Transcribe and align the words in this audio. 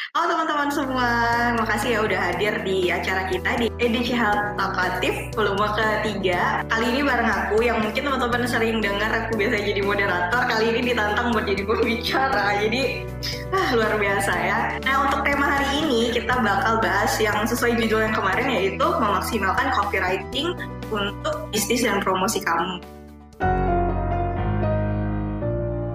Halo 0.00 0.32
teman-teman 0.32 0.72
semua, 0.72 1.10
makasih 1.60 1.92
ya 1.92 2.00
udah 2.00 2.20
hadir 2.32 2.56
di 2.64 2.88
acara 2.88 3.28
kita 3.28 3.60
di 3.60 3.68
EDC 3.76 4.16
Health 4.16 4.56
Talkative 4.56 5.28
volume 5.36 5.60
ketiga. 5.76 6.64
Kali 6.72 6.86
ini 6.88 7.04
bareng 7.04 7.28
aku 7.28 7.60
yang 7.60 7.84
mungkin 7.84 8.08
teman-teman 8.08 8.48
sering 8.48 8.80
dengar 8.80 9.12
aku 9.12 9.36
biasa 9.36 9.60
jadi 9.60 9.84
moderator, 9.84 10.42
kali 10.48 10.72
ini 10.72 10.80
ditantang 10.88 11.36
buat 11.36 11.44
jadi 11.44 11.62
pembicara. 11.68 12.44
Jadi 12.64 12.82
ah, 13.52 13.68
luar 13.76 13.92
biasa 14.00 14.32
ya. 14.40 14.58
Nah 14.88 14.94
untuk 15.04 15.20
tema 15.20 15.46
hari 15.60 15.68
ini 15.84 16.16
kita 16.16 16.32
bakal 16.32 16.80
bahas 16.80 17.12
yang 17.20 17.44
sesuai 17.44 17.76
judul 17.84 18.00
yang 18.00 18.16
kemarin 18.16 18.48
yaitu 18.48 18.86
memaksimalkan 18.96 19.68
copywriting 19.76 20.56
untuk 20.88 21.44
bisnis 21.52 21.84
dan 21.84 22.00
promosi 22.00 22.40
kamu. 22.40 22.80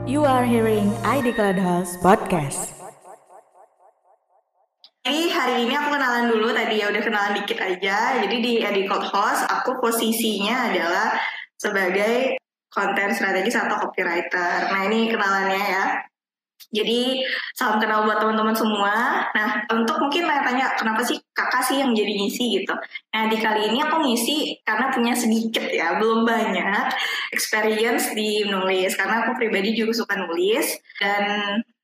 You 0.06 0.30
are 0.30 0.46
hearing 0.46 0.94
ID 1.02 1.34
Cloud 1.34 1.58
House 1.58 1.98
Podcast. 1.98 2.75
Jadi 5.06 5.30
hari 5.30 5.70
ini 5.70 5.78
aku 5.78 5.94
kenalan 5.94 6.34
dulu 6.34 6.50
tadi 6.50 6.82
ya 6.82 6.90
udah 6.90 6.98
kenalan 7.06 7.38
dikit 7.38 7.62
aja. 7.62 8.18
Jadi 8.26 8.36
di 8.42 8.54
Edicode 8.66 9.06
Host 9.14 9.46
aku 9.46 9.78
posisinya 9.78 10.74
adalah 10.74 11.14
sebagai 11.62 12.42
konten 12.74 13.14
strategis 13.14 13.54
atau 13.54 13.86
copywriter. 13.86 14.74
Nah 14.74 14.82
ini 14.90 15.14
kenalannya 15.14 15.62
ya. 15.62 15.84
Jadi 16.76 17.24
salam 17.56 17.80
kenal 17.80 18.04
buat 18.04 18.20
teman-teman 18.20 18.56
semua. 18.56 19.24
Nah 19.32 19.64
untuk 19.72 19.96
mungkin 20.02 20.28
tanya-tanya 20.28 20.76
kenapa 20.76 21.02
sih 21.08 21.16
kakak 21.32 21.64
sih 21.64 21.80
yang 21.80 21.96
jadi 21.96 22.12
ngisi 22.12 22.60
gitu. 22.60 22.76
Nah 23.16 23.32
di 23.32 23.38
kali 23.40 23.72
ini 23.72 23.80
aku 23.80 24.04
ngisi 24.04 24.60
karena 24.68 24.92
punya 24.92 25.14
sedikit 25.16 25.64
ya, 25.72 25.96
belum 26.02 26.28
banyak 26.28 26.86
experience 27.32 28.12
di 28.12 28.44
menulis. 28.44 28.98
Karena 29.00 29.24
aku 29.24 29.40
pribadi 29.40 29.72
juga 29.72 30.04
suka 30.04 30.20
nulis 30.20 30.68
dan 31.00 31.24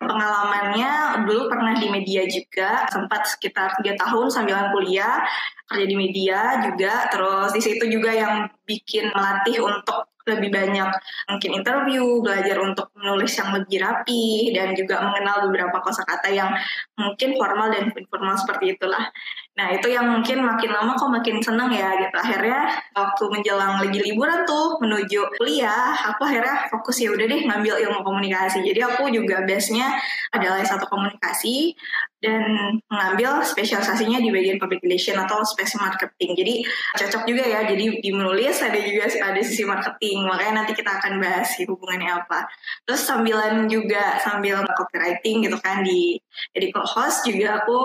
pengalamannya 0.01 1.23
dulu 1.23 1.47
pernah 1.47 1.77
di 1.77 1.87
media 1.87 2.25
juga 2.25 2.89
sempat 2.89 3.31
sekitar 3.31 3.77
tiga 3.79 3.95
tahun 4.01 4.27
sambilan 4.33 4.73
kuliah 4.73 5.23
kerja 5.71 5.87
di 5.87 5.95
media 5.95 6.39
juga 6.67 7.07
terus 7.07 7.55
di 7.55 7.61
situ 7.63 7.87
juga 7.87 8.11
yang 8.11 8.51
bikin 8.67 9.07
melatih 9.15 9.63
untuk 9.63 10.10
lebih 10.27 10.49
banyak 10.53 10.89
mungkin 11.29 11.51
interview, 11.57 12.21
belajar 12.21 12.57
untuk 12.61 12.93
menulis 12.97 13.31
yang 13.37 13.49
lebih 13.57 13.77
rapi 13.81 14.53
dan 14.53 14.73
juga 14.77 15.01
mengenal 15.01 15.49
beberapa 15.49 15.81
kosakata 15.81 16.29
yang 16.29 16.51
mungkin 16.97 17.35
formal 17.37 17.73
dan 17.73 17.89
informal 17.93 18.35
seperti 18.37 18.77
itulah. 18.77 19.09
Nah 19.51 19.67
itu 19.75 19.91
yang 19.91 20.07
mungkin 20.07 20.47
makin 20.47 20.71
lama 20.71 20.95
kok 20.95 21.11
makin 21.11 21.43
seneng 21.43 21.75
ya 21.75 21.91
gitu. 21.99 22.15
Akhirnya 22.15 22.71
waktu 22.95 23.23
menjelang 23.27 23.83
lagi 23.83 23.99
liburan 23.99 24.47
tuh 24.47 24.79
menuju 24.79 25.35
kuliah, 25.35 25.91
aku 26.07 26.23
akhirnya 26.23 26.71
fokus 26.71 27.03
ya 27.03 27.11
udah 27.11 27.25
deh 27.27 27.41
ngambil 27.43 27.75
ilmu 27.83 27.99
komunikasi. 27.99 28.63
Jadi 28.63 28.79
aku 28.79 29.11
juga 29.11 29.43
base-nya 29.43 29.91
adalah 30.31 30.63
satu 30.63 30.87
komunikasi 30.87 31.75
dan 32.21 32.77
mengambil 32.85 33.41
spesialisasinya 33.41 34.21
di 34.21 34.29
bagian 34.29 34.61
public 34.61 34.79
relation 34.85 35.17
atau 35.17 35.41
space 35.41 35.75
marketing. 35.75 36.31
Jadi 36.37 36.53
cocok 37.01 37.23
juga 37.27 37.43
ya. 37.43 37.67
Jadi 37.67 37.99
di 37.99 38.09
menulis 38.13 38.61
ada 38.61 38.77
juga 38.77 39.09
ada 39.09 39.41
sisi 39.43 39.67
marketing. 39.67 40.31
Makanya 40.31 40.63
nanti 40.63 40.71
kita 40.77 41.01
akan 41.01 41.19
bahas 41.19 41.49
sih 41.57 41.67
hubungannya 41.67 42.23
apa. 42.23 42.47
Terus 42.87 43.03
sambilan 43.03 43.67
juga 43.67 44.21
sambil 44.21 44.63
copywriting 44.77 45.43
gitu 45.43 45.57
kan 45.59 45.83
di 45.83 46.21
jadi 46.55 46.71
host 46.71 47.27
juga 47.27 47.59
aku 47.59 47.77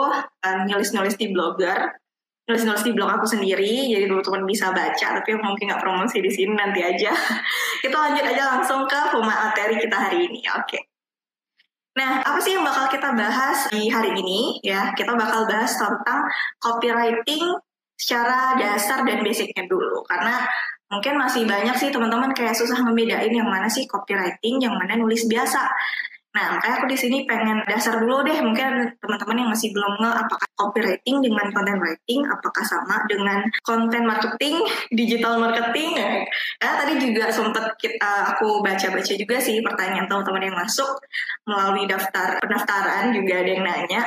um, 0.47 0.59
nulis-nulis 0.71 1.19
di 1.19 1.35
blogger 1.57 1.97
nulis-nulis 2.47 2.85
di 2.87 2.93
blog 2.95 3.11
aku 3.11 3.27
sendiri 3.27 3.91
jadi 3.91 4.07
teman-teman 4.07 4.47
bisa 4.47 4.71
baca 4.71 5.09
tapi 5.19 5.35
mungkin 5.35 5.67
nggak 5.67 5.83
promosi 5.83 6.23
di 6.23 6.31
sini 6.31 6.55
nanti 6.55 6.79
aja 6.85 7.11
kita 7.83 7.97
lanjut 7.97 8.23
aja 8.23 8.43
langsung 8.55 8.87
ke 8.87 9.01
materi 9.19 9.81
kita 9.81 9.97
hari 9.97 10.29
ini 10.29 10.45
oke. 10.53 10.79
Nah, 11.97 12.21
apa 12.21 12.37
sih 12.45 12.53
yang 12.53 12.61
bakal 12.61 12.93
kita 12.93 13.09
bahas 13.17 13.73
di 13.73 13.89
hari 13.89 14.13
ini? 14.21 14.61
Ya, 14.61 14.93
kita 14.93 15.17
bakal 15.17 15.49
bahas 15.49 15.73
tentang 15.81 16.29
copywriting 16.61 17.57
secara 17.97 18.53
dasar 18.61 19.01
dan 19.09 19.25
basicnya 19.25 19.65
dulu. 19.65 20.05
Karena 20.05 20.45
mungkin 20.93 21.17
masih 21.17 21.49
banyak 21.49 21.73
sih 21.73 21.89
teman-teman 21.89 22.37
kayak 22.37 22.53
susah 22.53 22.85
membedain 22.85 23.33
yang 23.33 23.49
mana 23.49 23.65
sih 23.65 23.89
copywriting, 23.89 24.61
yang 24.61 24.77
mana 24.77 24.93
nulis 25.01 25.25
biasa. 25.25 25.73
Nah, 26.37 26.61
kayak 26.61 26.85
aku 26.85 26.93
di 26.93 26.99
sini 27.01 27.25
pengen 27.25 27.65
dasar 27.65 27.97
dulu 27.97 28.21
deh, 28.21 28.37
mungkin 28.45 28.93
teman-teman 29.01 29.41
yang 29.41 29.49
masih 29.49 29.73
belum 29.73 29.97
nge 30.05 30.13
apakah 30.21 30.49
copywriting 30.61 31.25
dengan 31.25 31.49
content 31.49 31.81
writing, 31.81 32.21
apakah 32.29 32.61
sama 32.61 33.01
dengan 33.09 33.41
content 33.65 34.05
marketing, 34.05 34.61
digital 35.01 35.41
marketing. 35.41 35.97
Ya, 36.57 36.83
tadi 36.83 36.99
juga 36.99 37.31
sempat 37.31 37.79
kita 37.79 38.35
aku 38.35 38.65
baca-baca 38.65 39.13
juga 39.15 39.37
sih 39.39 39.61
pertanyaan 39.63 40.09
teman-teman 40.09 40.51
yang 40.51 40.57
masuk 40.57 40.89
melalui 41.47 41.85
daftar 41.87 42.41
pendaftaran 42.43 43.13
juga 43.15 43.45
ada 43.45 43.51
yang 43.55 43.63
nanya. 43.63 44.03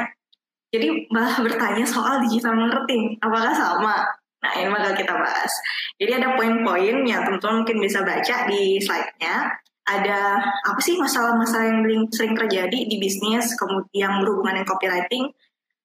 Jadi 0.74 1.08
malah 1.14 1.40
bertanya 1.40 1.86
soal 1.88 2.20
digital 2.26 2.58
marketing, 2.58 3.16
apakah 3.24 3.54
sama? 3.54 3.96
Nah, 4.44 4.52
ini 4.60 4.70
bakal 4.74 4.92
kita 4.98 5.14
bahas. 5.14 5.52
Jadi 6.02 6.12
ada 6.20 6.36
poin-poin 6.36 6.96
yang 7.06 7.22
teman-teman 7.24 7.64
mungkin 7.64 7.78
bisa 7.80 8.04
baca 8.04 8.36
di 8.50 8.82
slide-nya 8.82 9.56
ada 9.90 10.38
apa 10.70 10.80
sih 10.86 11.02
masalah-masalah 11.02 11.66
yang 11.90 12.06
sering 12.14 12.38
terjadi 12.38 12.86
di 12.86 12.96
bisnis 13.02 13.58
kemudian 13.58 13.90
yang 13.98 14.14
berhubungan 14.22 14.62
dengan 14.62 14.70
copywriting. 14.70 15.26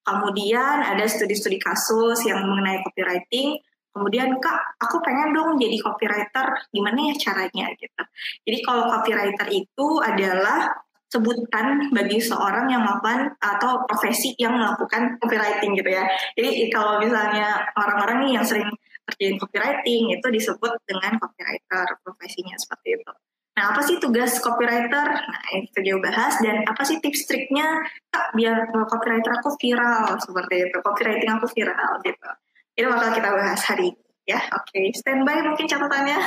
Kemudian 0.05 0.85
ada 0.85 1.05
studi-studi 1.09 1.57
kasus 1.57 2.21
yang 2.29 2.45
mengenai 2.45 2.85
copywriting. 2.85 3.57
Kemudian 3.95 4.37
kak 4.43 4.77
aku 4.77 5.01
pengen 5.01 5.33
dong 5.33 5.57
jadi 5.57 5.81
copywriter. 5.81 6.69
Gimana 6.69 6.99
ya 7.09 7.15
caranya? 7.17 7.73
Gitu. 7.73 8.03
Jadi 8.45 8.59
kalau 8.61 8.93
copywriter 8.93 9.49
itu 9.49 9.89
adalah 10.05 10.77
sebutan 11.09 11.95
bagi 11.95 12.19
seorang 12.19 12.69
yang 12.69 12.83
melakukan 12.85 13.39
atau 13.39 13.87
profesi 13.87 14.35
yang 14.37 14.59
melakukan 14.59 15.17
copywriting 15.23 15.79
gitu 15.79 15.89
ya. 15.89 16.05
Jadi 16.37 16.69
kalau 16.69 17.01
misalnya 17.01 17.65
orang-orang 17.79 18.29
nih 18.29 18.31
yang 18.37 18.45
sering 18.45 18.69
kerjain 19.09 19.39
copywriting 19.41 20.13
itu 20.13 20.27
disebut 20.29 20.73
dengan 20.85 21.17
copywriter 21.17 21.87
profesinya 22.03 22.57
seperti 22.59 22.99
itu 23.01 23.13
Nah, 23.55 23.71
apa 23.71 23.81
sih 23.87 24.03
tugas 24.03 24.43
copywriter? 24.43 25.07
Nah, 25.15 25.45
itu 25.55 25.79
kita 25.79 26.03
bahas 26.03 26.43
dan 26.43 26.67
apa 26.67 26.83
sih 26.83 26.99
tips 26.99 27.31
triknya 27.31 27.87
Kak, 28.11 28.35
biar 28.35 28.67
copywriter 28.75 29.31
aku 29.39 29.55
viral 29.63 30.19
seperti 30.19 30.67
itu, 30.67 30.77
copywriting 30.83 31.31
aku 31.39 31.47
viral 31.55 32.03
gitu. 32.03 32.31
Itu 32.75 32.87
bakal 32.91 33.15
kita 33.15 33.31
bahas 33.31 33.63
hari 33.63 33.95
ini 33.95 34.03
ya. 34.27 34.43
Oke, 34.59 34.75
okay. 34.75 34.87
standby 34.99 35.39
mungkin 35.47 35.71
catatannya. 35.71 36.19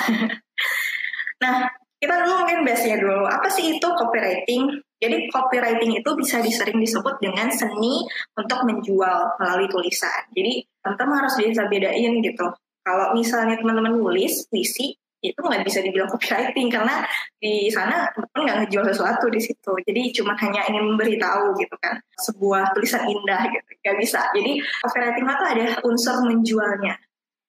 nah, 1.44 1.68
kita 2.00 2.16
dulu 2.24 2.48
mungkin 2.48 2.64
base-nya 2.64 2.98
dulu. 3.02 3.28
Apa 3.28 3.52
sih 3.52 3.76
itu 3.76 3.88
copywriting? 3.92 4.70
Jadi 4.98 5.28
copywriting 5.28 6.00
itu 6.00 6.10
bisa 6.16 6.40
disering 6.40 6.80
disebut 6.80 7.20
dengan 7.20 7.52
seni 7.52 8.08
untuk 8.40 8.64
menjual 8.64 9.36
melalui 9.42 9.68
tulisan. 9.68 10.32
Jadi 10.32 10.64
teman-teman 10.80 11.28
harus 11.28 11.36
bisa 11.38 11.68
bedain 11.68 12.24
gitu. 12.24 12.48
Kalau 12.88 13.12
misalnya 13.12 13.60
teman-teman 13.60 14.00
nulis 14.00 14.48
puisi, 14.48 14.96
itu 15.32 15.40
nggak 15.40 15.64
bisa 15.68 15.80
dibilang 15.84 16.10
copywriting 16.10 16.68
karena 16.72 17.04
di 17.40 17.68
sana 17.68 18.08
teman 18.16 18.40
nggak 18.48 18.58
ngejual 18.64 18.86
sesuatu 18.92 19.26
di 19.28 19.42
situ. 19.42 19.72
Jadi 19.84 20.02
cuma 20.16 20.34
hanya 20.40 20.64
ingin 20.72 20.94
memberitahu 20.94 21.56
gitu 21.60 21.76
kan. 21.80 22.00
Sebuah 22.24 22.72
tulisan 22.74 23.06
indah 23.08 23.48
gitu. 23.52 23.70
Nggak 23.84 23.98
bisa. 24.00 24.20
Jadi 24.32 24.64
copywriting 24.84 25.26
itu 25.26 25.46
ada 25.46 25.66
unsur 25.84 26.16
menjualnya. 26.24 26.96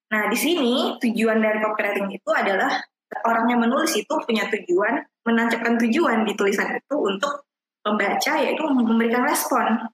Nah 0.09 0.23
di 0.29 0.39
sini 0.39 0.97
tujuan 0.99 1.39
dari 1.39 1.59
copywriting 1.63 2.09
itu 2.13 2.31
adalah 2.33 2.81
orang 3.25 3.47
yang 3.49 3.61
menulis 3.65 3.97
itu 3.97 4.15
punya 4.25 4.49
tujuan 4.53 5.01
menancapkan 5.25 5.81
tujuan 5.81 6.25
di 6.29 6.33
tulisan 6.37 6.77
itu 6.77 6.97
untuk 6.97 7.49
membaca 7.87 8.33
yaitu 8.41 8.63
memberikan 8.67 9.25
respon. 9.25 9.89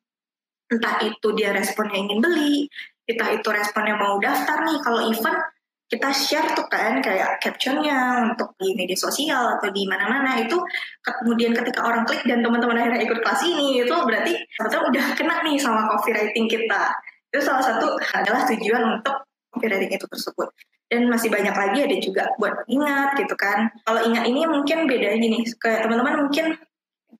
Entah 0.72 0.96
itu 1.04 1.28
dia 1.36 1.52
responnya 1.52 2.00
ingin 2.00 2.18
beli 2.24 2.66
entah 3.04 3.30
itu 3.36 3.48
responnya 3.52 3.96
mau 4.00 4.16
daftar 4.16 4.64
nih. 4.64 4.78
Kalau 4.80 5.00
event 5.12 5.38
kita 5.84 6.08
share 6.10 6.48
tuh 6.56 6.64
kan 6.72 6.98
kayak 7.04 7.38
captionnya 7.44 8.32
untuk 8.32 8.56
di 8.56 8.72
media 8.72 8.96
sosial 8.96 9.60
atau 9.60 9.68
di 9.68 9.84
mana-mana. 9.84 10.40
Itu 10.40 10.58
kemudian 11.04 11.52
ketika 11.52 11.84
orang 11.84 12.08
klik 12.08 12.24
dan 12.24 12.40
teman-teman 12.40 12.80
akhirnya 12.80 13.04
ikut 13.04 13.20
kelas 13.20 13.42
ini 13.44 13.84
itu 13.84 13.92
berarti 13.92 14.32
sebetulnya 14.56 14.84
udah 14.90 15.06
kena 15.14 15.36
nih 15.44 15.56
sama 15.60 15.86
copywriting 15.92 16.48
kita. 16.48 16.82
Itu 17.30 17.40
salah 17.44 17.62
satu 17.62 18.00
adalah 18.16 18.48
tujuan 18.48 18.82
untuk 19.00 19.16
copywriting 19.52 19.92
itu 19.92 20.06
tersebut. 20.08 20.48
Dan 20.88 21.08
masih 21.08 21.32
banyak 21.32 21.52
lagi 21.56 21.78
ada 21.84 21.96
juga 22.00 22.22
buat 22.40 22.64
ingat 22.68 23.16
gitu 23.20 23.34
kan. 23.36 23.68
Kalau 23.84 24.00
ingat 24.04 24.24
ini 24.24 24.48
mungkin 24.48 24.88
beda 24.88 25.16
gini 25.20 25.44
kayak 25.60 25.84
teman-teman 25.84 26.28
mungkin 26.28 26.56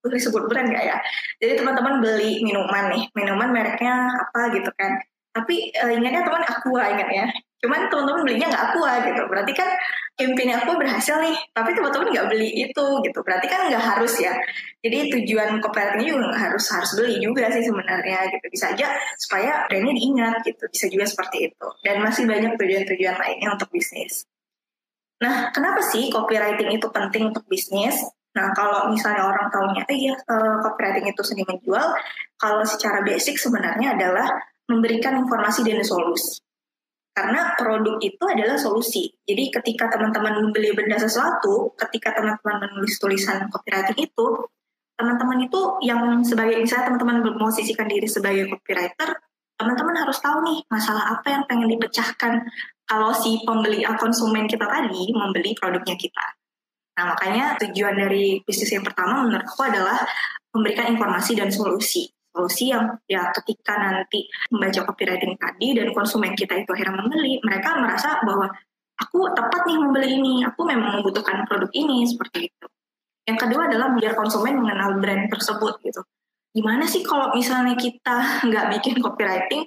disebut 0.04 0.48
brand 0.48 0.68
gak 0.72 0.84
ya? 0.84 0.96
Jadi 1.40 1.60
teman-teman 1.60 2.00
beli 2.00 2.44
minuman 2.44 2.92
nih 2.92 3.08
minuman 3.12 3.48
mereknya 3.52 4.08
apa 4.08 4.52
gitu 4.56 4.68
kan. 4.76 5.00
Tapi 5.34 5.74
uh, 5.80 5.90
ingatnya 5.90 6.22
teman 6.22 6.44
aqua 6.46 6.82
ingat 6.94 7.08
ya 7.10 7.26
cuman 7.64 7.88
teman-teman 7.88 8.20
belinya 8.28 8.52
nggak 8.52 8.64
aqua 8.70 8.92
gitu. 9.08 9.22
Berarti 9.24 9.52
kan 9.56 9.68
campaign 10.20 10.52
aku 10.54 10.76
berhasil 10.76 11.16
nih 11.24 11.34
tapi 11.56 11.72
teman-teman 11.72 12.12
nggak 12.12 12.28
beli 12.28 12.50
itu 12.68 12.86
gitu. 13.00 13.18
Berarti 13.24 13.46
kan 13.48 13.72
nggak 13.72 13.80
harus 13.80 14.12
ya. 14.20 14.36
Jadi 14.84 15.08
tujuan 15.16 15.64
copywritingnya 15.64 16.12
juga 16.12 16.20
nggak 16.28 16.42
harus 16.52 16.64
harus 16.68 16.90
beli 16.92 17.16
juga 17.24 17.48
sih 17.48 17.64
sebenarnya 17.64 18.18
gitu. 18.28 18.46
Bisa 18.52 18.76
aja 18.76 18.92
supaya 19.16 19.64
brandnya 19.64 19.96
diingat 19.96 20.34
gitu. 20.44 20.64
Bisa 20.68 20.86
juga 20.92 21.08
seperti 21.08 21.48
itu. 21.48 21.66
Dan 21.80 22.04
masih 22.04 22.28
banyak 22.28 22.52
tujuan-tujuan 22.60 23.16
lainnya 23.16 23.48
untuk 23.56 23.72
bisnis. 23.72 24.28
Nah 25.24 25.48
kenapa 25.56 25.80
sih 25.80 26.12
copywriting 26.12 26.76
itu 26.76 26.84
penting 26.92 27.32
untuk 27.32 27.48
bisnis? 27.48 27.96
Nah, 28.34 28.50
kalau 28.50 28.90
misalnya 28.90 29.30
orang 29.30 29.46
tahunya, 29.46 29.86
eh 29.86 29.94
iya, 29.94 30.14
uh, 30.26 30.58
copywriting 30.58 31.06
itu 31.06 31.22
seni 31.22 31.46
menjual, 31.46 31.94
kalau 32.34 32.66
secara 32.66 33.06
basic 33.06 33.38
sebenarnya 33.38 33.94
adalah 33.94 34.26
memberikan 34.66 35.22
informasi 35.22 35.62
dan 35.62 35.86
solusi. 35.86 36.43
Karena 37.14 37.54
produk 37.54 38.02
itu 38.02 38.24
adalah 38.26 38.58
solusi. 38.58 39.06
Jadi 39.22 39.54
ketika 39.54 39.86
teman-teman 39.86 40.42
membeli 40.42 40.74
benda 40.74 40.98
sesuatu, 40.98 41.70
ketika 41.78 42.10
teman-teman 42.10 42.66
menulis 42.66 42.98
tulisan 42.98 43.46
copywriting 43.54 44.10
itu, 44.10 44.26
teman-teman 44.98 45.46
itu 45.46 45.60
yang 45.86 46.22
sebagai 46.26 46.58
misalnya 46.58 46.90
teman-teman 46.90 47.22
memosisikan 47.22 47.86
diri 47.86 48.10
sebagai 48.10 48.50
copywriter, 48.50 49.14
teman-teman 49.54 49.94
harus 49.94 50.18
tahu 50.18 50.42
nih 50.42 50.58
masalah 50.66 51.14
apa 51.14 51.26
yang 51.30 51.42
pengen 51.46 51.70
dipecahkan 51.70 52.42
kalau 52.84 53.14
si 53.14 53.40
pembeli 53.46 53.86
konsumen 53.96 54.50
kita 54.50 54.66
tadi 54.66 55.14
membeli 55.14 55.54
produknya 55.54 55.94
kita. 55.94 56.26
Nah, 56.94 57.10
makanya 57.10 57.58
tujuan 57.58 57.94
dari 57.98 58.38
bisnis 58.46 58.70
yang 58.70 58.86
pertama 58.86 59.26
menurut 59.26 59.42
aku 59.42 59.66
adalah 59.66 59.98
memberikan 60.54 60.94
informasi 60.94 61.34
dan 61.34 61.50
solusi. 61.50 62.13
Solusi 62.34 62.74
yang 62.74 62.98
ya 63.06 63.30
ketika 63.30 63.78
nanti 63.78 64.26
membaca 64.50 64.82
copywriting 64.90 65.38
tadi 65.38 65.70
dan 65.78 65.94
konsumen 65.94 66.34
kita 66.34 66.58
itu 66.58 66.66
akhirnya 66.74 66.98
membeli, 66.98 67.38
mereka 67.46 67.78
merasa 67.78 68.18
bahwa 68.26 68.50
aku 68.98 69.30
tepat 69.38 69.62
nih 69.70 69.78
membeli 69.78 70.08
ini, 70.18 70.34
aku 70.42 70.66
memang 70.66 70.98
membutuhkan 70.98 71.46
produk 71.46 71.70
ini, 71.70 72.02
seperti 72.02 72.50
itu. 72.50 72.66
Yang 73.30 73.38
kedua 73.46 73.70
adalah 73.70 73.94
biar 73.94 74.18
konsumen 74.18 74.58
mengenal 74.58 74.98
brand 74.98 75.30
tersebut 75.30 75.78
gitu. 75.86 76.02
Gimana 76.50 76.84
sih 76.90 77.06
kalau 77.06 77.30
misalnya 77.38 77.78
kita 77.78 78.16
nggak 78.50 78.66
bikin 78.78 78.98
copywriting, 78.98 79.62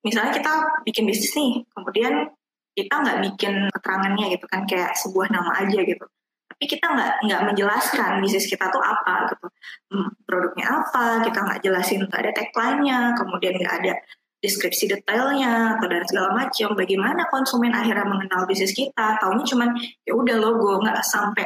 misalnya 0.00 0.32
kita 0.32 0.52
bikin 0.88 1.04
bisnis 1.04 1.36
nih, 1.36 1.52
kemudian 1.76 2.32
kita 2.72 2.94
nggak 2.96 3.18
bikin 3.28 3.54
keterangannya 3.76 4.24
gitu 4.40 4.46
kan, 4.48 4.64
kayak 4.64 4.96
sebuah 4.96 5.28
nama 5.28 5.52
aja 5.60 5.84
gitu 5.84 6.08
tapi 6.56 6.72
kita 6.72 6.88
nggak 6.88 7.12
nggak 7.28 7.42
menjelaskan 7.52 8.24
bisnis 8.24 8.48
kita 8.48 8.72
tuh 8.72 8.80
apa 8.80 9.28
gitu. 9.28 9.46
Hmm, 9.92 10.08
produknya 10.24 10.64
apa 10.80 11.20
kita 11.28 11.44
nggak 11.44 11.60
jelasin 11.60 12.00
nggak 12.08 12.16
ada 12.16 12.32
tagline-nya 12.32 13.12
kemudian 13.12 13.60
nggak 13.60 13.74
ada 13.84 13.92
deskripsi 14.40 14.88
detailnya 14.88 15.76
atau 15.76 15.84
dan 15.84 16.00
segala 16.08 16.32
macam 16.32 16.72
bagaimana 16.72 17.28
konsumen 17.28 17.76
akhirnya 17.76 18.08
mengenal 18.08 18.48
bisnis 18.48 18.72
kita? 18.72 19.20
Tahunya 19.20 19.44
cuman 19.44 19.68
ya 20.08 20.16
udah 20.16 20.36
logo 20.40 20.80
nggak 20.80 20.96
sampai 21.04 21.44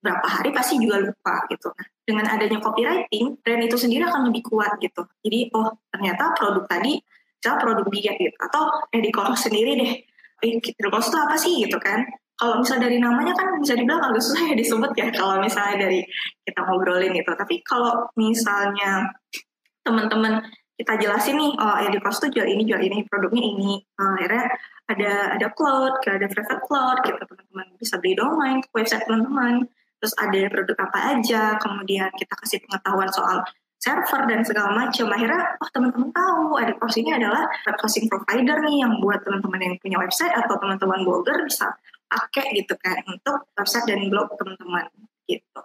berapa 0.00 0.24
hari 0.24 0.48
pasti 0.56 0.80
juga 0.80 1.04
lupa 1.04 1.44
gitu. 1.52 1.68
Nah 1.76 1.86
dengan 2.08 2.24
adanya 2.32 2.56
copywriting 2.56 3.36
brand 3.44 3.60
itu 3.60 3.76
sendiri 3.76 4.08
akan 4.08 4.32
lebih 4.32 4.40
kuat 4.40 4.80
gitu. 4.80 5.04
Jadi 5.20 5.52
oh 5.52 5.68
ternyata 5.92 6.32
produk 6.32 6.64
tadi 6.64 6.96
misalnya 7.36 7.60
produk 7.60 7.86
diet 7.92 8.16
gitu. 8.16 8.36
Atau 8.40 8.72
eh 8.88 9.04
di 9.04 9.12
sendiri 9.36 9.72
deh. 9.76 9.92
Eh, 10.48 10.60
itu 10.64 10.88
apa 10.88 11.36
sih? 11.36 11.60
gitu 11.60 11.76
kan 11.76 12.08
kalau 12.36 12.60
misalnya 12.60 12.92
dari 12.92 12.98
namanya 13.00 13.32
kan 13.32 13.56
bisa 13.56 13.72
dibilang 13.72 14.12
agak 14.12 14.20
susah 14.20 14.52
ya 14.52 14.54
disebut 14.54 14.92
ya 14.92 15.08
kalau 15.08 15.40
misalnya 15.40 15.88
dari 15.88 16.00
kita 16.44 16.60
ngobrolin 16.68 17.16
itu. 17.16 17.32
Tapi 17.32 17.64
kalau 17.64 18.12
misalnya 18.20 19.08
teman-teman 19.80 20.44
kita 20.76 20.92
jelasin 21.00 21.40
nih, 21.40 21.52
oh 21.56 21.76
ya 21.80 21.88
di 21.88 21.96
Edikos 21.96 22.20
tuh 22.20 22.28
jual 22.28 22.44
ini, 22.44 22.68
jual 22.68 22.82
ini, 22.84 23.00
produknya 23.08 23.40
ini. 23.40 23.80
Uh, 23.96 24.12
akhirnya 24.20 24.44
ada 24.92 25.12
ada 25.40 25.46
cloud, 25.56 26.04
ada 26.04 26.28
private 26.28 26.62
cloud, 26.68 26.96
gitu 27.08 27.16
teman-teman 27.16 27.66
bisa 27.80 27.96
beli 27.96 28.12
domain, 28.12 28.60
website 28.76 29.08
teman-teman. 29.08 29.64
Terus 29.96 30.12
ada 30.20 30.40
produk 30.52 30.76
apa 30.84 30.98
aja, 31.16 31.42
kemudian 31.56 32.12
kita 32.20 32.34
kasih 32.36 32.60
pengetahuan 32.68 33.08
soal 33.08 33.40
server 33.80 34.28
dan 34.28 34.44
segala 34.44 34.76
macam. 34.76 35.08
Akhirnya, 35.08 35.56
oh 35.56 35.70
teman-teman 35.72 36.12
tahu 36.12 36.60
ada 36.60 36.72
ini 36.76 37.10
adalah 37.16 37.48
web 37.48 37.76
hosting 37.80 38.04
provider 38.12 38.60
nih 38.60 38.84
yang 38.84 39.00
buat 39.00 39.24
teman-teman 39.24 39.60
yang 39.64 39.74
punya 39.80 39.96
website 39.96 40.36
atau 40.36 40.60
teman-teman 40.60 41.00
blogger 41.08 41.40
bisa 41.48 41.72
pakai 42.16 42.56
gitu 42.56 42.72
kan 42.80 42.96
untuk 43.04 43.52
website 43.52 43.84
dan 43.84 44.08
blog 44.08 44.32
teman-teman 44.40 44.88
gitu. 45.28 45.60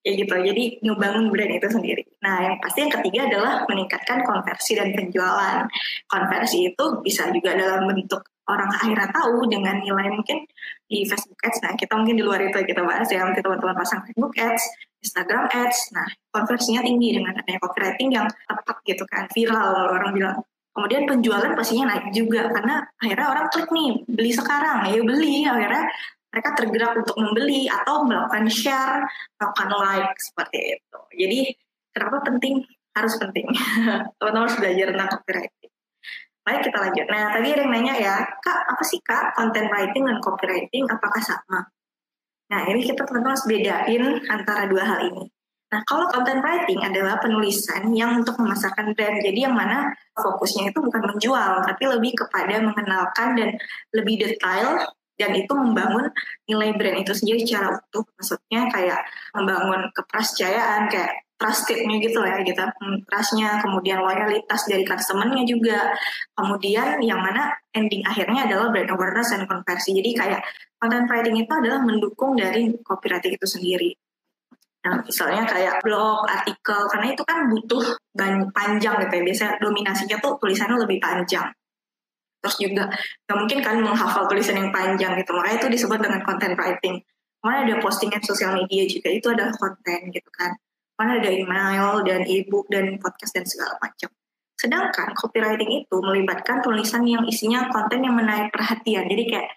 Ya 0.00 0.16
gitu 0.16 0.32
jadi 0.32 0.80
ngebangun 0.80 1.28
brand 1.28 1.52
itu 1.52 1.68
sendiri. 1.68 2.08
Nah 2.24 2.40
yang 2.40 2.56
pasti 2.56 2.88
yang 2.88 2.92
ketiga 2.96 3.28
adalah 3.28 3.68
meningkatkan 3.68 4.24
konversi 4.24 4.80
dan 4.80 4.96
penjualan. 4.96 5.68
Konversi 6.08 6.72
itu 6.72 6.84
bisa 7.04 7.28
juga 7.28 7.52
dalam 7.52 7.84
bentuk 7.84 8.24
orang 8.48 8.70
akhirnya 8.72 9.12
tahu 9.12 9.44
dengan 9.46 9.76
nilai 9.84 10.08
mungkin 10.08 10.48
di 10.88 11.04
Facebook 11.04 11.36
Ads. 11.44 11.60
Nah 11.62 11.72
kita 11.76 11.92
mungkin 12.00 12.16
di 12.16 12.24
luar 12.24 12.40
itu 12.40 12.56
kita 12.64 12.80
bahas 12.80 13.12
ya 13.12 13.28
nanti 13.28 13.44
teman-teman 13.44 13.76
pasang 13.76 14.00
Facebook 14.08 14.32
Ads 14.40 14.64
Instagram 15.04 15.44
Ads. 15.52 15.78
Nah 15.92 16.08
konversinya 16.32 16.80
tinggi 16.80 17.20
dengan 17.20 17.36
adanya 17.36 17.60
copywriting 17.60 18.08
yang 18.08 18.26
tepat 18.48 18.76
gitu 18.88 19.04
kan 19.04 19.28
viral 19.36 20.00
orang 20.00 20.10
bilang 20.16 20.36
Kemudian 20.70 21.02
penjualan 21.02 21.50
pastinya 21.58 21.90
naik 21.90 22.14
juga 22.14 22.46
karena 22.46 22.86
akhirnya 23.02 23.26
orang 23.26 23.46
klik 23.50 23.68
nih 23.74 23.90
beli 24.06 24.30
sekarang 24.30 24.86
ya 24.86 25.02
beli 25.02 25.42
akhirnya 25.42 25.84
mereka 26.30 26.48
tergerak 26.54 26.92
untuk 27.02 27.16
membeli 27.18 27.66
atau 27.66 28.06
melakukan 28.06 28.46
share, 28.46 29.02
melakukan 29.34 29.68
like 29.82 30.14
seperti 30.22 30.58
itu. 30.78 31.00
Jadi 31.18 31.40
kenapa 31.90 32.16
penting? 32.22 32.62
Harus 32.94 33.14
penting. 33.18 33.50
Teman-teman 34.18 34.46
harus 34.46 34.56
belajar 34.62 34.86
tentang 34.94 35.10
copywriting. 35.10 35.70
Baik 36.46 36.60
kita 36.70 36.78
lanjut. 36.78 37.06
Nah 37.10 37.22
tadi 37.34 37.48
ada 37.50 37.62
yang 37.66 37.70
nanya 37.74 37.94
ya, 37.98 38.14
kak 38.38 38.60
apa 38.70 38.82
sih 38.86 39.02
kak 39.02 39.34
content 39.34 39.68
writing 39.74 40.06
dan 40.06 40.18
copywriting 40.22 40.86
apakah 40.86 41.22
sama? 41.22 41.66
Nah 42.50 42.60
ini 42.70 42.86
kita 42.86 43.02
teman-teman 43.02 43.34
harus 43.34 43.46
bedain 43.50 44.04
antara 44.30 44.70
dua 44.70 44.82
hal 44.86 45.00
ini. 45.10 45.26
Nah, 45.70 45.80
kalau 45.86 46.10
content 46.10 46.42
writing 46.42 46.82
adalah 46.82 47.22
penulisan 47.22 47.94
yang 47.94 48.18
untuk 48.18 48.34
memasarkan 48.42 48.90
brand. 48.90 49.22
Jadi 49.22 49.46
yang 49.46 49.54
mana 49.54 49.94
fokusnya 50.18 50.74
itu 50.74 50.78
bukan 50.82 51.14
menjual, 51.14 51.62
tapi 51.62 51.86
lebih 51.86 52.18
kepada 52.26 52.58
mengenalkan 52.58 53.38
dan 53.38 53.54
lebih 53.94 54.18
detail 54.18 54.82
dan 55.14 55.30
itu 55.36 55.52
membangun 55.52 56.10
nilai 56.50 56.74
brand 56.74 56.98
itu 57.06 57.12
sendiri 57.14 57.46
secara 57.46 57.78
utuh. 57.78 58.02
Maksudnya 58.18 58.66
kayak 58.66 59.00
membangun 59.38 59.80
kepercayaan, 59.94 60.90
kayak 60.90 61.12
trustednya 61.38 61.96
gitu 62.02 62.18
lah 62.18 62.36
ya 62.36 62.40
gitu. 62.42 62.60
Hmm, 62.60 62.98
trustnya, 63.06 63.62
kemudian 63.62 64.02
loyalitas 64.02 64.66
dari 64.66 64.82
customernya 64.82 65.46
juga. 65.46 65.94
Kemudian 66.34 66.98
yang 66.98 67.22
mana 67.22 67.54
ending 67.70 68.02
akhirnya 68.02 68.50
adalah 68.50 68.74
brand 68.74 68.90
awareness 68.90 69.30
dan 69.30 69.46
konversi. 69.46 69.94
Jadi 69.94 70.10
kayak 70.18 70.40
content 70.82 71.06
writing 71.06 71.36
itu 71.46 71.52
adalah 71.54 71.78
mendukung 71.78 72.34
dari 72.34 72.74
copywriting 72.82 73.38
itu 73.38 73.46
sendiri. 73.46 73.90
Nah, 74.80 74.96
misalnya 75.04 75.44
kayak 75.44 75.84
blog, 75.84 76.24
artikel, 76.24 76.88
karena 76.88 77.12
itu 77.12 77.22
kan 77.28 77.38
butuh 77.52 77.84
banyak 78.16 78.48
panjang 78.56 78.96
gitu 79.04 79.12
ya. 79.12 79.22
Biasanya 79.28 79.52
dominasinya 79.60 80.16
tuh 80.24 80.32
tulisannya 80.40 80.76
lebih 80.80 80.98
panjang. 81.04 81.52
Terus 82.40 82.56
juga 82.56 82.88
nggak 83.28 83.36
mungkin 83.36 83.58
kan 83.60 83.76
menghafal 83.84 84.24
tulisan 84.24 84.56
yang 84.56 84.72
panjang 84.72 85.12
gitu. 85.20 85.36
Makanya 85.36 85.56
itu 85.60 85.68
disebut 85.76 85.98
dengan 86.00 86.20
content 86.24 86.56
writing. 86.56 86.96
Mana 87.44 87.68
ada 87.68 87.76
postingan 87.80 88.24
sosial 88.24 88.56
media 88.56 88.84
juga 88.88 89.08
itu 89.12 89.28
adalah 89.28 89.52
konten 89.60 90.00
gitu 90.08 90.30
kan. 90.32 90.56
Mana 90.96 91.20
ada 91.20 91.28
email 91.28 92.00
dan 92.04 92.24
ebook 92.24 92.68
dan 92.72 92.96
podcast 92.96 93.36
dan 93.36 93.44
segala 93.44 93.76
macam. 93.80 94.08
Sedangkan 94.56 95.12
copywriting 95.16 95.84
itu 95.84 95.96
melibatkan 96.00 96.60
tulisan 96.60 97.04
yang 97.04 97.24
isinya 97.28 97.68
konten 97.72 98.04
yang 98.04 98.16
menarik 98.16 98.52
perhatian. 98.52 99.08
Jadi 99.08 99.24
kayak 99.28 99.48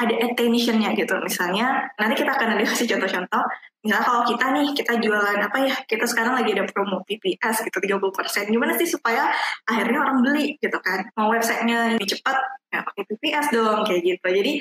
ada 0.00 0.14
attentionnya 0.24 0.96
gitu. 0.96 1.14
Misalnya 1.20 1.92
nanti 2.00 2.24
kita 2.24 2.32
akan 2.32 2.56
ada 2.56 2.64
kasih 2.64 2.88
contoh-contoh 2.96 3.44
misalnya 3.80 4.04
kalau 4.04 4.22
kita 4.28 4.44
nih 4.52 4.68
kita 4.76 4.92
jualan 5.00 5.40
apa 5.40 5.58
ya 5.64 5.74
kita 5.88 6.04
sekarang 6.04 6.36
lagi 6.36 6.52
ada 6.52 6.68
promo 6.68 7.00
PPS 7.08 7.64
gitu 7.64 7.80
30% 7.80 8.52
gimana 8.52 8.76
sih 8.76 8.84
supaya 8.84 9.32
akhirnya 9.64 10.04
orang 10.04 10.20
beli 10.20 10.60
gitu 10.60 10.76
kan 10.84 11.08
mau 11.16 11.32
websitenya 11.32 11.96
lebih 11.96 12.12
cepat 12.12 12.36
ya 12.68 12.84
pakai 12.84 13.02
PPS 13.08 13.46
dong 13.56 13.80
kayak 13.88 14.04
gitu 14.04 14.26
jadi 14.28 14.52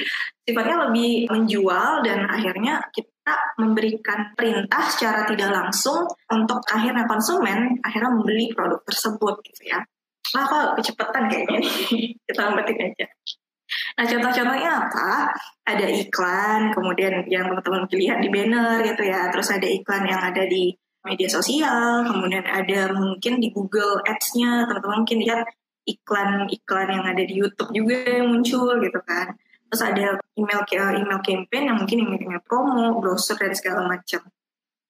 sifatnya 0.48 0.88
lebih 0.88 1.28
menjual 1.28 2.00
dan 2.08 2.32
akhirnya 2.32 2.80
kita 2.96 3.34
memberikan 3.60 4.32
perintah 4.40 4.88
secara 4.88 5.28
tidak 5.28 5.52
langsung 5.52 6.08
untuk 6.32 6.64
akhirnya 6.72 7.04
konsumen 7.04 7.76
akhirnya 7.84 8.16
membeli 8.16 8.56
produk 8.56 8.80
tersebut 8.88 9.36
gitu 9.52 9.68
ya 9.68 9.84
Nah, 10.30 10.78
kecepatan 10.78 11.26
kayaknya. 11.26 11.58
Kita 12.30 12.42
lambatin 12.46 12.78
aja. 12.78 13.06
Nah 14.00 14.08
contoh-contohnya 14.08 14.72
apa? 14.88 15.36
Ada 15.68 15.92
iklan, 15.92 16.72
kemudian 16.72 17.28
yang 17.28 17.52
teman-teman 17.52 17.84
lihat 17.92 18.24
di 18.24 18.32
banner 18.32 18.80
gitu 18.88 19.04
ya. 19.04 19.28
Terus 19.28 19.52
ada 19.52 19.68
iklan 19.68 20.08
yang 20.08 20.24
ada 20.24 20.48
di 20.48 20.72
media 21.04 21.28
sosial, 21.28 22.08
kemudian 22.08 22.48
ada 22.48 22.96
mungkin 22.96 23.44
di 23.44 23.52
Google 23.52 24.00
Ads-nya, 24.08 24.72
teman-teman 24.72 25.04
mungkin 25.04 25.20
lihat 25.20 25.44
iklan-iklan 25.84 26.88
yang 26.96 27.04
ada 27.04 27.24
di 27.28 27.34
YouTube 27.36 27.76
juga 27.76 28.08
yang 28.08 28.32
muncul 28.32 28.80
gitu 28.80 29.00
kan. 29.04 29.36
Terus 29.68 29.84
ada 29.84 30.08
email 30.40 30.64
email 30.96 31.20
campaign 31.20 31.64
yang 31.68 31.78
mungkin 31.84 31.98
email 32.08 32.42
promo, 32.48 33.04
browser 33.04 33.36
dan 33.36 33.52
segala 33.52 33.84
macam. 33.84 34.24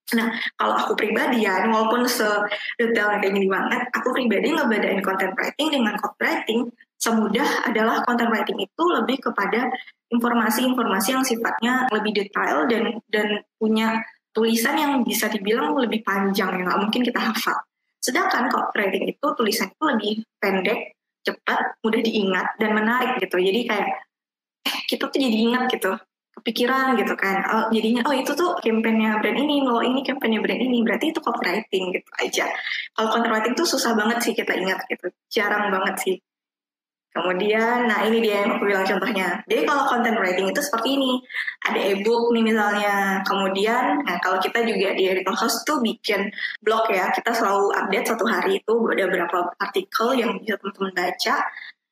Nah, 0.09 0.33
kalau 0.57 0.73
aku 0.73 0.93
pribadi 0.97 1.45
ya, 1.45 1.65
walaupun 1.69 2.05
sedetail 2.05 3.21
kayak 3.21 3.29
gini 3.29 3.45
banget, 3.45 3.89
aku 3.93 4.09
pribadi 4.09 4.53
ngebadain 4.53 5.01
content 5.05 5.33
writing 5.37 5.69
dengan 5.69 5.93
copywriting 5.97 6.69
semudah 6.99 7.71
adalah 7.71 8.03
content 8.03 8.27
writing 8.27 8.59
itu 8.59 8.83
lebih 8.91 9.23
kepada 9.23 9.71
informasi-informasi 10.11 11.09
yang 11.15 11.23
sifatnya 11.23 11.87
lebih 11.95 12.11
detail 12.11 12.67
dan 12.67 12.99
dan 13.07 13.39
punya 13.55 14.03
tulisan 14.35 14.75
yang 14.75 14.93
bisa 15.07 15.31
dibilang 15.31 15.73
lebih 15.79 16.03
panjang 16.03 16.59
yang 16.59 16.67
nggak 16.67 16.79
mungkin 16.83 17.01
kita 17.01 17.17
hafal. 17.17 17.55
Sedangkan 18.03 18.51
copywriting 18.51 19.15
itu 19.15 19.27
tulisan 19.35 19.71
itu 19.71 19.83
lebih 19.83 20.13
pendek, 20.39 20.95
cepat, 21.23 21.79
mudah 21.83 22.01
diingat 22.03 22.47
dan 22.59 22.71
menarik 22.75 23.19
gitu. 23.23 23.39
Jadi 23.39 23.59
kayak 23.63 23.89
eh 24.67 24.77
kita 24.91 25.07
tuh 25.07 25.19
jadi 25.19 25.37
ingat 25.49 25.71
gitu 25.71 25.95
kepikiran 26.39 26.95
gitu 26.95 27.19
kan 27.19 27.43
oh 27.51 27.65
jadinya 27.67 27.99
oh 28.07 28.15
itu 28.15 28.31
tuh 28.31 28.55
kampanyenya 28.63 29.19
brand 29.19 29.35
ini 29.35 29.59
loh 29.59 29.83
ini 29.83 29.99
kampanyenya 30.07 30.39
brand 30.39 30.61
ini 30.63 30.77
berarti 30.87 31.11
itu 31.11 31.19
copywriting 31.19 31.91
gitu 31.91 32.09
aja 32.15 32.47
kalau 32.95 33.11
content 33.11 33.31
writing 33.35 33.53
tuh 33.59 33.67
susah 33.67 33.91
banget 33.91 34.23
sih 34.23 34.31
kita 34.31 34.55
ingat 34.55 34.79
gitu 34.87 35.11
jarang 35.27 35.67
banget 35.67 35.95
sih 35.99 36.15
Kemudian, 37.09 37.89
nah 37.89 38.05
ini 38.05 38.21
dia 38.21 38.45
yang 38.45 38.53
aku 38.53 38.69
bilang 38.69 38.85
contohnya. 38.85 39.41
Jadi 39.49 39.65
kalau 39.65 39.89
content 39.89 40.17
writing 40.21 40.53
itu 40.53 40.61
seperti 40.61 40.93
ini. 40.93 41.17
Ada 41.65 41.79
e-book 41.97 42.29
nih 42.37 42.43
misalnya. 42.45 43.25
Kemudian, 43.25 44.05
nah 44.05 44.15
kalau 44.21 44.37
kita 44.37 44.61
juga 44.61 44.93
di 44.93 45.09
Erical 45.09 45.33
House 45.33 45.65
tuh 45.65 45.81
bikin 45.81 46.29
blog 46.61 46.85
ya. 46.93 47.09
Kita 47.09 47.33
selalu 47.33 47.73
update 47.73 48.13
satu 48.13 48.29
hari 48.29 48.61
itu 48.61 48.73
ada 48.93 49.05
berapa 49.09 49.37
artikel 49.57 50.07
yang 50.21 50.37
bisa 50.37 50.61
teman-teman 50.61 50.93
baca 50.93 51.35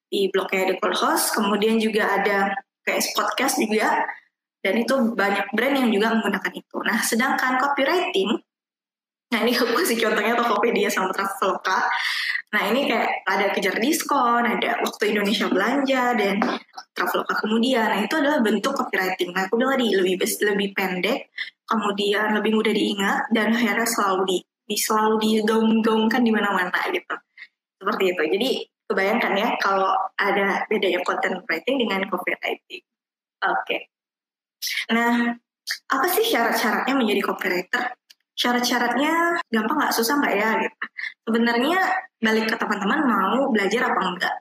di 0.08 0.22
blognya 0.30 0.60
Erical 0.70 0.94
House. 0.94 1.26
Kemudian 1.34 1.82
juga 1.82 2.04
ada 2.22 2.54
kayak 2.86 3.02
podcast 3.18 3.58
juga. 3.58 4.06
Dan 4.62 4.84
itu 4.84 5.18
banyak 5.18 5.54
brand 5.54 5.76
yang 5.80 5.90
juga 5.90 6.14
menggunakan 6.18 6.54
itu. 6.54 6.78
Nah, 6.82 7.00
sedangkan 7.02 7.62
copywriting, 7.62 8.36
nah 9.28 9.44
ini 9.44 9.52
aku 9.52 9.76
kasih 9.76 9.98
contohnya 10.00 10.34
Tokopedia 10.40 10.88
sama 10.88 11.12
Traveloka 11.12 11.92
Nah 12.48 12.64
ini 12.72 12.88
kayak 12.88 13.28
ada 13.28 13.52
kejar 13.52 13.76
diskon, 13.76 14.48
ada 14.48 14.80
waktu 14.80 15.12
Indonesia 15.12 15.52
belanja 15.52 16.16
dan 16.16 16.40
Traveloka 16.96 17.36
kemudian. 17.44 17.92
Nah 17.92 18.00
itu 18.08 18.16
adalah 18.16 18.40
bentuk 18.40 18.72
copywriting. 18.72 19.36
Nah 19.36 19.52
aku 19.52 19.60
bilang 19.60 19.76
tadi 19.76 19.92
lebih 19.92 20.16
lebih 20.24 20.70
pendek, 20.72 21.28
kemudian 21.68 22.32
lebih 22.40 22.56
mudah 22.56 22.72
diingat 22.72 23.28
dan 23.36 23.52
akhirnya 23.52 23.84
selalu 23.84 24.22
di, 24.32 24.38
di 24.64 24.78
selalu 24.80 25.16
digaung-gaungkan 25.20 26.24
di 26.24 26.32
mana-mana 26.32 26.80
gitu. 26.96 27.16
Seperti 27.84 28.04
itu. 28.16 28.24
Jadi 28.40 28.50
kebayangkan 28.88 29.34
ya 29.36 29.50
kalau 29.60 29.92
ada 30.16 30.64
bedanya 30.72 31.04
content 31.04 31.44
writing 31.52 31.76
dengan 31.84 32.08
copywriting. 32.08 32.84
Oke. 33.44 33.60
Okay. 33.68 33.80
Nah, 34.96 35.36
apa 35.92 36.08
sih 36.16 36.24
syarat-syaratnya 36.24 36.96
menjadi 36.96 37.28
copywriter? 37.28 37.92
Syarat-syaratnya 38.38 39.42
gampang 39.50 39.78
nggak 39.82 39.96
susah 39.98 40.22
nggak 40.22 40.36
ya 40.38 40.50
gitu. 40.62 40.86
Sebenarnya 41.26 41.80
balik 42.22 42.46
ke 42.54 42.56
teman-teman 42.56 43.00
mau 43.10 43.50
belajar 43.50 43.90
apa 43.90 44.02
enggak. 44.06 44.36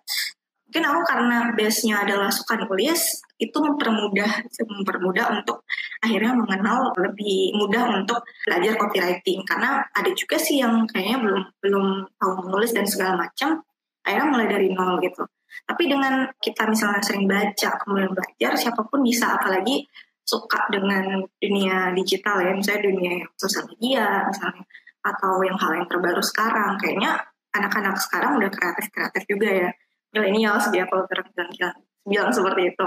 Mungkin 0.69 0.85
aku 0.85 1.00
karena 1.09 1.37
base-nya 1.57 2.05
adalah 2.05 2.29
suka 2.29 2.61
nulis, 2.61 3.25
itu 3.37 3.59
mempermudah 3.61 4.49
mempermudah 4.65 5.26
untuk 5.41 5.69
akhirnya 6.00 6.33
mengenal 6.33 6.93
lebih 6.97 7.53
mudah 7.53 8.00
untuk 8.00 8.25
belajar 8.49 8.81
copywriting 8.81 9.45
karena 9.45 9.85
ada 9.93 10.11
juga 10.17 10.41
sih 10.41 10.65
yang 10.65 10.88
kayaknya 10.88 11.21
belum 11.21 11.43
belum 11.61 11.87
tahu 12.17 12.33
menulis 12.49 12.73
dan 12.73 12.88
segala 12.88 13.29
macam 13.29 13.61
akhirnya 14.00 14.29
mulai 14.33 14.49
dari 14.49 14.73
nol 14.73 14.97
gitu 15.05 15.29
tapi 15.69 15.85
dengan 15.85 16.33
kita 16.41 16.65
misalnya 16.65 17.00
sering 17.05 17.29
baca 17.29 17.71
kemudian 17.85 18.12
belajar 18.12 18.53
siapa 18.57 18.81
pun 18.88 19.05
bisa 19.05 19.37
apalagi 19.37 19.85
suka 20.26 20.66
dengan 20.75 21.23
dunia 21.38 21.95
digital 21.95 22.42
ya 22.42 22.52
misalnya 22.52 22.83
dunia 22.90 23.12
sosial 23.38 23.71
media 23.71 24.26
misalnya 24.26 24.66
atau 25.06 25.38
yang 25.47 25.54
hal 25.54 25.73
yang 25.78 25.87
terbaru 25.87 26.18
sekarang. 26.18 26.75
Kayaknya 26.83 27.23
anak-anak 27.54 27.97
sekarang 28.02 28.42
udah 28.42 28.50
kreatif-kreatif 28.50 29.23
juga 29.30 29.49
ya. 29.49 29.71
Milenial 30.11 30.59
dia 30.75 30.85
kalau 30.90 31.06
bilang, 31.06 31.76
bilang 32.02 32.30
seperti 32.35 32.75
itu. 32.75 32.87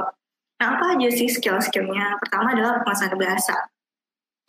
Nah 0.59 0.67
apa 0.75 0.85
aja 0.99 1.09
sih 1.15 1.31
skill-skillnya? 1.31 2.19
Pertama 2.19 2.51
adalah 2.51 2.83
penguasaan 2.83 3.15
bahasa 3.15 3.55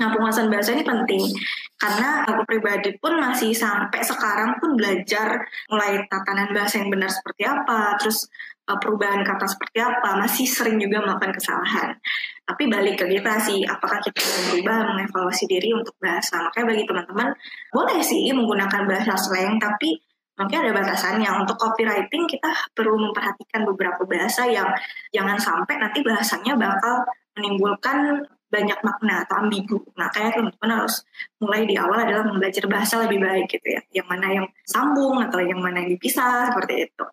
Nah, 0.00 0.08
penguasaan 0.08 0.48
bahasa 0.48 0.72
ini 0.72 0.80
penting 0.80 1.28
karena 1.76 2.24
aku 2.24 2.48
pribadi 2.48 2.96
pun 2.96 3.20
masih 3.20 3.52
sampai 3.52 4.00
sekarang 4.00 4.56
pun 4.56 4.72
belajar 4.72 5.44
mulai 5.68 6.00
tatanan 6.08 6.56
bahasa 6.56 6.80
yang 6.80 6.88
benar 6.88 7.12
seperti 7.12 7.44
apa, 7.44 8.00
terus 8.00 8.24
Eh, 8.70 8.78
perubahan 8.78 9.26
kata 9.26 9.50
seperti 9.50 9.82
apa, 9.82 10.14
masih 10.14 10.46
sering 10.46 10.78
juga 10.78 11.02
melakukan 11.02 11.34
kesalahan. 11.34 11.90
Tapi 12.46 12.70
balik 12.70 13.02
ke 13.02 13.06
kita 13.10 13.34
sih, 13.42 13.66
apakah 13.66 13.98
kita 13.98 14.22
mau 14.22 14.40
berubah, 14.46 14.78
mengevaluasi 14.94 15.44
diri 15.50 15.74
untuk 15.74 15.94
bahasa. 15.98 16.38
Makanya 16.38 16.66
bagi 16.70 16.84
teman-teman, 16.86 17.28
boleh 17.74 17.98
sih 17.98 18.30
menggunakan 18.30 18.86
bahasa 18.86 19.18
slang, 19.18 19.58
tapi 19.58 19.98
mungkin 20.38 20.58
ada 20.62 20.70
batasannya. 20.70 21.30
Untuk 21.42 21.58
copywriting 21.58 22.30
kita 22.30 22.50
perlu 22.70 22.94
memperhatikan 22.94 23.66
beberapa 23.66 24.06
bahasa 24.06 24.46
yang 24.46 24.70
jangan 25.10 25.34
sampai 25.34 25.74
nanti 25.82 26.06
bahasanya 26.06 26.54
bakal 26.54 27.02
menimbulkan 27.34 28.22
banyak 28.50 28.78
makna 28.82 29.24
atau 29.24 29.46
ambigu. 29.46 29.78
Nah, 29.94 30.10
kayak 30.10 30.34
teman-teman 30.34 30.70
harus 30.82 31.06
mulai 31.38 31.62
di 31.64 31.78
awal 31.78 32.02
adalah 32.02 32.26
belajar 32.26 32.66
bahasa 32.66 33.06
lebih 33.06 33.22
baik 33.22 33.46
gitu 33.46 33.66
ya. 33.78 33.80
Yang 33.94 34.06
mana 34.10 34.26
yang 34.26 34.46
sambung 34.66 35.22
atau 35.22 35.38
yang 35.38 35.62
mana 35.62 35.86
yang 35.86 35.94
dipisah 35.94 36.50
seperti 36.50 36.90
itu. 36.90 37.04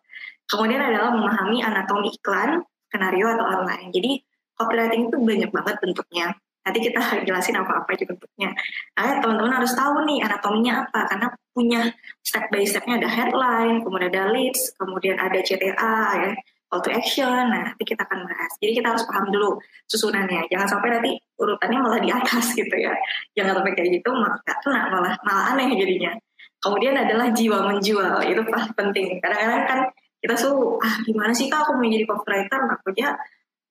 Kemudian 0.50 0.82
adalah 0.82 1.14
memahami 1.14 1.62
anatomi 1.62 2.10
iklan, 2.18 2.66
skenario 2.90 3.28
atau 3.38 3.46
online. 3.46 3.94
Jadi 3.94 4.12
copywriting 4.58 5.14
itu 5.14 5.18
banyak 5.22 5.52
banget 5.54 5.76
bentuknya. 5.78 6.28
Nanti 6.66 6.80
kita 6.84 7.00
jelasin 7.28 7.56
apa-apa 7.62 7.90
itu 7.94 8.04
bentuknya. 8.10 8.52
Nah, 8.98 9.22
teman-teman 9.22 9.54
harus 9.62 9.72
tahu 9.78 10.04
nih 10.10 10.26
anatominya 10.26 10.84
apa, 10.84 11.00
karena 11.08 11.28
punya 11.54 11.82
step 12.26 12.50
by 12.50 12.66
stepnya 12.66 12.98
ada 13.00 13.10
headline, 13.10 13.86
kemudian 13.86 14.10
ada 14.10 14.24
leads, 14.34 14.74
kemudian 14.76 15.18
ada 15.22 15.40
CTA, 15.40 16.00
ya, 16.22 16.32
call 16.68 16.84
to 16.84 16.92
action. 16.92 17.52
Nah, 17.52 17.72
nanti 17.72 17.84
kita 17.84 18.04
akan 18.04 18.28
bahas. 18.28 18.52
Jadi 18.60 18.72
kita 18.78 18.88
harus 18.92 19.04
paham 19.08 19.32
dulu 19.32 19.58
susunannya. 19.88 20.48
Jangan 20.52 20.68
sampai 20.68 20.90
nanti 21.00 21.12
urutannya 21.40 21.80
malah 21.80 22.00
di 22.00 22.10
atas 22.12 22.54
gitu 22.60 22.76
ya. 22.76 22.94
Jangan 23.34 23.62
sampai 23.62 23.74
kayak 23.76 23.90
gitu, 24.00 24.10
maka 24.14 24.54
kena 24.64 24.92
malah 24.92 25.14
malah 25.24 25.56
aneh 25.56 25.74
jadinya. 25.76 26.12
Kemudian 26.58 26.98
adalah 26.98 27.30
jiwa 27.32 27.70
menjual, 27.70 28.18
itu 28.26 28.42
penting. 28.74 29.22
Kadang-kadang 29.22 29.64
kan 29.70 29.80
kita 30.18 30.34
tuh 30.34 30.82
ah 30.82 30.96
gimana 31.06 31.32
sih 31.32 31.46
kak 31.48 31.62
aku 31.62 31.78
mau 31.78 31.86
jadi 31.86 32.06
copywriter 32.10 32.60
aja 32.66 33.08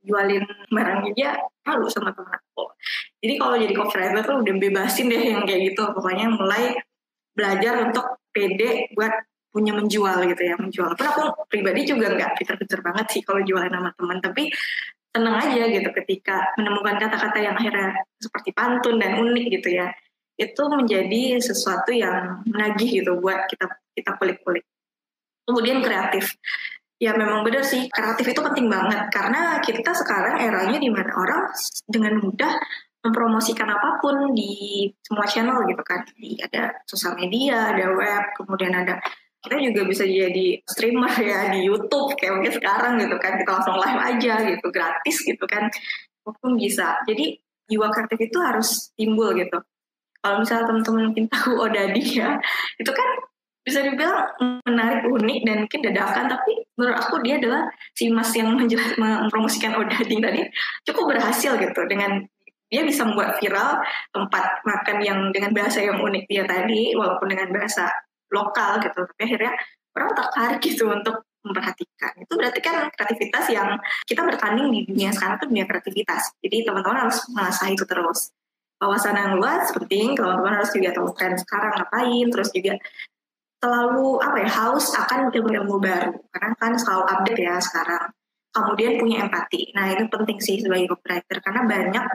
jualin 0.07 0.45
barangnya 0.71 1.11
aja 1.13 1.29
malu 1.67 1.91
sama 1.91 2.15
temen 2.15 2.31
aku 2.31 2.65
jadi 3.19 3.35
kalau 3.35 3.57
jadi 3.59 3.75
copywriter 3.75 4.23
tuh 4.23 4.37
udah 4.47 4.55
bebasin 4.55 5.11
deh 5.11 5.23
yang 5.35 5.43
kayak 5.43 5.75
gitu 5.75 5.83
pokoknya 5.91 6.31
mulai 6.31 6.79
belajar 7.35 7.91
untuk 7.91 8.23
pede 8.31 8.89
buat 8.95 9.13
punya 9.57 9.73
menjual 9.73 10.29
gitu 10.29 10.43
ya 10.45 10.55
menjual 10.61 10.93
pun 10.93 11.07
aku 11.09 11.49
pribadi 11.49 11.89
juga 11.89 12.13
nggak 12.13 12.37
pinter-pinter 12.37 12.85
banget 12.85 13.07
sih 13.17 13.21
kalau 13.25 13.41
jualan 13.41 13.73
sama 13.73 13.91
teman 13.97 14.19
tapi 14.21 14.53
tenang 15.09 15.37
aja 15.41 15.63
gitu 15.73 15.89
ketika 16.05 16.53
menemukan 16.61 17.01
kata-kata 17.01 17.39
yang 17.41 17.57
akhirnya 17.57 17.97
seperti 18.21 18.53
pantun 18.53 19.01
dan 19.01 19.17
unik 19.17 19.47
gitu 19.49 19.81
ya 19.81 19.89
itu 20.37 20.63
menjadi 20.69 21.41
sesuatu 21.41 21.89
yang 21.97 22.45
menagih 22.45 23.01
gitu 23.01 23.17
buat 23.17 23.49
kita 23.49 23.65
kita 23.97 24.13
kulik-kulik 24.21 24.69
Kemudian 25.47 25.79
kreatif. 25.79 26.35
Ya 26.99 27.15
memang 27.15 27.47
benar 27.47 27.63
sih, 27.63 27.87
kreatif 27.87 28.27
itu 28.35 28.41
penting 28.43 28.67
banget. 28.67 29.07
Karena 29.15 29.63
kita 29.63 29.95
sekarang 29.95 30.43
eranya 30.43 30.79
di 30.83 30.91
mana 30.91 31.13
orang 31.15 31.43
dengan 31.87 32.19
mudah 32.19 32.59
mempromosikan 33.07 33.71
apa 33.71 34.03
pun 34.03 34.35
di 34.35 34.91
semua 35.07 35.23
channel 35.31 35.63
gitu 35.71 35.83
kan. 35.87 36.03
Di, 36.19 36.35
ada 36.43 36.75
sosial 36.83 37.15
media, 37.15 37.71
ada 37.71 37.95
web, 37.95 38.25
kemudian 38.35 38.75
ada 38.75 38.99
kita 39.47 39.63
juga 39.63 39.83
bisa 39.87 40.03
jadi 40.03 40.59
streamer 40.67 41.15
ya 41.23 41.55
di 41.55 41.71
YouTube 41.71 42.19
kayak 42.19 42.43
mungkin 42.43 42.53
sekarang 42.59 42.93
gitu 42.99 43.17
kan. 43.23 43.39
Kita 43.39 43.51
langsung 43.55 43.79
live 43.79 44.01
aja 44.03 44.35
gitu 44.43 44.67
gratis 44.75 45.17
gitu 45.23 45.45
kan. 45.47 45.71
Apa 46.27 46.31
pun 46.43 46.59
bisa. 46.59 46.99
Jadi 47.07 47.39
jiwa 47.71 47.87
kreatif 47.95 48.19
itu 48.19 48.39
harus 48.43 48.91
timbul 48.99 49.31
gitu. 49.39 49.63
Kalau 50.19 50.43
misalnya 50.43 50.67
teman-teman 50.67 51.03
mungkin 51.15 51.25
tahu 51.35 51.53
Odadi 51.63 52.03
ya 52.19 52.35
itu 52.83 52.91
kan 52.91 53.09
bisa 53.67 53.83
dibilang 53.83 54.31
menarik 54.67 55.07
unik 55.07 55.39
dan 55.47 55.57
mungkin 55.63 55.81
dadakan. 55.87 56.25
Tapi 56.27 56.53
menurut 56.75 56.99
aku 56.99 57.23
dia 57.23 57.39
adalah 57.39 57.71
si 57.95 58.11
mas 58.11 58.35
yang 58.35 58.59
mempromosikan 58.99 59.79
Odading 59.79 60.19
tadi 60.19 60.43
cukup 60.91 61.15
berhasil 61.15 61.55
gitu. 61.55 61.81
Dengan 61.87 62.19
dia 62.67 62.83
bisa 62.83 63.07
membuat 63.07 63.39
viral 63.39 63.79
tempat 64.11 64.67
makan 64.67 64.99
yang 64.99 65.19
dengan 65.31 65.55
bahasa 65.55 65.79
yang 65.87 66.03
unik 66.03 66.27
dia 66.27 66.43
tadi 66.51 66.99
walaupun 66.99 67.31
dengan 67.31 67.55
bahasa 67.55 67.87
lokal 68.31 68.83
gitu. 68.83 69.01
Tapi 69.07 69.21
akhirnya 69.23 69.53
orang 69.97 70.13
tertarik 70.13 70.61
gitu 70.61 70.85
untuk 70.93 71.17
memperhatikan. 71.47 72.13
Itu 72.19 72.33
berarti 72.35 72.61
kan 72.61 72.91
kreativitas 72.91 73.47
yang 73.55 73.79
kita 74.05 74.27
bertanding 74.27 74.69
di 74.75 74.81
dunia 74.85 75.15
sekarang 75.15 75.39
itu 75.39 75.47
dunia 75.47 75.67
kreativitas. 75.71 76.35
Jadi 76.43 76.67
teman-teman 76.67 77.07
harus 77.07 77.23
mengasah 77.31 77.69
itu 77.71 77.87
terus. 77.87 78.35
Wawasan 78.83 79.17
yang 79.17 79.33
luas 79.39 79.71
penting. 79.73 80.19
Teman-teman 80.19 80.61
harus 80.61 80.71
juga 80.75 80.91
tahu 80.93 81.09
tren 81.15 81.39
sekarang 81.39 81.73
ngapain. 81.79 82.27
Terus 82.29 82.49
juga 82.51 82.75
selalu 83.57 84.21
apa 84.21 84.37
ya 84.43 84.51
haus 84.53 84.87
akan 84.93 85.33
ilmu-ilmu 85.33 85.77
baru. 85.81 86.13
Karena 86.35 86.53
kan 86.59 86.73
selalu 86.77 87.05
update 87.09 87.41
ya 87.41 87.57
sekarang. 87.63 88.11
Kemudian 88.53 88.93
punya 89.01 89.17
empati. 89.25 89.73
Nah 89.73 89.95
itu 89.95 90.05
penting 90.11 90.39
sih 90.43 90.61
sebagai 90.61 90.93
copywriter. 90.93 91.39
Karena 91.41 91.63
banyak 91.65 92.07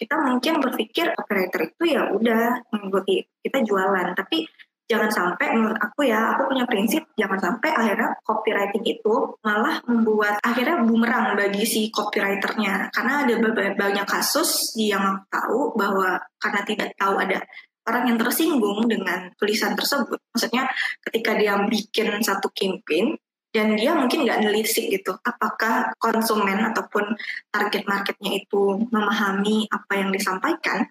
kita 0.00 0.16
mungkin 0.16 0.64
berpikir 0.64 1.12
copywriter 1.12 1.60
itu 1.68 1.84
ya 1.84 2.08
udah 2.08 2.64
mengikuti 2.72 3.20
kita 3.44 3.60
jualan. 3.60 4.16
Tapi 4.16 4.48
jangan 4.90 5.06
sampai 5.06 5.54
menurut 5.54 5.78
aku 5.78 6.02
ya 6.10 6.34
aku 6.34 6.50
punya 6.50 6.66
prinsip 6.66 7.06
jangan 7.14 7.38
sampai 7.38 7.70
akhirnya 7.70 8.10
copywriting 8.26 8.82
itu 8.82 9.14
malah 9.46 9.78
membuat 9.86 10.42
akhirnya 10.42 10.82
bumerang 10.82 11.38
bagi 11.38 11.62
si 11.62 11.94
copywriternya 11.94 12.90
karena 12.90 13.22
ada 13.22 13.34
banyak 13.78 14.06
kasus 14.10 14.74
yang 14.74 15.14
aku 15.14 15.24
tahu 15.30 15.60
bahwa 15.78 16.18
karena 16.42 16.60
tidak 16.66 16.90
tahu 16.98 17.14
ada 17.22 17.38
orang 17.86 18.04
yang 18.12 18.18
tersinggung 18.20 18.86
dengan 18.86 19.32
tulisan 19.40 19.72
tersebut. 19.72 20.20
Maksudnya 20.36 20.68
ketika 21.08 21.32
dia 21.34 21.58
bikin 21.64 22.12
satu 22.22 22.52
campaign, 22.52 23.16
dan 23.50 23.74
dia 23.74 23.98
mungkin 23.98 24.22
nggak 24.22 24.46
nelisik 24.46 24.86
gitu 24.86 25.10
apakah 25.26 25.90
konsumen 25.98 26.70
ataupun 26.70 27.18
target 27.50 27.82
marketnya 27.82 28.38
itu 28.38 28.78
memahami 28.94 29.66
apa 29.66 29.92
yang 29.98 30.14
disampaikan 30.14 30.86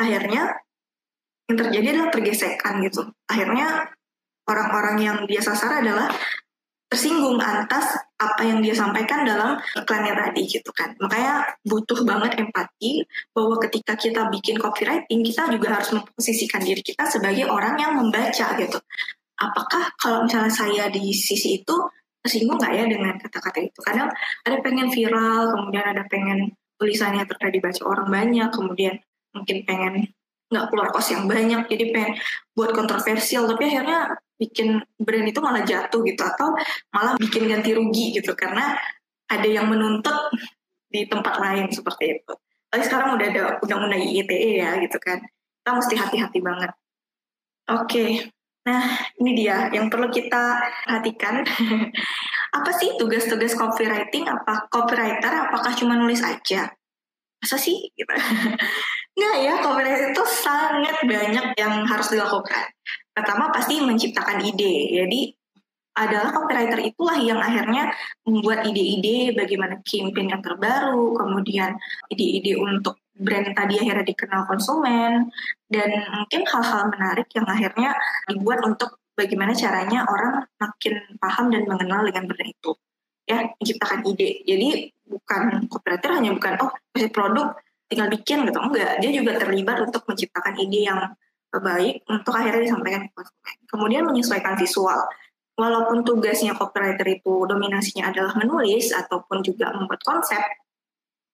akhirnya 0.00 0.56
yang 1.52 1.56
terjadi 1.60 1.86
adalah 1.92 2.10
pergesekan 2.10 2.74
gitu 2.80 3.04
akhirnya 3.28 3.92
orang-orang 4.48 4.96
yang 4.98 5.18
dia 5.28 5.44
sasar 5.44 5.84
adalah 5.84 6.08
tersinggung 6.92 7.40
atas 7.40 7.96
apa 8.20 8.44
yang 8.44 8.60
dia 8.60 8.76
sampaikan 8.76 9.24
dalam 9.24 9.56
iklannya 9.72 10.12
tadi 10.12 10.44
gitu 10.44 10.68
kan. 10.76 10.92
Makanya 11.00 11.56
butuh 11.64 12.04
banget 12.04 12.36
empati 12.36 13.00
bahwa 13.32 13.56
ketika 13.64 13.96
kita 13.96 14.28
bikin 14.28 14.60
copywriting 14.60 15.24
kita 15.24 15.48
juga 15.48 15.80
harus 15.80 15.88
memposisikan 15.96 16.60
diri 16.60 16.84
kita 16.84 17.08
sebagai 17.08 17.48
orang 17.48 17.80
yang 17.80 17.96
membaca 17.96 18.52
gitu. 18.60 18.76
Apakah 19.40 19.88
kalau 19.96 20.28
misalnya 20.28 20.52
saya 20.52 20.92
di 20.92 21.16
sisi 21.16 21.64
itu 21.64 21.76
tersinggung 22.20 22.60
nggak 22.60 22.72
ya 22.76 22.84
dengan 22.84 23.16
kata-kata 23.16 23.58
itu? 23.64 23.80
Kadang 23.80 24.12
ada 24.44 24.56
pengen 24.60 24.92
viral, 24.92 25.48
kemudian 25.48 25.96
ada 25.96 26.04
pengen 26.12 26.52
tulisannya 26.76 27.24
terkait 27.24 27.56
dibaca 27.56 27.82
orang 27.88 28.08
banyak, 28.12 28.48
kemudian 28.52 29.00
mungkin 29.32 29.64
pengen 29.64 30.12
nggak 30.52 30.68
keluar 30.68 30.92
kos 30.92 31.08
yang 31.16 31.24
banyak, 31.24 31.64
jadi 31.66 31.84
pengen 31.90 32.12
buat 32.52 32.76
kontroversial, 32.76 33.48
tapi 33.48 33.72
akhirnya 33.72 34.12
bikin 34.36 34.82
brand 35.00 35.26
itu 35.26 35.40
malah 35.40 35.64
jatuh 35.64 36.04
gitu 36.04 36.20
atau 36.20 36.52
malah 36.92 37.16
bikin 37.16 37.48
ganti 37.48 37.72
rugi 37.72 38.12
gitu 38.20 38.34
karena 38.36 38.74
ada 39.30 39.48
yang 39.48 39.70
menuntut 39.70 40.34
di 40.92 41.08
tempat 41.08 41.40
lain 41.40 41.72
seperti 41.72 42.20
itu. 42.20 42.32
Tapi 42.68 42.82
sekarang 42.84 43.16
udah 43.16 43.26
ada 43.32 43.44
undang-undang 43.64 44.02
ITE 44.02 44.60
ya 44.60 44.76
gitu 44.82 44.98
kan. 45.00 45.20
Kita 45.62 45.70
mesti 45.72 45.94
hati-hati 45.96 46.38
banget. 46.42 46.72
Oke, 47.70 48.32
nah 48.66 48.84
ini 49.22 49.30
dia 49.38 49.70
yang 49.72 49.86
perlu 49.86 50.10
kita 50.10 50.60
perhatikan. 50.84 51.46
apa 52.58 52.70
sih 52.76 52.98
tugas-tugas 53.00 53.56
copywriting? 53.56 54.28
Apa 54.28 54.68
copywriter? 54.68 55.48
Apakah 55.48 55.72
cuma 55.72 55.96
nulis 55.96 56.20
aja? 56.20 56.68
Masa 57.40 57.56
sih? 57.56 57.88
Gitu. 57.96 58.12
Nggak 59.12 59.36
ya, 59.44 59.54
copywriter 59.60 60.08
itu 60.10 60.24
sangat 60.24 60.96
banyak 61.04 61.46
yang 61.60 61.84
harus 61.84 62.08
dilakukan 62.08 62.72
pertama 63.12 63.52
pasti 63.52 63.78
menciptakan 63.78 64.40
ide. 64.42 64.74
Jadi 64.96 65.20
adalah 65.92 66.32
copywriter 66.32 66.80
itulah 66.80 67.20
yang 67.20 67.36
akhirnya 67.36 67.92
membuat 68.24 68.64
ide-ide 68.64 69.36
bagaimana 69.36 69.76
campaign 69.84 70.32
yang 70.32 70.40
terbaru, 70.40 71.12
kemudian 71.20 71.76
ide-ide 72.08 72.56
untuk 72.56 72.96
brand 73.12 73.52
tadi 73.52 73.76
akhirnya 73.76 74.08
dikenal 74.08 74.48
konsumen, 74.48 75.28
dan 75.68 75.90
mungkin 76.16 76.48
hal-hal 76.48 76.88
menarik 76.88 77.28
yang 77.36 77.44
akhirnya 77.44 77.92
dibuat 78.24 78.64
untuk 78.64 79.04
bagaimana 79.12 79.52
caranya 79.52 80.08
orang 80.08 80.48
makin 80.56 80.96
paham 81.20 81.52
dan 81.52 81.68
mengenal 81.68 82.08
dengan 82.08 82.24
brand 82.24 82.48
itu. 82.48 82.72
Ya, 83.28 83.52
menciptakan 83.60 84.00
ide. 84.08 84.40
Jadi 84.48 84.68
bukan 85.04 85.68
copywriter 85.68 86.10
hanya 86.16 86.32
bukan, 86.32 86.52
oh, 86.64 86.72
produk, 87.12 87.52
tinggal 87.92 88.08
bikin 88.08 88.48
gitu. 88.48 88.56
Enggak, 88.56 88.96
dia 89.04 89.10
juga 89.12 89.36
terlibat 89.36 89.84
untuk 89.84 90.02
menciptakan 90.08 90.56
ide 90.56 90.80
yang 90.88 91.00
baik 91.52 92.08
untuk 92.08 92.32
akhirnya 92.32 92.64
disampaikan 92.64 93.04
ke 93.04 93.12
konsumen. 93.12 93.56
Kemudian 93.68 94.02
menyesuaikan 94.08 94.56
visual. 94.56 95.04
Walaupun 95.52 96.00
tugasnya 96.00 96.56
copywriter 96.56 97.04
itu 97.12 97.44
dominasinya 97.44 98.08
adalah 98.08 98.32
menulis 98.40 98.88
ataupun 98.88 99.44
juga 99.44 99.68
membuat 99.76 100.00
konsep, 100.00 100.40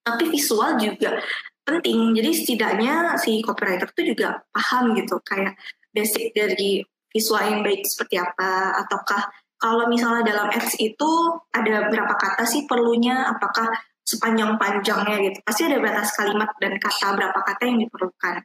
tapi 0.03 0.27
visual 0.27 0.75
juga 0.75 1.23
penting. 1.63 2.19
Jadi 2.19 2.31
setidaknya 2.35 3.15
si 3.23 3.39
copywriter 3.47 3.87
itu 3.95 4.19
juga 4.19 4.43
paham 4.51 4.99
gitu, 4.99 5.23
kayak 5.23 5.55
basic 5.95 6.35
dari 6.35 6.83
visual 7.15 7.47
yang 7.47 7.63
baik 7.63 7.87
seperti 7.87 8.19
apa, 8.19 8.83
ataukah 8.83 9.31
kalau 9.55 9.87
misalnya 9.87 10.35
dalam 10.35 10.51
ads 10.51 10.75
itu 10.83 11.11
ada 11.55 11.87
berapa 11.87 12.15
kata 12.19 12.43
sih 12.43 12.67
perlunya, 12.67 13.23
apakah 13.31 13.71
sepanjang-panjangnya 14.09 15.17
gitu. 15.29 15.39
Pasti 15.45 15.69
ada 15.69 15.77
batas 15.85 16.17
kalimat 16.17 16.49
dan 16.57 16.81
kata 16.81 17.13
berapa 17.13 17.41
kata 17.45 17.63
yang 17.69 17.79
diperlukan. 17.85 18.37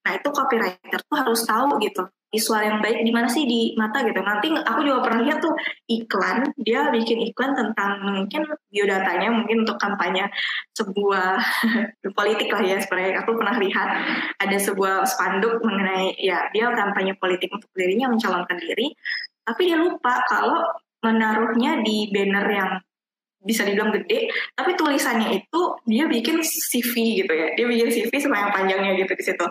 Nah 0.00 0.12
itu 0.16 0.28
copywriter 0.32 1.00
tuh 1.04 1.16
harus 1.20 1.40
tahu 1.44 1.76
gitu 1.84 2.08
visual 2.30 2.62
yang 2.62 2.78
baik 2.78 3.02
di 3.02 3.10
mana 3.10 3.26
sih 3.26 3.42
di 3.42 3.74
mata 3.74 4.06
gitu. 4.06 4.22
Nanti 4.22 4.54
aku 4.54 4.80
juga 4.86 5.02
pernah 5.02 5.20
lihat 5.26 5.42
tuh 5.42 5.50
iklan, 5.90 6.54
dia 6.62 6.86
bikin 6.94 7.18
iklan 7.30 7.58
tentang 7.58 8.06
mungkin 8.06 8.46
biodatanya 8.70 9.34
mungkin 9.34 9.66
untuk 9.66 9.76
kampanye 9.82 10.30
sebuah 10.78 11.42
politik 12.18 12.48
lah 12.54 12.62
ya 12.62 12.78
sebenarnya. 12.78 13.26
Aku 13.26 13.34
pernah 13.34 13.58
lihat 13.58 13.88
ada 14.38 14.56
sebuah 14.56 15.04
spanduk 15.10 15.58
mengenai 15.66 16.14
ya 16.22 16.46
dia 16.54 16.70
kampanye 16.70 17.18
politik 17.18 17.50
untuk 17.50 17.68
dirinya 17.74 18.14
mencalonkan 18.14 18.56
diri, 18.62 18.94
tapi 19.42 19.66
dia 19.66 19.78
lupa 19.82 20.22
kalau 20.30 20.62
menaruhnya 21.02 21.82
di 21.82 22.14
banner 22.14 22.46
yang 22.46 22.72
bisa 23.40 23.64
dibilang 23.64 23.90
gede, 23.92 24.28
tapi 24.52 24.76
tulisannya 24.76 25.40
itu 25.40 25.60
dia 25.88 26.04
bikin 26.04 26.44
CV 26.44 27.24
gitu 27.24 27.32
ya, 27.32 27.48
dia 27.56 27.66
bikin 27.66 27.88
CV 27.88 28.12
sepanjang 28.20 28.52
panjangnya 28.52 28.92
gitu 29.00 29.12
di 29.16 29.24
situ. 29.24 29.46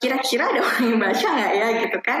Kira-kira 0.00 0.44
ada 0.48 0.60
orang 0.64 0.84
yang 0.88 0.98
baca 1.00 1.26
nggak 1.28 1.52
ya 1.52 1.66
gitu 1.84 1.98
kan? 2.00 2.20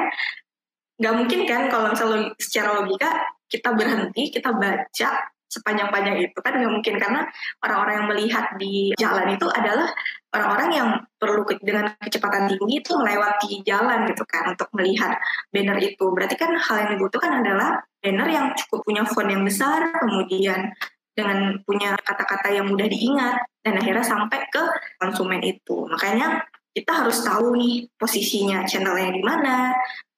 Gak 0.94 1.14
mungkin 1.16 1.40
kan 1.48 1.62
kalau 1.72 1.90
misalnya 1.90 2.30
secara 2.38 2.68
logika 2.78 3.10
kita 3.50 3.74
berhenti, 3.74 4.30
kita 4.30 4.54
baca 4.54 5.10
sepanjang-panjang 5.54 6.16
itu 6.18 6.38
kan 6.42 6.52
nggak 6.58 6.72
mungkin 6.72 6.94
karena 6.98 7.20
orang-orang 7.62 7.94
yang 7.94 8.08
melihat 8.10 8.46
di 8.58 8.90
jalan 8.98 9.38
itu 9.38 9.46
adalah 9.54 9.86
orang-orang 10.34 10.70
yang 10.74 10.88
perlu 11.14 11.46
ke, 11.46 11.62
dengan 11.62 11.94
kecepatan 12.02 12.50
tinggi 12.50 12.82
itu 12.82 12.92
melewati 12.98 13.62
jalan 13.62 14.02
gitu 14.10 14.26
kan 14.26 14.50
untuk 14.50 14.66
melihat 14.74 15.14
banner 15.54 15.78
itu 15.78 16.04
berarti 16.10 16.34
kan 16.34 16.50
hal 16.58 16.76
yang 16.82 16.90
dibutuhkan 16.98 17.38
adalah 17.38 17.78
banner 18.02 18.28
yang 18.28 18.46
cukup 18.58 18.82
punya 18.82 19.02
font 19.06 19.30
yang 19.30 19.46
besar 19.46 19.94
kemudian 20.02 20.74
dengan 21.14 21.62
punya 21.62 21.94
kata-kata 22.02 22.50
yang 22.50 22.66
mudah 22.66 22.90
diingat 22.90 23.38
dan 23.62 23.78
akhirnya 23.78 24.02
sampai 24.04 24.50
ke 24.50 24.62
konsumen 24.98 25.40
itu. 25.46 25.86
Makanya 25.86 26.42
kita 26.74 27.06
harus 27.06 27.22
tahu 27.22 27.54
nih 27.54 27.86
posisinya 27.94 28.66
channelnya 28.66 29.14
di 29.14 29.22
mana, 29.22 29.70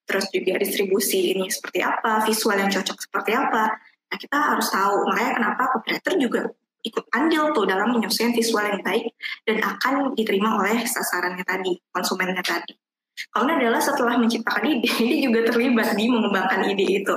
terus 0.08 0.32
juga 0.32 0.56
distribusi 0.56 1.36
ini 1.36 1.52
seperti 1.52 1.84
apa, 1.84 2.24
visual 2.24 2.56
yang 2.56 2.72
cocok 2.72 2.96
seperti 2.96 3.36
apa. 3.36 3.76
Nah 4.08 4.16
kita 4.16 4.38
harus 4.56 4.66
tahu. 4.72 5.04
Makanya 5.12 5.32
kenapa 5.36 5.62
copywriter 5.76 6.14
juga 6.16 6.40
ikut 6.80 7.04
andil 7.12 7.52
tuh 7.52 7.68
dalam 7.68 7.92
menyesuaikan 7.92 8.32
visual 8.32 8.64
yang 8.64 8.80
baik 8.80 9.12
dan 9.44 9.58
akan 9.60 10.16
diterima 10.16 10.56
oleh 10.56 10.80
sasarannya 10.88 11.44
tadi, 11.44 11.76
konsumennya 11.92 12.40
tadi. 12.40 12.72
Kalau 13.32 13.48
adalah 13.48 13.80
setelah 13.80 14.16
menciptakan 14.16 14.64
ide, 14.64 14.88
dia 15.00 15.18
juga 15.28 15.52
terlibat 15.52 15.92
di 15.92 16.08
mengembangkan 16.08 16.72
ide 16.72 17.04
itu 17.04 17.16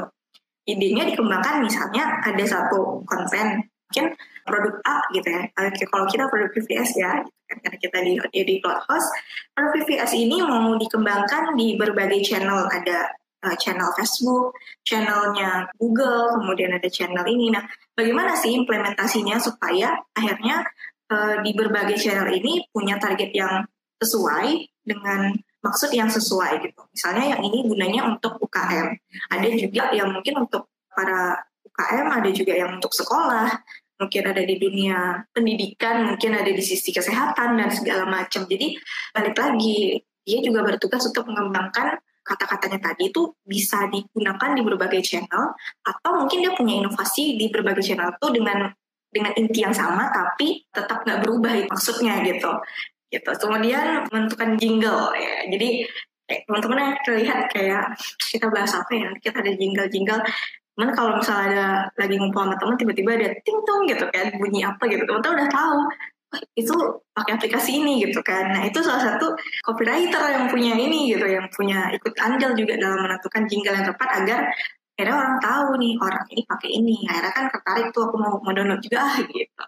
idenya 0.75 1.09
dikembangkan 1.09 1.65
misalnya 1.65 2.21
ada 2.21 2.43
satu 2.45 3.01
konten 3.09 3.65
mungkin 3.89 4.13
produk 4.45 4.75
A 4.85 4.97
gitu 5.17 5.27
ya. 5.29 5.41
Kalau 5.89 6.05
kita 6.05 6.23
produk 6.29 6.49
PVS 6.53 6.89
ya 6.97 7.25
karena 7.49 7.77
kita 7.81 7.97
di 8.05 8.13
di 8.45 8.55
cloud 8.61 8.85
host 8.85 9.09
produk 9.57 9.71
PVS 9.81 10.11
ini 10.13 10.37
mau 10.45 10.77
dikembangkan 10.77 11.57
di 11.57 11.73
berbagai 11.73 12.21
channel. 12.21 12.69
Ada 12.69 13.09
uh, 13.49 13.55
channel 13.57 13.89
Facebook 13.97 14.53
channelnya 14.85 15.65
Google 15.81 16.37
kemudian 16.37 16.77
ada 16.77 16.89
channel 16.89 17.25
ini. 17.25 17.49
Nah 17.49 17.65
bagaimana 17.97 18.37
sih 18.37 18.53
implementasinya 18.53 19.41
supaya 19.41 19.97
akhirnya 20.13 20.61
uh, 21.09 21.41
di 21.41 21.51
berbagai 21.57 21.97
channel 21.97 22.29
ini 22.29 22.69
punya 22.69 23.01
target 23.01 23.33
yang 23.33 23.65
sesuai 23.99 24.69
dengan 24.85 25.33
maksud 25.59 25.91
yang 25.91 26.07
sesuai 26.07 26.63
gitu. 26.63 26.81
Misalnya 26.91 27.35
yang 27.35 27.41
ini 27.43 27.67
gunanya 27.67 28.01
untuk 28.07 28.39
UKM. 28.39 28.87
Ada 29.31 29.47
juga 29.59 29.83
yang 29.91 30.09
mungkin 30.15 30.47
untuk 30.47 30.71
para 30.91 31.35
UKM, 31.67 32.07
ada 32.11 32.29
juga 32.31 32.53
yang 32.55 32.79
untuk 32.79 32.91
sekolah, 32.95 33.47
mungkin 33.99 34.23
ada 34.23 34.41
di 34.43 34.55
dunia 34.55 35.27
pendidikan, 35.35 36.15
mungkin 36.15 36.31
ada 36.39 36.47
di 36.47 36.63
sisi 36.63 36.95
kesehatan 36.95 37.59
dan 37.59 37.69
segala 37.71 38.07
macam. 38.07 38.47
Jadi 38.47 38.79
balik 39.11 39.35
lagi, 39.35 39.99
dia 40.23 40.39
juga 40.39 40.63
bertugas 40.63 41.03
untuk 41.03 41.27
mengembangkan 41.27 41.99
kata-katanya 42.23 42.93
tadi 42.93 43.09
itu 43.09 43.33
bisa 43.41 43.89
digunakan 43.89 44.53
di 44.53 44.61
berbagai 44.61 45.01
channel 45.01 45.57
atau 45.81 46.11
mungkin 46.21 46.45
dia 46.45 46.53
punya 46.53 46.77
inovasi 46.85 47.33
di 47.41 47.49
berbagai 47.49 47.81
channel 47.81 48.13
itu 48.13 48.27
dengan 48.29 48.69
dengan 49.09 49.33
inti 49.33 49.65
yang 49.65 49.73
sama 49.73 50.13
tapi 50.13 50.61
tetap 50.69 51.01
nggak 51.01 51.25
berubah 51.25 51.73
maksudnya 51.73 52.21
gitu 52.21 52.53
gitu. 53.09 53.29
Kemudian 53.37 54.05
menentukan 54.09 54.57
jingle 54.57 55.13
ya. 55.17 55.49
Jadi 55.49 55.85
teman-teman 56.45 56.77
yang 56.77 56.93
terlihat 57.01 57.39
kayak 57.49 57.97
kita 58.29 58.47
bahas 58.53 58.73
apa 58.77 58.91
ya? 58.93 59.09
Kita 59.17 59.41
ada 59.41 59.51
jingle-jingle. 59.53 60.21
Cuman 60.77 60.89
kalau 60.95 61.11
misalnya 61.19 61.49
ada 61.51 61.65
lagi 61.99 62.15
ngumpul 62.15 62.39
sama 62.45 62.55
teman 62.55 62.75
tiba-tiba 62.79 63.11
ada 63.19 63.29
ting 63.43 63.59
tong 63.67 63.83
gitu 63.83 64.05
kan 64.15 64.31
bunyi 64.39 64.63
apa 64.63 64.79
gitu 64.87 65.03
teman-teman 65.03 65.43
udah 65.43 65.49
tahu 65.51 65.79
itu 66.55 66.75
pakai 67.11 67.35
aplikasi 67.35 67.81
ini 67.81 68.05
gitu 68.05 68.21
kan. 68.21 68.53
Nah 68.53 68.61
itu 68.63 68.79
salah 68.85 69.01
satu 69.01 69.33
copywriter 69.65 70.23
yang 70.29 70.45
punya 70.47 70.77
ini 70.77 71.09
gitu, 71.09 71.25
yang 71.25 71.49
punya 71.49 71.89
ikut 71.89 72.13
andil 72.21 72.53
juga 72.53 72.77
dalam 72.77 73.01
menentukan 73.01 73.43
jingle 73.49 73.75
yang 73.75 73.87
tepat 73.89 74.09
agar 74.23 74.39
akhirnya 74.93 75.15
orang 75.15 75.35
tahu 75.41 75.67
nih 75.81 75.93
orang 75.97 76.25
ini 76.29 76.41
pakai 76.45 76.69
ini. 76.69 76.95
Akhirnya 77.09 77.33
kan 77.33 77.45
tertarik 77.49 77.87
tuh 77.95 78.01
aku 78.07 78.15
mau, 78.21 78.33
mau 78.45 78.53
download 78.53 78.81
juga 78.83 79.03
gitu. 79.25 79.63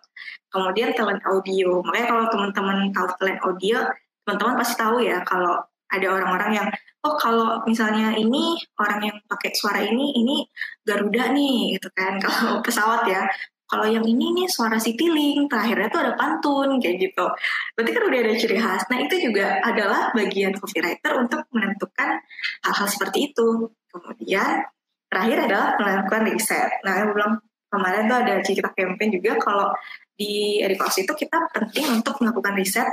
Kemudian 0.52 0.92
talent 0.94 1.24
audio. 1.24 1.80
Makanya 1.86 2.08
kalau 2.12 2.26
teman-teman 2.30 2.78
tahu 2.92 3.08
talent 3.20 3.40
audio, 3.44 3.78
teman-teman 4.26 4.54
pasti 4.60 4.76
tahu 4.78 4.98
ya 5.02 5.20
kalau 5.26 5.58
ada 5.92 6.08
orang-orang 6.08 6.52
yang 6.56 6.68
oh 7.04 7.20
kalau 7.20 7.60
misalnya 7.68 8.16
ini 8.16 8.56
orang 8.80 9.12
yang 9.12 9.18
pakai 9.28 9.52
suara 9.52 9.84
ini 9.84 10.16
ini 10.16 10.48
Garuda 10.88 11.36
nih 11.36 11.76
gitu 11.76 11.92
kan 11.92 12.16
kalau 12.24 12.64
pesawat 12.64 13.04
ya 13.12 13.28
kalau 13.72 13.88
yang 13.88 14.04
ini 14.04 14.36
nih 14.36 14.52
suara 14.52 14.76
Citylink, 14.76 15.48
terakhirnya 15.48 15.88
tuh 15.88 16.04
ada 16.04 16.14
pantun 16.20 16.76
kayak 16.84 17.08
gitu. 17.08 17.24
Berarti 17.72 17.92
kan 17.96 18.04
udah 18.04 18.20
ada 18.20 18.34
ciri 18.36 18.58
khas. 18.60 18.84
Nah 18.92 19.00
itu 19.00 19.16
juga 19.32 19.64
adalah 19.64 20.12
bagian 20.12 20.52
copywriter 20.60 21.16
untuk 21.16 21.48
menentukan 21.56 22.20
hal-hal 22.68 22.88
seperti 22.92 23.32
itu. 23.32 23.72
Kemudian 23.88 24.68
terakhir 25.08 25.48
adalah 25.48 25.80
melakukan 25.80 26.22
riset. 26.36 26.84
Nah 26.84 27.00
yang 27.00 27.16
belum 27.16 27.32
kemarin 27.72 28.04
tuh 28.12 28.18
ada 28.20 28.34
cerita 28.44 28.70
campaign 28.76 29.10
juga 29.16 29.40
kalau 29.40 29.72
di 30.15 30.62
Ericos 30.62 30.95
itu 31.02 31.13
kita 31.13 31.50
penting 31.52 32.02
untuk 32.02 32.21
melakukan 32.21 32.54
riset 32.56 32.89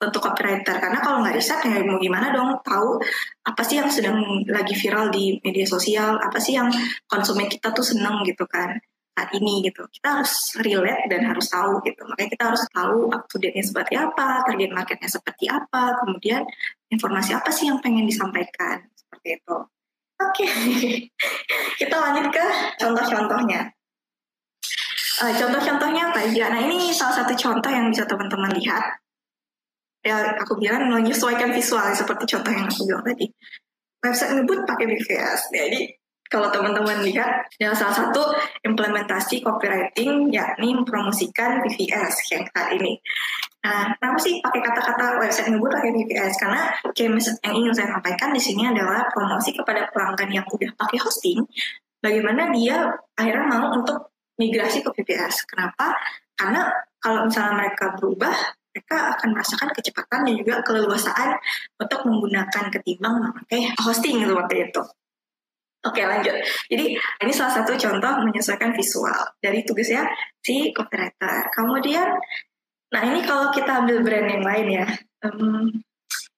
untuk 0.00 0.24
copywriter 0.24 0.80
karena 0.80 0.96
kalau 1.04 1.20
nggak 1.20 1.36
riset 1.36 1.60
ya 1.60 1.84
mau 1.84 2.00
gimana 2.00 2.32
dong 2.32 2.56
tahu 2.64 2.96
apa 3.44 3.60
sih 3.60 3.76
yang 3.76 3.92
sedang 3.92 4.16
lagi 4.48 4.72
viral 4.72 5.12
di 5.12 5.36
media 5.44 5.68
sosial 5.68 6.16
apa 6.16 6.40
sih 6.40 6.56
yang 6.56 6.72
konsumen 7.04 7.52
kita 7.52 7.68
tuh 7.76 7.84
seneng 7.84 8.24
gitu 8.24 8.48
kan 8.48 8.80
saat 9.20 9.36
ini 9.36 9.60
gitu. 9.68 9.84
Kita 9.92 10.16
harus 10.16 10.56
relate 10.56 11.04
dan 11.12 11.28
harus 11.28 11.52
tahu 11.52 11.84
gitu. 11.84 12.00
Makanya 12.08 12.30
kita 12.32 12.44
harus 12.48 12.62
tahu 12.72 13.12
up 13.12 13.28
to 13.28 13.36
date-nya 13.36 13.60
seperti 13.60 13.94
apa, 14.00 14.40
target 14.48 14.70
marketnya 14.72 15.10
seperti 15.12 15.44
apa, 15.52 16.00
kemudian 16.00 16.40
informasi 16.88 17.36
apa 17.36 17.52
sih 17.52 17.68
yang 17.68 17.84
pengen 17.84 18.08
disampaikan 18.08 18.80
seperti 18.96 19.36
itu. 19.36 19.56
Oke, 20.20 20.44
okay. 20.44 20.48
kita 21.80 21.96
lanjut 21.96 22.32
ke 22.32 22.46
contoh-contohnya. 22.80 23.72
Uh, 25.20 25.32
contoh-contohnya 25.36 26.08
apa 26.08 26.24
aja? 26.24 26.48
Nah 26.48 26.60
ini 26.64 26.88
salah 26.96 27.20
satu 27.20 27.36
contoh 27.36 27.68
yang 27.68 27.92
bisa 27.92 28.08
teman-teman 28.08 28.56
lihat. 28.56 29.04
Ya 30.00 30.32
aku 30.40 30.56
bilang 30.56 30.88
menyesuaikan 30.88 31.52
visual 31.52 31.92
seperti 31.92 32.24
contoh 32.24 32.48
yang 32.48 32.64
aku 32.64 32.88
bilang 32.88 33.04
tadi. 33.04 33.28
Website 34.00 34.32
ngebut 34.32 34.64
pakai 34.64 34.88
BVS. 34.88 35.52
Jadi 35.52 36.00
kalau 36.30 36.46
teman-teman 36.54 37.02
lihat, 37.02 37.50
yang 37.58 37.74
salah 37.74 37.90
satu 37.90 38.22
implementasi 38.62 39.42
copywriting 39.42 40.30
yakni 40.30 40.70
mempromosikan 40.78 41.58
BVS 41.66 42.14
yang 42.30 42.46
saat 42.54 42.70
ini. 42.78 43.02
Nah, 43.66 43.90
kenapa 43.98 44.16
sih 44.22 44.38
pakai 44.38 44.62
kata-kata 44.62 45.18
website 45.18 45.50
ngebut 45.50 45.74
pakai 45.74 45.90
BVS? 45.90 46.38
Karena 46.38 46.70
message 46.86 47.34
yang 47.42 47.54
ingin 47.58 47.74
saya 47.74 47.88
sampaikan 47.98 48.30
di 48.30 48.38
sini 48.38 48.62
adalah 48.62 49.10
promosi 49.10 49.50
kepada 49.50 49.90
pelanggan 49.90 50.30
yang 50.30 50.46
udah 50.46 50.70
pakai 50.78 51.02
hosting, 51.02 51.42
bagaimana 51.98 52.54
dia 52.54 52.94
akhirnya 53.18 53.50
mau 53.50 53.74
untuk 53.74 54.14
migrasi 54.40 54.80
ke 54.80 54.88
BVS. 54.96 55.44
Kenapa? 55.44 55.92
Karena 56.32 56.72
kalau 56.96 57.28
misalnya 57.28 57.60
mereka 57.60 57.92
berubah, 58.00 58.32
mereka 58.72 58.96
akan 59.18 59.28
merasakan 59.36 59.68
kecepatan 59.76 60.20
dan 60.24 60.34
juga 60.40 60.54
keleluasaan 60.64 61.36
untuk 61.76 62.00
menggunakan 62.08 62.64
ketimbang 62.72 63.20
memakai 63.20 63.68
hosting 63.84 64.24
seperti 64.24 64.72
itu. 64.72 64.82
Oke 65.80 66.04
lanjut. 66.04 66.36
Jadi 66.68 66.92
ini 66.96 67.32
salah 67.32 67.56
satu 67.56 67.72
contoh 67.72 68.12
menyesuaikan 68.20 68.76
visual 68.76 69.16
dari 69.40 69.64
tugasnya 69.64 70.04
si 70.44 70.76
copywriter. 70.76 71.48
Kemudian, 71.56 72.20
nah 72.92 73.02
ini 73.04 73.24
kalau 73.24 73.48
kita 73.48 73.84
ambil 73.84 74.04
brand 74.04 74.28
yang 74.28 74.44
lain 74.44 74.66
ya, 74.76 74.86
um, 75.24 75.72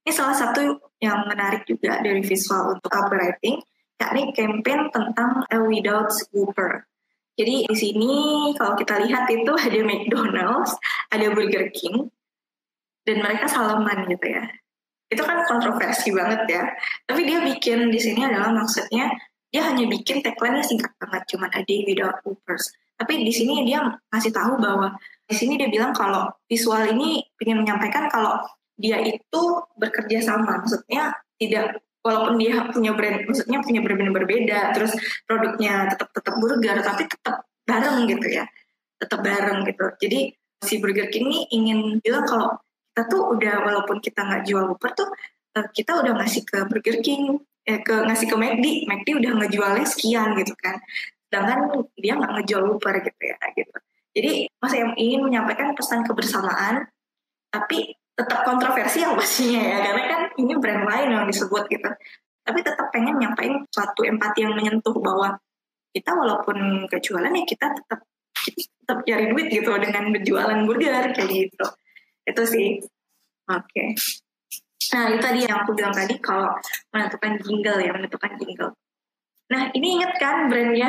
ini 0.07 0.13
salah 0.15 0.35
satu 0.35 0.79
yang 1.03 1.27
menarik 1.27 1.67
juga 1.67 1.99
dari 1.99 2.23
visual 2.23 2.79
untuk 2.79 2.87
copywriting, 2.87 3.59
yakni 3.99 4.31
campaign 4.31 4.87
tentang 4.95 5.43
a 5.51 5.59
without 5.67 6.11
Whopper. 6.31 6.87
Jadi 7.33 7.65
di 7.65 7.77
sini 7.77 8.13
kalau 8.61 8.77
kita 8.77 9.01
lihat 9.09 9.25
itu 9.33 9.53
ada 9.57 9.81
McDonald's, 9.81 10.73
ada 11.09 11.27
Burger 11.33 11.73
King, 11.73 12.13
dan 13.09 13.25
mereka 13.25 13.49
salaman 13.49 14.05
gitu 14.07 14.27
ya. 14.29 14.45
Itu 15.09 15.25
kan 15.25 15.45
kontroversi 15.49 16.13
banget 16.13 16.45
ya. 16.49 16.63
Tapi 17.09 17.25
dia 17.25 17.41
bikin 17.41 17.89
di 17.89 18.01
sini 18.01 18.25
adalah 18.25 18.53
maksudnya 18.53 19.13
dia 19.53 19.63
hanya 19.69 19.85
bikin 19.85 20.25
tagline-nya 20.25 20.65
singkat 20.65 20.93
banget, 20.97 21.23
cuma 21.29 21.49
a 21.53 21.61
day 21.69 21.85
without 21.85 22.25
Ubers. 22.25 22.73
Tapi 22.97 23.21
di 23.21 23.33
sini 23.33 23.69
dia 23.69 23.85
masih 24.09 24.33
tahu 24.33 24.57
bahwa 24.57 24.97
di 25.29 25.35
sini 25.37 25.61
dia 25.61 25.69
bilang 25.69 25.93
kalau 25.93 26.33
visual 26.49 26.85
ini 26.89 27.21
ingin 27.41 27.61
menyampaikan 27.61 28.09
kalau 28.09 28.41
dia 28.81 28.97
itu 29.05 29.43
bekerja 29.77 30.25
sama, 30.25 30.65
maksudnya 30.65 31.13
tidak 31.37 31.85
walaupun 32.03 32.35
dia 32.37 32.67
punya 32.69 32.93
brand, 32.93 33.25
maksudnya 33.25 33.63
punya 33.63 33.81
brand 33.81 34.11
berbeda, 34.11 34.75
terus 34.75 34.93
produknya 35.25 35.89
tetap 35.95 36.11
tetap 36.11 36.35
burger, 36.37 36.77
tapi 36.83 37.03
tetap 37.07 37.47
bareng 37.63 38.11
gitu 38.11 38.27
ya, 38.27 38.45
tetap 38.99 39.23
bareng 39.23 39.63
gitu. 39.71 39.87
Jadi 40.03 40.21
si 40.63 40.79
Burger 40.79 41.11
King 41.11 41.27
ini 41.31 41.41
ingin 41.51 41.79
bilang 42.03 42.27
kalau 42.27 42.59
kita 42.93 43.03
tuh 43.11 43.23
udah 43.35 43.55
walaupun 43.67 43.99
kita 43.99 44.21
nggak 44.23 44.43
jual 44.47 44.69
Uber 44.79 44.91
tuh 44.95 45.09
eh, 45.59 45.67
kita 45.75 45.99
udah 46.03 46.13
ngasih 46.23 46.43
ke 46.47 46.59
Burger 46.71 47.03
King 47.03 47.41
eh, 47.67 47.81
ke 47.83 47.95
ngasih 47.95 48.27
ke 48.31 48.37
McD, 48.39 48.67
McD 48.87 49.09
udah 49.19 49.33
ngejualnya 49.43 49.87
sekian 49.87 50.35
gitu 50.39 50.55
kan. 50.59 50.79
Sedangkan 51.31 51.87
dia 51.99 52.19
nggak 52.19 52.33
ngejual 52.43 52.63
Uber 52.79 52.95
gitu 53.03 53.23
ya 53.23 53.39
gitu. 53.55 53.77
Jadi 54.13 54.33
Mas 54.61 54.75
yang 54.77 54.93
ingin 54.95 55.25
menyampaikan 55.25 55.73
pesan 55.73 56.05
kebersamaan, 56.05 56.85
tapi 57.49 57.97
tetap 58.13 58.45
kontroversi 58.45 59.01
yang 59.01 59.17
pastinya 59.17 59.63
ya, 59.63 59.77
karena 59.89 60.05
kan 60.09 60.21
ini 60.37 60.53
brand 60.61 60.85
lain 60.85 61.09
yang 61.11 61.25
disebut 61.25 61.65
gitu. 61.73 61.89
Tapi 62.43 62.59
tetap 62.61 62.91
pengen 62.91 63.17
nyampain 63.17 63.55
suatu 63.71 64.03
empati 64.05 64.45
yang 64.45 64.55
menyentuh 64.59 64.93
bahwa 64.99 65.39
kita 65.93 66.11
walaupun 66.13 66.89
kejualan 66.89 67.31
ya 67.31 67.45
kita 67.45 67.67
tetap 67.73 68.01
tetap 68.83 68.99
cari 69.07 69.25
duit 69.31 69.47
gitu 69.53 69.71
dengan 69.79 70.11
berjualan 70.11 70.61
burger 70.67 71.15
kayak 71.15 71.31
gitu. 71.31 71.67
Itu 72.27 72.43
sih. 72.45 72.69
Oke. 73.49 73.67
Okay. 73.71 73.89
Nah, 74.93 75.09
itu 75.09 75.19
tadi 75.25 75.39
yang 75.47 75.65
aku 75.65 75.73
bilang 75.73 75.95
tadi 75.95 76.19
kalau 76.21 76.53
menentukan 76.93 77.41
jingle 77.41 77.79
ya, 77.81 77.91
menentukan 77.95 78.33
jingle. 78.37 78.73
Nah, 79.53 79.69
ini 79.73 80.01
inget 80.01 80.13
kan 80.21 80.49
brandnya? 80.53 80.89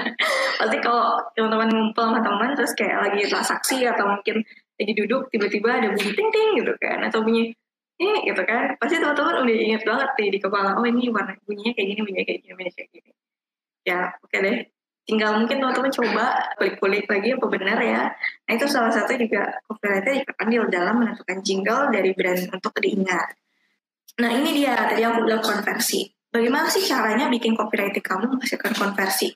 Pasti 0.58 0.76
kalau 0.84 1.20
teman-teman 1.32 1.68
ngumpul 1.70 2.04
sama 2.08 2.20
teman 2.20 2.50
terus 2.56 2.72
kayak 2.76 3.08
lagi 3.08 3.22
transaksi 3.28 3.84
atau 3.84 4.04
mungkin 4.16 4.44
lagi 4.78 4.92
duduk 4.94 5.26
tiba-tiba 5.34 5.68
ada 5.82 5.88
bunyi 5.92 6.10
ting 6.14 6.30
ting 6.30 6.48
gitu 6.62 6.72
kan. 6.78 6.98
Atau 7.04 7.26
bunyi 7.26 7.52
eh 7.98 8.18
gitu 8.24 8.42
kan. 8.46 8.78
Pasti 8.78 8.96
teman-teman 9.02 9.42
udah 9.42 9.56
inget 9.58 9.82
banget 9.82 10.10
nih 10.16 10.28
di 10.34 10.38
kepala 10.38 10.78
oh 10.78 10.86
ini 10.86 11.10
warna 11.10 11.34
bunyinya 11.44 11.72
kayak 11.74 11.88
gini 11.92 12.00
bunyinya 12.06 12.26
kayak 12.26 12.40
gini 12.46 12.52
bunyinya 12.54 12.74
kayak 12.78 12.90
gini. 12.94 13.10
Ya 13.84 14.00
oke 14.22 14.30
okay 14.30 14.40
deh. 14.40 14.58
Tinggal 15.08 15.30
mungkin 15.40 15.56
teman-teman 15.64 15.88
coba 15.88 16.24
kulik-kulik 16.60 17.04
lagi 17.08 17.28
apa 17.32 17.46
benar 17.48 17.78
ya. 17.80 18.02
Nah 18.44 18.52
itu 18.52 18.66
salah 18.68 18.92
satu 18.92 19.16
juga 19.16 19.56
copywriter 19.64 20.20
dipanggil 20.20 20.62
dalam 20.68 21.00
menentukan 21.00 21.40
jingle 21.40 21.88
dari 21.88 22.12
brand 22.12 22.44
untuk 22.52 22.76
diingat. 22.76 23.32
Nah 24.18 24.30
ini 24.34 24.50
dia 24.52 24.76
tadi 24.76 25.00
aku 25.06 25.24
bilang 25.24 25.40
konversi. 25.40 26.17
Bagaimana 26.28 26.68
sih 26.68 26.84
caranya 26.84 27.32
bikin 27.32 27.56
copywriting 27.56 28.04
kamu 28.04 28.36
menghasilkan 28.36 28.76
konversi? 28.76 29.32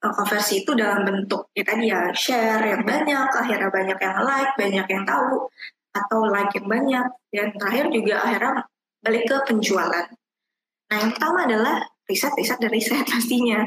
Uh, 0.00 0.08
konversi 0.16 0.64
itu 0.64 0.72
dalam 0.72 1.04
bentuk 1.04 1.52
ya 1.52 1.60
tadi 1.60 1.92
ya 1.92 2.08
share 2.16 2.64
yang 2.64 2.80
banyak, 2.80 3.28
akhirnya 3.28 3.68
banyak 3.68 3.98
yang 4.00 4.16
like, 4.24 4.52
banyak 4.56 4.86
yang 4.88 5.04
tahu, 5.04 5.52
atau 5.92 6.18
like 6.32 6.52
yang 6.56 6.64
banyak, 6.64 7.06
dan 7.28 7.46
terakhir 7.60 7.92
juga 7.92 8.14
akhirnya 8.24 8.52
balik 9.04 9.24
ke 9.28 9.36
penjualan. 9.52 10.06
Nah 10.88 10.96
yang 10.96 11.12
pertama 11.12 11.44
adalah 11.44 11.76
riset, 12.08 12.32
riset, 12.40 12.56
dan 12.56 12.72
riset 12.72 13.04
pastinya. 13.12 13.60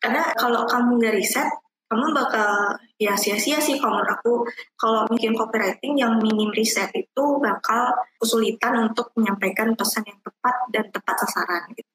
Karena 0.00 0.32
kalau 0.32 0.64
kamu 0.64 0.96
nggak 1.04 1.14
riset, 1.20 1.48
kamu 1.92 2.10
bakal 2.16 2.74
ya 2.96 3.12
sia-sia 3.14 3.60
sih 3.60 3.76
kalau 3.76 4.00
menurut 4.00 4.10
aku 4.16 4.32
kalau 4.80 5.04
bikin 5.12 5.36
copywriting 5.36 5.94
yang 6.00 6.16
minim 6.18 6.48
riset 6.56 6.88
itu 6.96 7.24
bakal 7.38 7.92
kesulitan 8.16 8.90
untuk 8.90 9.12
menyampaikan 9.14 9.76
pesan 9.76 10.08
yang 10.08 10.18
tepat 10.24 10.56
dan 10.72 10.84
tepat 10.88 11.16
sasaran 11.22 11.68
gitu. 11.76 11.93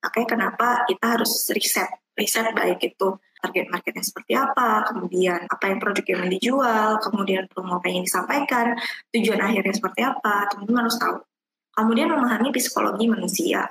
Makanya 0.00 0.28
kenapa 0.28 0.68
kita 0.88 1.06
harus 1.16 1.32
riset, 1.52 1.88
riset 2.16 2.52
baik 2.56 2.80
itu 2.80 3.08
target 3.40 3.66
marketnya 3.72 4.04
seperti 4.04 4.32
apa, 4.36 4.84
kemudian 4.92 5.48
apa 5.48 5.64
yang 5.68 5.78
produk 5.80 6.04
yang 6.04 6.28
dijual, 6.28 6.88
kemudian 7.00 7.48
promo 7.48 7.80
apa 7.80 7.88
yang 7.88 8.04
disampaikan, 8.04 8.76
tujuan 9.12 9.40
akhirnya 9.40 9.72
seperti 9.72 10.00
apa, 10.04 10.48
teman-teman 10.52 10.88
harus 10.88 10.98
tahu. 11.00 11.16
Kemudian 11.72 12.12
memahami 12.12 12.52
psikologi 12.52 13.08
manusia. 13.08 13.64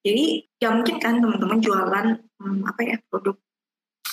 Jadi 0.00 0.48
ya 0.56 0.72
mungkin 0.72 0.96
kan 0.96 1.20
teman-teman 1.20 1.60
jualan 1.60 2.06
hmm, 2.40 2.60
apa 2.64 2.80
ya 2.80 2.96
produk 3.12 3.36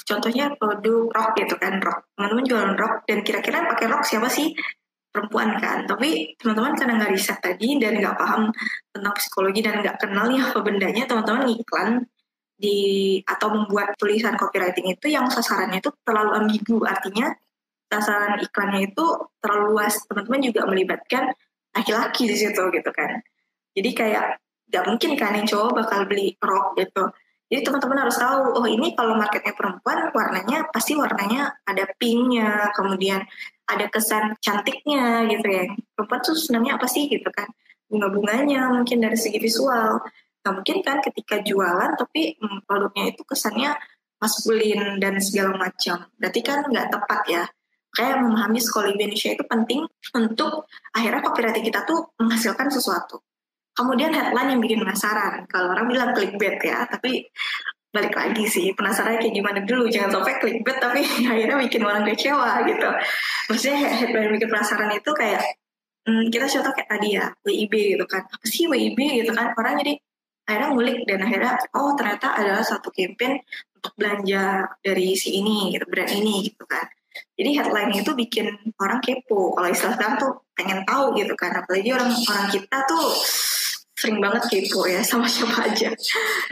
contohnya 0.07 0.55
produk 0.55 1.11
rok 1.11 1.29
gitu 1.35 1.55
kan 1.59 1.83
rok 1.83 2.07
teman-teman 2.15 2.45
jualan 2.47 2.75
rok 2.79 2.93
dan 3.03 3.19
kira-kira 3.23 3.67
pakai 3.67 3.91
rok 3.91 4.03
siapa 4.07 4.31
sih 4.31 4.55
perempuan 5.11 5.57
kan. 5.57 5.87
Tapi 5.87 6.37
teman-teman 6.37 6.73
karena 6.77 6.93
nggak 7.01 7.11
riset 7.13 7.37
tadi 7.41 7.77
dan 7.81 7.97
nggak 7.97 8.15
paham 8.15 8.51
tentang 8.93 9.13
psikologi 9.17 9.61
dan 9.65 9.81
nggak 9.81 9.97
kenal 10.01 10.27
ya 10.29 10.51
apa 10.51 10.59
bendanya 10.61 11.03
teman-teman 11.09 11.49
iklan 11.57 11.89
di 12.57 12.77
atau 13.21 13.53
membuat 13.53 13.93
tulisan 14.01 14.33
copywriting 14.33 14.89
itu 14.89 15.13
yang 15.13 15.29
sasarannya 15.29 15.79
itu 15.79 15.89
terlalu 16.01 16.31
ambigu. 16.37 16.77
Artinya 16.85 17.29
sasaran 17.87 18.41
iklannya 18.41 18.91
itu 18.91 19.05
terlalu 19.39 19.65
luas. 19.77 19.95
Teman-teman 20.09 20.41
juga 20.41 20.61
melibatkan 20.65 21.31
laki-laki 21.73 22.25
di 22.25 22.35
situ 22.35 22.63
gitu 22.73 22.91
kan. 22.93 23.21
Jadi 23.77 23.89
kayak 23.93 24.41
nggak 24.67 24.83
mungkin 24.83 25.11
kan 25.15 25.31
yang 25.37 25.47
cowok 25.47 25.85
bakal 25.85 26.03
beli 26.09 26.35
rok 26.43 26.75
gitu 26.75 27.07
jadi 27.47 27.63
teman-teman 27.63 28.03
harus 28.03 28.19
tahu, 28.19 28.59
oh 28.59 28.67
ini 28.67 28.91
kalau 28.91 29.15
marketnya 29.15 29.55
perempuan 29.55 30.11
warnanya 30.11 30.67
pasti 30.67 30.99
warnanya 30.99 31.55
ada 31.63 31.87
pinknya, 31.95 32.75
kemudian 32.75 33.23
ada 33.63 33.87
kesan 33.87 34.35
cantiknya 34.43 35.23
gitu 35.31 35.47
ya. 35.47 35.63
Perempuan 35.95 36.19
tuh 36.19 36.35
senangnya 36.35 36.75
apa 36.75 36.87
sih 36.91 37.07
gitu 37.07 37.31
kan. 37.31 37.47
bunga-bunganya, 37.87 38.67
mungkin 38.75 38.99
dari 38.99 39.15
segi 39.15 39.39
visual. 39.39 40.03
Nah 40.43 40.51
mungkin 40.51 40.83
kan 40.83 40.99
ketika 40.99 41.39
jualan 41.39 41.95
tapi 41.95 42.35
hmm, 42.35 42.67
produknya 42.67 43.15
itu 43.15 43.23
kesannya 43.23 43.79
maskulin 44.19 44.99
dan 44.99 45.15
segala 45.23 45.55
macam. 45.55 46.03
Berarti 46.19 46.39
kan 46.43 46.67
nggak 46.67 46.87
tepat 46.91 47.21
ya. 47.31 47.43
Kayak 47.95 48.27
memahami 48.27 48.59
sekolah 48.59 48.91
Indonesia 48.91 49.31
itu 49.31 49.43
penting 49.47 49.87
untuk 50.19 50.67
akhirnya 50.91 51.23
copywriting 51.23 51.63
kita 51.63 51.87
tuh 51.87 52.11
menghasilkan 52.19 52.67
sesuatu. 52.67 53.23
Kemudian 53.77 54.09
headline 54.09 54.57
yang 54.57 54.61
bikin 54.61 54.81
penasaran. 54.81 55.45
Kalau 55.45 55.77
orang 55.77 55.85
bilang 55.85 56.09
clickbait 56.17 56.57
ya, 56.65 56.89
tapi 56.89 57.29
balik 57.93 58.13
lagi 58.13 58.43
sih 58.49 58.73
penasaran 58.73 59.21
kayak 59.21 59.37
gimana 59.37 59.61
dulu. 59.61 59.85
Jangan 59.85 60.17
sampai 60.17 60.41
clickbait 60.41 60.77
tapi 60.81 61.01
akhirnya 61.31 61.57
bikin 61.61 61.81
orang 61.85 62.01
kecewa 62.09 62.65
gitu. 62.65 62.89
Maksudnya 63.53 63.77
headline 64.01 64.33
bikin 64.33 64.49
penasaran 64.49 64.89
itu 64.97 65.11
kayak 65.13 65.41
hmm, 66.09 66.25
kita 66.33 66.45
contoh 66.49 66.71
kayak 66.73 66.89
tadi 66.89 67.07
ya 67.21 67.25
WIB 67.45 67.73
gitu 67.93 68.05
kan. 68.09 68.25
Apa 68.25 68.45
sih 68.49 68.65
WIB 68.65 68.97
gitu 68.97 69.31
kan. 69.37 69.53
Orang 69.53 69.77
jadi 69.77 69.93
akhirnya 70.47 70.69
ngulik 70.73 70.99
dan 71.05 71.19
akhirnya 71.21 71.53
oh 71.75 71.91
ternyata 71.93 72.27
adalah 72.39 72.63
satu 72.63 72.89
campaign 72.89 73.35
untuk 73.77 73.93
belanja 73.93 74.63
dari 74.79 75.13
si 75.13 75.37
ini 75.37 75.69
gitu 75.75 75.85
brand 75.85 76.09
ini 76.09 76.49
gitu 76.49 76.65
kan. 76.65 76.89
Jadi 77.37 77.49
headline 77.61 77.93
itu 77.93 78.11
bikin 78.13 78.49
orang 78.81 78.97
kepo. 79.05 79.53
Kalau 79.53 79.69
istilah 79.69 79.93
sekarang 79.97 80.17
tuh 80.17 80.31
pengen 80.57 80.81
tahu 80.85 81.13
gitu 81.17 81.33
kan. 81.37 81.53
Apalagi 81.53 81.89
orang 81.93 82.09
orang 82.13 82.47
kita 82.49 82.77
tuh 82.89 83.05
sering 83.97 84.21
banget 84.21 84.45
kepo 84.45 84.85
ya 84.85 85.01
sama 85.01 85.25
siapa 85.25 85.65
aja 85.65 85.89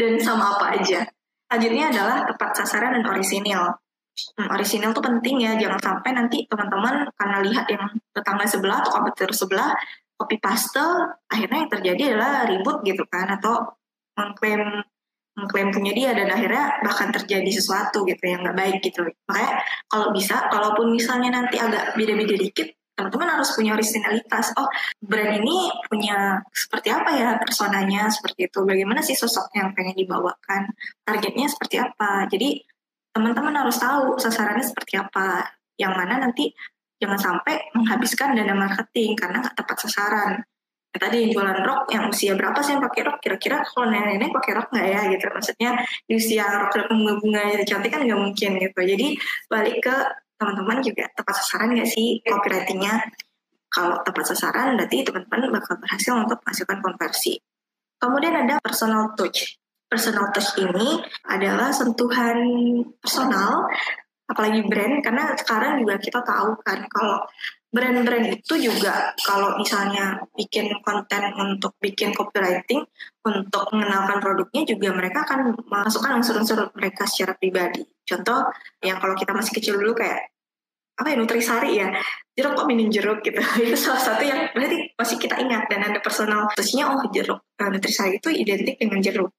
dan 0.01 0.17
sama 0.17 0.57
apa 0.57 0.81
aja. 0.81 1.05
Selanjutnya 1.45 1.93
adalah 1.93 2.17
tepat 2.25 2.51
sasaran 2.57 2.97
dan 2.97 3.05
orisinil. 3.05 3.63
Hmm, 4.35 4.47
orisinil 4.49 4.95
tuh 4.95 5.03
penting 5.05 5.45
ya 5.45 5.53
jangan 5.59 5.77
sampai 5.77 6.17
nanti 6.17 6.47
teman-teman 6.49 7.05
karena 7.13 7.37
lihat 7.45 7.65
yang 7.69 7.85
tetangga 8.15 8.47
sebelah 8.49 8.81
atau 8.81 8.91
kompetitor 8.97 9.31
sebelah 9.35 9.75
copy 10.15 10.39
paste 10.39 10.79
akhirnya 11.27 11.67
yang 11.67 11.71
terjadi 11.71 12.01
adalah 12.15 12.47
ribut 12.47 12.79
gitu 12.87 13.03
kan 13.11 13.27
atau 13.35 13.75
mengklaim 14.15 14.81
mengklaim 15.35 15.69
punya 15.75 15.91
dia 15.91 16.15
dan 16.15 16.31
akhirnya 16.31 16.79
bahkan 16.79 17.11
terjadi 17.11 17.51
sesuatu 17.51 18.07
gitu 18.07 18.23
yang 18.23 18.39
nggak 18.41 18.55
baik 18.55 18.77
gitu. 18.79 19.03
Makanya 19.27 19.53
kalau 19.91 20.15
bisa 20.15 20.47
kalaupun 20.47 20.95
misalnya 20.95 21.43
nanti 21.43 21.59
agak 21.59 21.93
beda-beda 21.99 22.39
dikit 22.39 22.71
teman-teman 22.95 23.27
harus 23.37 23.51
punya 23.51 23.75
originalitas. 23.75 24.55
Oh, 24.55 24.67
brand 25.03 25.43
ini 25.43 25.69
punya 25.91 26.39
seperti 26.55 26.89
apa 26.95 27.09
ya 27.11 27.29
personanya 27.35 28.07
seperti 28.07 28.47
itu. 28.47 28.63
Bagaimana 28.63 29.03
sih 29.03 29.13
sosok 29.13 29.51
yang 29.53 29.75
pengen 29.75 29.99
dibawakan? 29.99 30.71
Targetnya 31.03 31.51
seperti 31.51 31.75
apa? 31.83 32.25
Jadi 32.31 32.63
teman-teman 33.11 33.55
harus 33.55 33.75
tahu 33.75 34.15
sasarannya 34.15 34.63
seperti 34.63 34.95
apa. 34.95 35.43
Yang 35.75 35.93
mana 35.99 36.23
nanti 36.23 36.55
jangan 36.95 37.19
sampai 37.19 37.67
menghabiskan 37.75 38.31
dana 38.31 38.55
marketing 38.55 39.19
karena 39.19 39.43
nggak 39.43 39.55
tepat 39.59 39.77
sasaran. 39.83 40.31
Ya, 40.95 41.11
tadi 41.11 41.27
jualan 41.27 41.59
rok 41.67 41.91
yang 41.91 42.07
usia 42.07 42.39
berapa 42.39 42.55
sih 42.63 42.79
yang 42.79 42.83
pakai 42.87 43.03
rok? 43.03 43.19
Kira-kira 43.19 43.67
kalau 43.67 43.91
nenek-nenek 43.91 44.31
pakai 44.31 44.51
rok 44.55 44.71
nggak 44.71 44.87
ya 44.87 45.01
gitu? 45.11 45.27
Maksudnya 45.27 45.71
di 46.07 46.13
usia 46.15 46.47
rok 46.47 46.71
bunga-bunga 46.87 47.59
cantik 47.67 47.91
kan 47.91 48.07
nggak 48.07 48.21
mungkin 48.23 48.51
gitu. 48.63 48.79
Jadi 48.79 49.07
balik 49.51 49.83
ke 49.83 49.95
teman-teman 50.35 50.83
juga 50.83 51.07
tepat 51.15 51.33
sasaran 51.41 51.75
nggak 51.75 51.89
sih 51.89 52.19
copywritingnya? 52.23 52.95
Kalau 53.71 53.99
tepat 54.07 54.31
sasaran, 54.31 54.79
berarti 54.79 55.03
teman-teman 55.03 55.51
bakal 55.59 55.75
berhasil 55.81 56.15
untuk 56.15 56.39
menghasilkan 56.43 56.79
konversi. 56.79 57.35
Kemudian 57.99 58.35
ada 58.35 58.55
personal 58.63 59.11
touch. 59.19 59.59
Personal 59.91 60.31
touch 60.31 60.55
ini 60.55 61.03
adalah 61.27 61.75
sentuhan 61.75 62.39
personal, 63.03 63.67
apalagi 64.31 64.63
brand, 64.67 65.03
karena 65.03 65.35
sekarang 65.35 65.83
juga 65.83 65.99
kita 65.99 66.19
tahu 66.23 66.55
kan 66.63 66.87
kalau 66.87 67.19
brand-brand 67.75 68.39
itu 68.39 68.55
juga 68.71 69.11
kalau 69.19 69.59
misalnya 69.59 70.23
bikin 70.31 70.71
konten 70.79 71.35
untuk 71.35 71.75
bikin 71.83 72.15
copywriting 72.15 72.87
untuk 73.27 73.67
mengenalkan 73.75 74.23
produknya 74.23 74.63
juga 74.63 74.95
mereka 74.95 75.27
akan 75.27 75.59
masukkan 75.67 76.15
unsur-unsur 76.23 76.71
mereka 76.71 77.03
secara 77.03 77.35
pribadi. 77.35 77.83
Contoh 78.07 78.47
yang 78.79 79.03
kalau 79.03 79.19
kita 79.19 79.35
masih 79.35 79.51
kecil 79.59 79.75
dulu 79.75 79.91
kayak 79.91 80.31
apa 80.95 81.11
ya 81.11 81.15
nutrisari 81.19 81.71
ya? 81.75 81.91
Jeruk 82.31 82.55
kok 82.55 82.67
minum 82.71 82.87
jeruk 82.87 83.19
gitu. 83.27 83.43
Itu 83.67 83.75
salah 83.75 83.99
satu 83.99 84.23
yang 84.23 84.55
berarti 84.55 84.95
masih 84.95 85.17
kita 85.19 85.35
ingat 85.43 85.67
dan 85.67 85.83
ada 85.83 85.99
personal 85.99 86.47
terusnya 86.55 86.87
oh 86.87 87.03
jeruk 87.11 87.43
uh, 87.59 87.67
nutrisari 87.67 88.23
itu 88.23 88.31
identik 88.31 88.79
dengan 88.79 89.03
jeruk. 89.03 89.35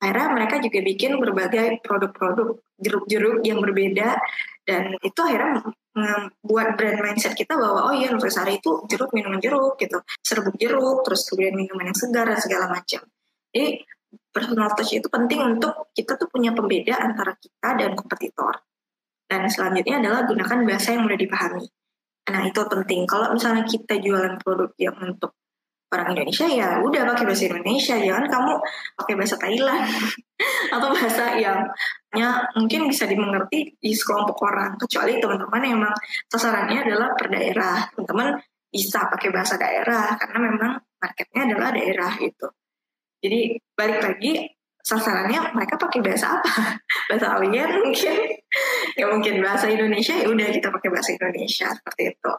Akhirnya 0.00 0.28
mereka 0.32 0.56
juga 0.60 0.78
bikin 0.80 1.16
berbagai 1.20 1.84
produk-produk 1.84 2.60
jeruk-jeruk 2.80 3.44
yang 3.44 3.60
berbeda 3.60 4.16
dan 4.64 4.96
itu 5.04 5.20
akhirnya 5.20 5.60
membuat 5.94 6.74
brand 6.80 6.98
mindset 7.04 7.36
kita 7.36 7.54
bahwa 7.54 7.92
oh 7.92 7.94
iya 7.94 8.10
nutrisari 8.10 8.58
itu 8.58 8.84
jeruk 8.88 9.12
minuman 9.12 9.38
jeruk 9.38 9.76
gitu 9.76 10.00
serbuk 10.24 10.56
jeruk 10.56 11.04
terus 11.04 11.28
kemudian 11.28 11.54
minuman 11.54 11.92
yang 11.92 11.98
segar 11.98 12.26
dan 12.26 12.40
segala 12.40 12.66
macam 12.72 13.04
jadi 13.52 13.84
personal 14.32 14.72
touch 14.74 14.96
itu 14.96 15.06
penting 15.06 15.40
untuk 15.44 15.92
kita 15.92 16.16
tuh 16.16 16.26
punya 16.32 16.50
pembeda 16.56 16.96
antara 16.98 17.36
kita 17.38 17.68
dan 17.76 17.92
kompetitor 17.94 18.64
dan 19.28 19.48
selanjutnya 19.48 19.98
adalah 20.04 20.28
gunakan 20.28 20.58
bahasa 20.68 20.94
yang 20.94 21.02
mudah 21.08 21.18
dipahami. 21.18 21.64
Nah 22.30 22.40
itu 22.48 22.60
penting. 22.70 23.00
Kalau 23.08 23.32
misalnya 23.32 23.64
kita 23.64 23.98
jualan 24.00 24.36
produk 24.40 24.70
yang 24.76 24.96
untuk 25.00 25.32
orang 25.94 26.12
Indonesia 26.12 26.46
ya 26.50 26.68
udah 26.82 27.02
pakai 27.14 27.24
bahasa 27.24 27.44
Indonesia. 27.46 27.94
Jangan 27.94 28.24
kamu 28.26 28.52
pakai 28.98 29.14
bahasa 29.14 29.36
Thailand 29.38 29.84
atau 30.74 30.88
bahasa 30.90 31.24
yang 31.38 31.58
ya, 32.10 32.42
mungkin 32.58 32.90
bisa 32.90 33.06
dimengerti 33.06 33.78
di 33.78 33.90
sekelompok 33.94 34.38
orang. 34.42 34.74
Kecuali 34.76 35.22
teman-teman 35.22 35.62
yang 35.62 35.78
memang 35.78 35.96
sasarannya 36.28 36.78
adalah 36.84 37.08
per 37.14 37.30
daerah. 37.30 37.86
Teman-teman 37.94 38.28
bisa 38.74 39.06
pakai 39.06 39.30
bahasa 39.30 39.54
daerah 39.54 40.18
karena 40.18 40.38
memang 40.50 40.72
marketnya 40.98 41.40
adalah 41.46 41.70
daerah 41.70 42.12
gitu. 42.18 42.50
Jadi 43.22 43.56
balik 43.72 44.02
lagi 44.02 44.32
sasarannya 44.84 45.56
mereka 45.56 45.80
pakai 45.80 46.04
bahasa 46.04 46.36
apa? 46.36 46.76
bahasa 47.08 47.26
alien 47.38 47.70
mungkin? 47.80 48.14
ya 49.00 49.04
mungkin 49.08 49.40
bahasa 49.40 49.70
Indonesia 49.70 50.12
ya 50.18 50.26
udah 50.28 50.48
kita 50.52 50.68
pakai 50.68 50.88
bahasa 50.92 51.10
Indonesia 51.16 51.72
seperti 51.72 52.02
itu. 52.12 52.32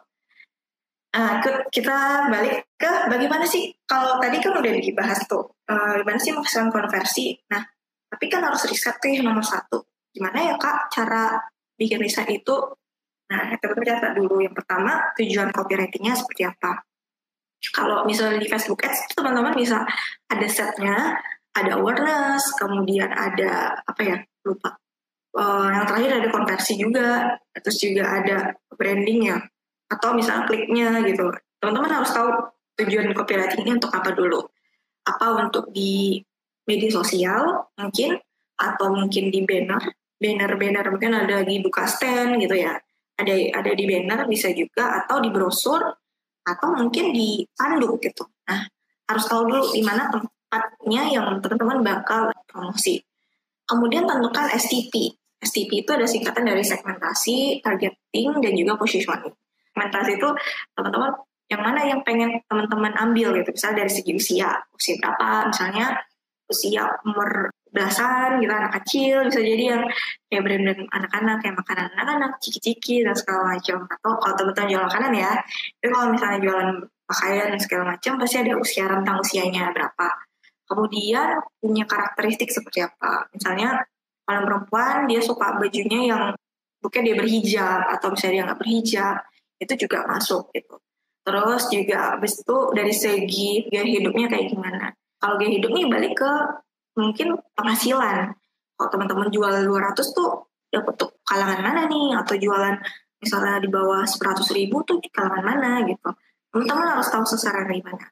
Uh, 1.16 1.40
kita 1.72 2.28
balik 2.28 2.76
ke 2.76 2.92
bagaimana 3.08 3.48
sih 3.48 3.72
kalau 3.88 4.20
tadi 4.20 4.36
kan 4.44 4.52
udah 4.52 4.74
dibahas 4.84 5.24
tuh 5.32 5.48
uh, 5.72 5.96
gimana 6.04 6.20
sih 6.20 6.36
menghasilkan 6.36 6.76
konversi. 6.76 7.40
Nah 7.48 7.64
tapi 8.12 8.28
kan 8.28 8.44
harus 8.44 8.68
riset 8.68 9.00
tuh 9.00 9.24
nomor 9.24 9.40
satu. 9.40 9.80
Gimana 10.12 10.44
ya 10.44 10.60
kak 10.60 10.92
cara 10.92 11.40
bikin 11.80 12.04
riset 12.04 12.28
itu? 12.28 12.52
Nah 13.32 13.48
teman-teman 13.56 13.88
catat 13.96 14.12
dulu. 14.12 14.44
Yang 14.44 14.60
pertama 14.60 14.92
tujuan 15.16 15.56
copywritingnya 15.56 16.20
seperti 16.20 16.52
apa? 16.52 16.84
Kalau 17.72 18.04
misalnya 18.04 18.44
di 18.44 18.52
Facebook 18.52 18.84
Ads 18.84 19.16
teman-teman 19.16 19.56
bisa 19.56 19.88
ada 20.28 20.48
setnya 20.52 21.16
ada 21.56 21.80
awareness, 21.80 22.44
kemudian 22.60 23.08
ada 23.16 23.80
apa 23.88 24.02
ya 24.04 24.20
lupa. 24.44 24.76
Uh, 25.32 25.72
yang 25.72 25.88
terakhir 25.88 26.12
ada 26.20 26.28
konversi 26.28 26.76
juga, 26.76 27.40
terus 27.56 27.80
juga 27.80 28.04
ada 28.20 28.52
brandingnya 28.76 29.55
atau 29.90 30.14
misalnya 30.18 30.46
kliknya 30.50 30.90
gitu. 31.06 31.30
Teman-teman 31.62 32.02
harus 32.02 32.12
tahu 32.12 32.30
tujuan 32.82 33.14
copywriting 33.16 33.64
ini 33.66 33.72
untuk 33.78 33.92
apa 33.94 34.12
dulu. 34.12 34.42
Apa 35.06 35.46
untuk 35.46 35.70
di 35.70 36.20
media 36.66 36.90
sosial 36.90 37.70
mungkin 37.78 38.18
atau 38.58 38.88
mungkin 38.92 39.30
di 39.30 39.46
banner, 39.46 39.82
banner-banner 40.18 40.86
mungkin 40.90 41.14
ada 41.14 41.46
di 41.46 41.62
buka 41.62 41.86
stand 41.86 42.42
gitu 42.42 42.58
ya. 42.58 42.74
Ada 43.16 43.64
ada 43.64 43.72
di 43.72 43.84
banner 43.88 44.28
bisa 44.28 44.52
juga 44.52 45.06
atau 45.06 45.24
di 45.24 45.30
brosur 45.32 45.80
atau 46.46 46.68
mungkin 46.76 47.16
di 47.16 47.46
tanduk 47.56 48.02
gitu. 48.04 48.28
Nah, 48.46 48.66
harus 49.10 49.26
tahu 49.26 49.50
dulu 49.50 49.74
di 49.74 49.82
mana 49.82 50.10
tempatnya 50.10 51.02
yang 51.10 51.28
teman-teman 51.42 51.80
bakal 51.82 52.30
promosi. 52.50 53.02
Kemudian 53.66 54.06
tentukan 54.06 54.46
STP. 54.54 55.18
STP 55.42 55.86
itu 55.86 55.90
ada 55.94 56.06
singkatan 56.06 56.46
dari 56.46 56.62
segmentasi, 56.62 57.62
targeting, 57.62 58.30
dan 58.42 58.54
juga 58.54 58.78
positioning. 58.78 59.34
Segmentasi 59.76 60.16
itu 60.16 60.30
teman-teman 60.72 61.12
yang 61.52 61.62
mana 61.62 61.82
yang 61.84 62.00
pengen 62.08 62.40
teman-teman 62.48 62.96
ambil 62.96 63.36
gitu. 63.36 63.52
Misalnya 63.52 63.84
dari 63.84 63.92
segi 63.92 64.12
usia, 64.16 64.50
usia 64.72 64.96
berapa, 65.04 65.52
misalnya 65.52 66.00
usia 66.48 66.84
umur 67.04 67.52
belasan 67.76 68.40
gitu 68.40 68.54
anak 68.56 68.74
kecil. 68.82 69.28
Bisa 69.28 69.40
jadi 69.44 69.64
yang 69.76 69.84
kayak 70.32 70.42
brand-brand 70.48 70.82
anak-anak 70.96 71.36
kayak 71.44 71.56
makanan 71.60 71.86
anak-anak 71.92 72.32
ciki-ciki 72.40 73.04
dan 73.04 73.14
segala 73.20 73.60
macam. 73.60 73.84
Atau 73.84 74.12
kalau 74.24 74.36
teman-teman 74.40 74.68
jual 74.72 74.84
makanan 74.88 75.12
ya 75.12 75.32
itu 75.84 75.88
kalau 75.92 76.08
misalnya 76.16 76.40
jualan 76.40 76.70
pakaian 77.06 77.48
dan 77.52 77.60
segala 77.60 77.84
macam 77.94 78.12
pasti 78.18 78.38
ada 78.40 78.54
usia 78.56 78.84
rentang 78.88 79.18
usianya 79.20 79.64
berapa. 79.76 80.08
Kemudian 80.66 81.28
punya 81.62 81.84
karakteristik 81.86 82.50
seperti 82.50 82.82
apa. 82.82 83.30
Misalnya 83.36 83.84
kalau 84.26 84.42
perempuan 84.50 85.06
dia 85.06 85.22
suka 85.22 85.62
bajunya 85.62 86.10
yang 86.16 86.24
mungkin 86.82 87.02
dia 87.06 87.14
berhijab 87.14 87.82
atau 87.92 88.08
misalnya 88.10 88.34
dia 88.34 88.44
nggak 88.50 88.60
berhijab 88.62 89.16
itu 89.60 89.74
juga 89.88 90.04
masuk 90.08 90.52
gitu. 90.52 90.76
Terus 91.26 91.64
juga 91.74 92.16
habis 92.16 92.38
itu 92.38 92.58
dari 92.78 92.94
segi 92.94 93.66
gaya 93.74 93.86
hidupnya 93.86 94.30
kayak 94.30 94.54
gimana. 94.54 94.94
Kalau 95.18 95.36
gaya 95.42 95.52
hidup 95.58 95.72
nih 95.74 95.86
balik 95.90 96.14
ke 96.14 96.32
mungkin 96.96 97.40
penghasilan. 97.58 98.36
Kalau 98.76 98.90
teman-teman 98.92 99.32
jual 99.32 99.66
200 99.66 99.98
tuh 100.14 100.52
dapat 100.70 100.94
tuh 101.00 101.10
kalangan 101.24 101.64
mana 101.64 101.88
nih 101.88 102.14
atau 102.20 102.36
jualan 102.36 102.76
misalnya 103.24 103.64
di 103.64 103.70
bawah 103.72 104.04
100 104.04 104.44
ribu 104.54 104.84
tuh 104.86 105.02
di 105.02 105.10
kalangan 105.10 105.42
mana 105.42 105.82
gitu. 105.88 106.14
Teman-teman 106.52 107.00
harus 107.00 107.10
tahu 107.10 107.24
sasaran 107.26 107.66
dari 107.68 107.82
mana. 107.82 108.06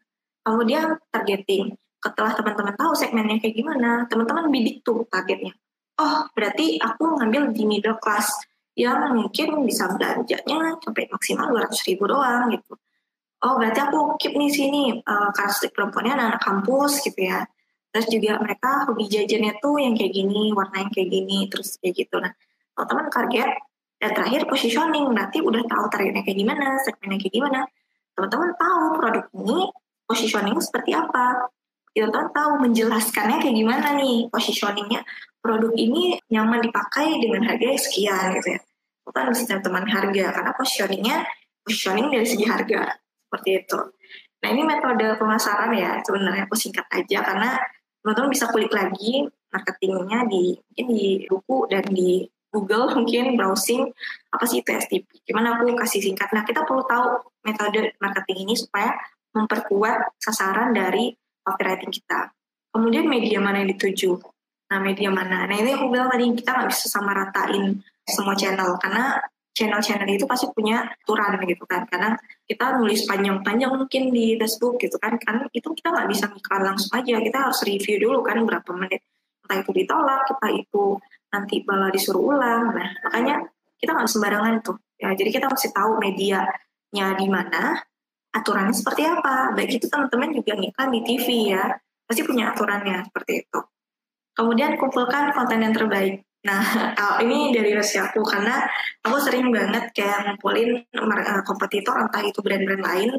Kemudian 0.44 1.00
targeting. 1.14 1.76
Setelah 2.04 2.36
teman-teman 2.36 2.76
tahu 2.76 2.92
segmennya 2.98 3.40
kayak 3.40 3.56
gimana, 3.56 4.04
teman-teman 4.12 4.52
bidik 4.52 4.84
tuh 4.84 5.08
targetnya. 5.08 5.56
Oh, 6.02 6.28
berarti 6.34 6.82
aku 6.82 7.22
ngambil 7.22 7.54
di 7.54 7.64
middle 7.64 7.96
class 8.02 8.28
yang 8.74 9.14
mungkin 9.14 9.70
bisa 9.70 9.86
belanjanya 9.94 10.82
sampai 10.82 11.06
maksimal 11.10 11.54
200 11.54 11.90
ribu 11.90 12.04
doang 12.10 12.50
gitu. 12.50 12.74
Oh, 13.44 13.60
berarti 13.60 13.80
aku 13.84 14.16
keep 14.18 14.34
nih 14.40 14.50
sini 14.50 14.82
uh, 15.04 15.30
karakteristik 15.36 15.76
perempuannya 15.76 16.16
anak, 16.16 16.28
anak 16.38 16.42
kampus 16.42 17.04
gitu 17.04 17.28
ya. 17.28 17.44
Terus 17.94 18.08
juga 18.10 18.40
mereka 18.42 18.90
hobi 18.90 19.06
jajannya 19.06 19.60
tuh 19.62 19.78
yang 19.78 19.94
kayak 19.94 20.16
gini, 20.16 20.50
warna 20.56 20.82
yang 20.82 20.90
kayak 20.90 21.10
gini, 21.12 21.46
terus 21.52 21.78
kayak 21.78 21.94
gitu. 22.08 22.18
Nah, 22.18 22.32
teman-teman 22.74 23.12
target 23.14 23.52
dan 24.02 24.12
terakhir 24.18 24.42
positioning, 24.50 25.12
nanti 25.14 25.44
udah 25.44 25.62
tahu 25.70 25.86
targetnya 25.94 26.24
kayak 26.26 26.40
gimana, 26.40 26.80
segmennya 26.82 27.20
kayak 27.22 27.34
gimana. 27.36 27.60
Teman-teman 28.18 28.50
tahu 28.58 28.84
produk 28.98 29.26
ini 29.38 29.60
positioning 30.10 30.58
seperti 30.58 30.92
apa. 30.96 31.52
Teman-teman 31.94 32.30
tahu 32.34 32.52
menjelaskannya 32.64 33.38
kayak 33.44 33.56
gimana 33.60 33.88
nih 34.00 34.32
positioningnya. 34.34 35.06
Produk 35.44 35.76
ini 35.76 36.16
nyaman 36.32 36.64
dipakai 36.64 37.20
dengan 37.20 37.44
harga 37.44 37.76
sekian 37.76 38.40
gitu 38.40 38.56
ya. 38.56 38.60
Bukan 39.04 39.36
bisa 39.36 39.60
teman 39.60 39.84
harga, 39.84 40.26
karena 40.32 40.52
positioningnya 40.56 41.18
positioning 41.68 42.08
dari 42.08 42.24
segi 42.24 42.48
harga. 42.48 42.96
Seperti 43.28 43.50
itu. 43.60 43.80
Nah 44.40 44.50
ini 44.52 44.64
metode 44.64 45.20
pemasaran 45.20 45.76
ya, 45.76 46.00
sebenarnya 46.00 46.48
aku 46.48 46.56
singkat 46.56 46.88
aja 46.96 47.20
karena 47.24 47.60
teman-teman 48.00 48.32
bisa 48.32 48.48
kulik 48.52 48.72
lagi 48.72 49.28
marketingnya 49.52 50.28
di 50.32 50.56
mungkin 50.60 50.88
di 50.92 51.08
buku 51.28 51.58
dan 51.72 51.84
di 51.88 52.28
Google 52.54 52.92
mungkin 52.94 53.34
browsing 53.40 53.90
apa 54.30 54.46
sih 54.46 54.62
itu 54.62 54.70
STP. 54.70 55.08
Gimana 55.26 55.58
aku 55.58 55.74
kasih 55.74 56.04
singkat. 56.04 56.30
Nah 56.32 56.46
kita 56.46 56.68
perlu 56.68 56.86
tahu 56.86 57.24
metode 57.44 57.98
marketing 57.98 58.46
ini 58.46 58.56
supaya 58.56 58.94
memperkuat 59.34 60.22
sasaran 60.22 60.72
dari 60.72 61.16
copywriting 61.42 61.90
kita. 61.90 62.30
Kemudian 62.70 63.10
media 63.10 63.42
mana 63.42 63.66
yang 63.66 63.74
dituju. 63.74 64.22
Nah 64.74 64.82
media 64.82 65.14
mana. 65.14 65.46
Nah 65.46 65.54
ini 65.54 65.70
aku 65.78 65.86
bilang 65.94 66.10
tadi 66.10 66.34
kita 66.34 66.50
nggak 66.50 66.70
bisa 66.74 66.90
sama 66.90 67.14
ratain 67.14 67.78
semua 68.10 68.34
channel 68.34 68.74
karena 68.82 69.22
channel-channel 69.54 70.10
itu 70.10 70.26
pasti 70.26 70.50
punya 70.50 70.82
aturan 70.82 71.38
gitu 71.46 71.62
kan. 71.70 71.86
Karena 71.86 72.18
kita 72.50 72.82
nulis 72.82 73.06
panjang-panjang 73.06 73.70
mungkin 73.70 74.10
di 74.10 74.34
Facebook 74.42 74.82
gitu 74.82 74.98
kan. 74.98 75.22
Kan 75.22 75.46
itu 75.54 75.70
kita 75.78 75.94
nggak 75.94 76.10
bisa 76.10 76.26
ngiklan 76.34 76.74
langsung 76.74 76.90
aja. 76.98 77.22
Kita 77.22 77.38
harus 77.38 77.62
review 77.62 78.02
dulu 78.02 78.26
kan 78.26 78.42
berapa 78.42 78.66
menit. 78.74 79.06
Entah 79.46 79.62
itu 79.62 79.72
ditolak 79.78 80.26
kita 80.26 80.48
itu 80.58 80.98
nanti 81.30 81.56
malah 81.70 81.94
disuruh 81.94 82.34
ulang. 82.34 82.74
Nah 82.74 82.90
makanya 83.06 83.46
kita 83.78 83.94
nggak 83.94 84.10
sembarangan 84.10 84.54
tuh. 84.66 84.82
Ya 84.98 85.14
jadi 85.14 85.30
kita 85.30 85.54
mesti 85.54 85.70
tahu 85.70 86.02
medianya 86.02 87.08
di 87.14 87.28
mana 87.30 87.78
aturannya 88.34 88.74
seperti 88.74 89.06
apa. 89.06 89.54
Baik 89.54 89.78
itu 89.78 89.86
teman-teman 89.86 90.34
juga 90.34 90.58
ngiklan 90.58 90.90
di 90.90 91.00
TV 91.06 91.54
ya 91.54 91.78
pasti 92.10 92.26
punya 92.26 92.52
aturannya 92.52 93.06
seperti 93.06 93.46
itu 93.46 93.60
kemudian 94.34 94.78
kumpulkan 94.78 95.34
konten 95.34 95.62
yang 95.62 95.74
terbaik 95.74 96.26
Nah, 96.44 96.60
ini 97.24 97.56
dari 97.56 97.72
versi 97.72 97.98
aku 97.98 98.20
karena 98.24 98.68
aku 99.04 99.18
sering 99.24 99.48
banget 99.50 99.96
kayak 99.96 100.28
ngumpulin 100.28 100.84
eh, 100.84 101.42
kompetitor 101.48 101.96
entah 102.04 102.24
itu 102.24 102.40
brand-brand 102.44 102.84
lain, 102.84 103.10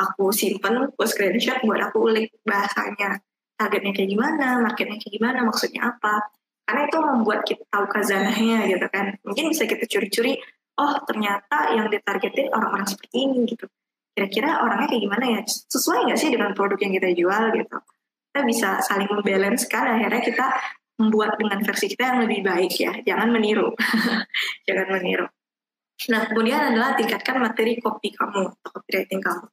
aku 0.00 0.32
simpen, 0.32 0.88
aku 0.88 1.04
screenshot 1.04 1.60
buat 1.62 1.80
aku 1.92 2.08
ulik 2.08 2.32
bahasanya. 2.48 3.20
Targetnya 3.60 3.92
kayak 3.92 4.10
gimana, 4.10 4.58
marketnya 4.64 4.96
kayak 4.98 5.14
gimana, 5.20 5.44
maksudnya 5.44 5.92
apa. 5.92 6.32
Karena 6.64 6.88
itu 6.88 6.98
membuat 7.04 7.40
kita 7.44 7.64
tahu 7.68 7.84
kazanahnya 7.92 8.64
gitu 8.66 8.86
kan. 8.88 9.12
Mungkin 9.22 9.52
bisa 9.52 9.68
kita 9.68 9.84
curi-curi, 9.84 10.40
oh 10.80 10.94
ternyata 11.04 11.76
yang 11.76 11.92
ditargetin 11.92 12.48
orang-orang 12.50 12.88
seperti 12.88 13.28
ini 13.28 13.44
gitu. 13.44 13.68
Kira-kira 14.12 14.64
orangnya 14.64 14.88
kayak 14.88 15.02
gimana 15.04 15.24
ya? 15.38 15.40
Sesuai 15.44 16.08
nggak 16.08 16.18
sih 16.20 16.32
dengan 16.32 16.56
produk 16.56 16.80
yang 16.80 16.92
kita 16.96 17.08
jual 17.12 17.42
gitu. 17.52 17.76
Kita 18.32 18.48
bisa 18.48 18.80
saling 18.80 19.12
membalance 19.12 19.68
kan 19.68 19.92
akhirnya 19.92 20.24
kita 20.24 20.46
membuat 20.96 21.36
dengan 21.36 21.60
versi 21.60 21.92
kita 21.92 22.16
yang 22.16 22.18
lebih 22.24 22.40
baik 22.40 22.72
ya. 22.80 22.92
Jangan 23.04 23.28
meniru. 23.28 23.76
Jangan 24.68 24.88
meniru. 24.96 25.28
Nah, 26.08 26.20
kemudian 26.32 26.72
adalah 26.72 26.96
tingkatkan 26.96 27.38
materi 27.38 27.78
copy 27.78 28.10
kamu 28.16 28.48
atau 28.48 28.70
copywriting 28.72 29.20
kamu. 29.22 29.46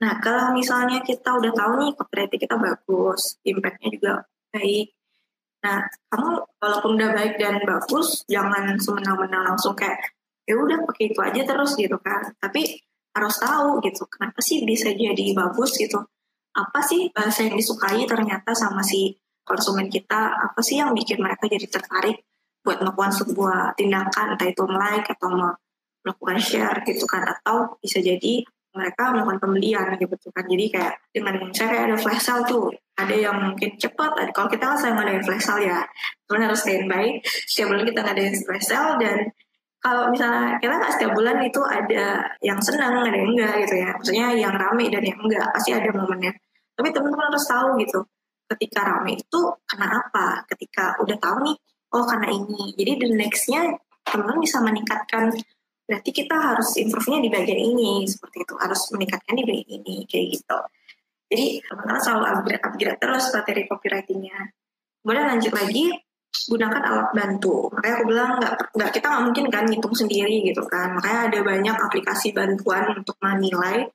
Nah, 0.00 0.12
kalau 0.22 0.52
misalnya 0.56 1.00
kita 1.00 1.32
udah 1.34 1.52
tahu 1.52 1.72
nih 1.80 1.90
copywriting 1.96 2.40
kita 2.40 2.56
bagus, 2.56 3.40
impact-nya 3.42 3.88
juga 3.88 4.12
baik. 4.54 4.86
Nah, 5.60 5.84
kamu 6.08 6.30
walaupun 6.56 6.90
udah 6.96 7.10
baik 7.12 7.34
dan 7.36 7.60
bagus, 7.64 8.24
jangan 8.30 8.76
semena-mena 8.80 9.52
langsung 9.52 9.76
kayak 9.76 9.98
ya 10.48 10.56
udah 10.56 10.82
pakai 10.88 11.12
itu 11.12 11.20
aja 11.20 11.42
terus 11.44 11.76
gitu 11.76 11.96
kan. 12.00 12.32
Tapi 12.38 12.80
harus 13.10 13.36
tahu 13.42 13.82
gitu, 13.82 14.06
kenapa 14.06 14.38
sih 14.40 14.62
bisa 14.62 14.94
jadi 14.94 15.24
bagus 15.34 15.74
gitu. 15.76 16.00
Apa 16.50 16.82
sih 16.82 17.10
bahasa 17.14 17.46
yang 17.46 17.54
disukai 17.54 18.02
ternyata 18.06 18.50
sama 18.56 18.82
si 18.82 19.14
konsumen 19.46 19.86
kita? 19.86 20.50
Apa 20.50 20.60
sih 20.62 20.82
yang 20.82 20.90
bikin 20.94 21.22
mereka 21.22 21.46
jadi 21.46 21.66
tertarik 21.66 22.26
buat 22.66 22.82
melakukan 22.82 23.12
sebuah 23.14 23.78
tindakan? 23.78 24.34
Entah 24.34 24.48
itu 24.50 24.62
like 24.66 25.06
atau 25.10 25.28
melakukan 26.02 26.38
share 26.42 26.78
gitu 26.86 27.06
kan? 27.06 27.22
Atau 27.26 27.78
bisa 27.78 28.02
jadi 28.02 28.42
mereka 28.70 29.10
melakukan 29.10 29.38
pembelian 29.42 29.94
gitu 29.98 30.30
kan? 30.30 30.44
Jadi 30.46 30.64
kayak 30.70 30.94
dengan 31.10 31.34
saya 31.54 31.68
kayak 31.74 31.84
ada 31.90 31.96
flash 31.98 32.22
sale 32.26 32.46
tuh. 32.46 32.70
Ada 33.00 33.16
yang 33.16 33.36
mungkin 33.40 33.80
cepat 33.80 34.12
kalau 34.36 34.48
kita 34.52 34.64
kan 34.74 34.76
saya 34.76 34.92
ngadain 34.92 35.24
flash 35.24 35.46
sale 35.46 35.64
ya 35.64 35.82
teman 36.28 36.46
harus 36.50 36.60
standby. 36.62 37.18
Setiap 37.24 37.72
bulan 37.72 37.84
kita 37.86 38.00
ngadain 38.04 38.34
flash 38.44 38.66
sale 38.66 38.98
dan 39.00 39.16
kalau 39.80 40.12
misalnya 40.12 40.60
kita 40.60 40.76
nggak 40.76 40.92
setiap 40.92 41.12
bulan 41.16 41.40
itu 41.40 41.60
ada 41.64 42.04
yang 42.44 42.60
senang 42.60 43.00
ada 43.00 43.16
yang 43.16 43.32
enggak 43.32 43.54
gitu 43.64 43.74
ya. 43.80 43.88
Maksudnya 43.96 44.26
yang 44.36 44.52
rame 44.52 44.84
dan 44.92 45.02
yang 45.02 45.18
enggak 45.24 45.48
pasti 45.56 45.72
ada 45.72 45.88
momennya. 45.96 46.32
Tapi 46.76 46.88
teman-teman 46.92 47.32
harus 47.32 47.44
tahu 47.48 47.68
gitu 47.80 48.00
ketika 48.52 48.80
rame 48.84 49.16
itu 49.16 49.40
karena 49.64 50.04
apa? 50.04 50.44
Ketika 50.52 51.00
udah 51.00 51.16
tahu 51.16 51.36
nih, 51.48 51.56
oh 51.96 52.04
karena 52.04 52.28
ini. 52.28 52.76
Jadi 52.76 52.92
the 53.00 53.08
nextnya 53.16 53.72
teman 54.04 54.36
bisa 54.36 54.60
meningkatkan 54.60 55.32
berarti 55.88 56.10
kita 56.14 56.36
harus 56.38 56.76
improve-nya 56.78 57.18
di 57.24 57.30
bagian 57.32 57.60
ini 57.72 58.04
seperti 58.04 58.44
itu. 58.44 58.54
Harus 58.60 58.80
meningkatkan 58.92 59.32
di 59.32 59.44
bagian 59.48 59.80
ini 59.80 59.96
kayak 60.04 60.26
gitu. 60.36 60.58
Jadi 61.32 61.46
teman-teman 61.64 62.02
selalu 62.04 62.24
upgrade 62.28 62.62
upgrade 62.68 62.98
terus 63.00 63.24
materi 63.32 63.62
copywritingnya. 63.64 64.38
Kemudian 65.00 65.24
lanjut 65.24 65.52
lagi 65.56 65.84
gunakan 66.30 66.82
alat 66.82 67.10
bantu 67.10 67.68
makanya 67.74 67.94
aku 67.98 68.04
bilang 68.06 68.30
nggak 68.38 68.54
nggak 68.74 68.90
kita 68.94 69.06
nggak 69.10 69.24
mungkin 69.26 69.44
kan 69.50 69.64
ngitung 69.66 69.96
sendiri 69.96 70.36
gitu 70.46 70.62
kan 70.70 70.94
makanya 70.94 71.20
ada 71.26 71.38
banyak 71.42 71.76
aplikasi 71.76 72.30
bantuan 72.30 72.84
untuk 72.94 73.18
menilai 73.18 73.90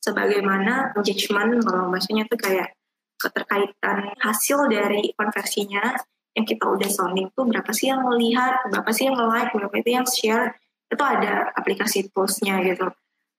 sebagaimana 0.00 0.96
judgment 1.02 1.60
kalau 1.60 1.92
bahasanya 1.92 2.24
tuh 2.30 2.38
kayak 2.40 2.72
keterkaitan 3.20 4.16
hasil 4.16 4.64
dari 4.72 5.12
konversinya 5.12 5.92
yang 6.32 6.46
kita 6.48 6.64
udah 6.64 6.88
sounding 6.88 7.28
tuh 7.36 7.44
berapa 7.44 7.68
sih 7.74 7.92
yang 7.92 8.00
melihat, 8.06 8.64
berapa 8.70 8.90
sih 8.94 9.10
yang 9.10 9.18
like, 9.18 9.50
berapa 9.52 9.74
itu 9.76 9.90
yang 9.92 10.06
share, 10.06 10.56
itu 10.88 11.02
ada 11.04 11.52
aplikasi 11.52 12.08
toolsnya 12.10 12.64
gitu. 12.64 12.88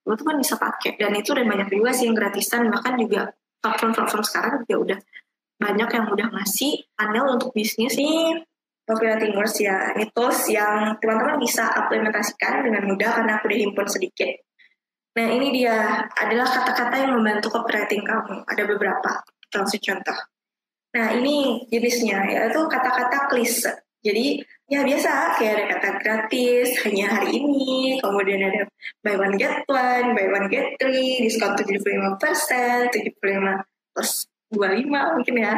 Lo 0.06 0.14
kan 0.18 0.38
bisa 0.38 0.54
pakai 0.58 0.98
dan 0.98 1.14
itu 1.14 1.34
udah 1.34 1.46
banyak 1.46 1.68
juga 1.72 1.90
sih 1.94 2.10
yang 2.10 2.16
gratisan 2.18 2.66
bahkan 2.70 2.98
juga 2.98 3.30
platform-platform 3.62 4.24
sekarang 4.26 4.52
juga 4.66 4.76
udah 4.78 4.98
banyak 5.62 5.88
yang 5.94 6.06
udah 6.10 6.28
ngasih 6.34 6.82
panel 6.98 7.38
untuk 7.38 7.54
bisnis 7.54 7.94
nih 7.94 8.42
copywritingers 8.82 9.54
ya 9.62 9.94
ini 9.94 10.10
tools 10.10 10.50
yang 10.50 10.98
teman-teman 10.98 11.38
bisa 11.38 11.70
implementasikan 11.86 12.66
dengan 12.66 12.82
mudah 12.90 13.10
karena 13.14 13.38
aku 13.38 13.46
udah 13.46 13.58
himpun 13.62 13.86
sedikit. 13.86 14.30
Nah 15.12 15.28
ini 15.28 15.52
dia 15.52 16.08
adalah 16.08 16.48
kata-kata 16.48 16.94
yang 17.04 17.12
membantu 17.20 17.52
copywriting 17.52 18.02
kamu. 18.02 18.42
Ada 18.48 18.62
beberapa 18.64 19.10
langsung 19.52 19.80
contoh. 19.80 20.18
Nah 20.92 21.06
ini 21.14 21.68
jenisnya 21.68 22.26
yaitu 22.26 22.60
kata-kata 22.66 23.30
klise. 23.30 23.72
Jadi 24.02 24.42
ya 24.66 24.82
biasa 24.82 25.38
kayak 25.38 25.52
ada 25.54 25.64
kata 25.78 25.88
gratis 26.02 26.74
hanya 26.82 27.06
hari 27.14 27.38
ini, 27.38 28.02
kemudian 28.02 28.42
ada 28.42 28.66
buy 28.98 29.14
one 29.14 29.38
get 29.38 29.62
one, 29.70 30.10
buy 30.18 30.26
one 30.26 30.50
get 30.50 30.74
three, 30.82 31.22
diskon 31.22 31.54
75 31.54 32.18
persen, 32.18 32.90
75 32.90 33.62
plus 33.94 34.26
25 34.54 35.16
mungkin 35.18 35.36
ya. 35.40 35.54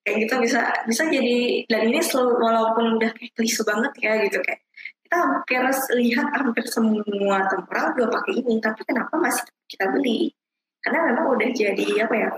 Kayak 0.00 0.16
gitu 0.24 0.34
bisa 0.40 0.60
bisa 0.88 1.02
jadi 1.12 1.68
dan 1.68 1.92
ini 1.92 2.00
selalu 2.00 2.40
walaupun 2.40 2.96
udah 2.96 3.10
kayak 3.12 3.36
klise 3.36 3.60
banget 3.68 3.92
ya 4.00 4.12
gitu 4.24 4.40
kayak 4.40 4.64
kita 5.04 5.16
hampir 5.20 5.60
lihat 6.00 6.28
hampir 6.32 6.64
semua 6.70 7.44
tempat 7.52 7.98
udah 7.98 8.08
pakai 8.08 8.40
ini 8.40 8.56
tapi 8.64 8.80
kenapa 8.88 9.12
masih 9.20 9.44
kita 9.68 9.92
beli? 9.92 10.32
Karena 10.80 11.12
memang 11.12 11.36
udah 11.36 11.48
jadi 11.52 12.08
apa 12.08 12.14
ya 12.16 12.30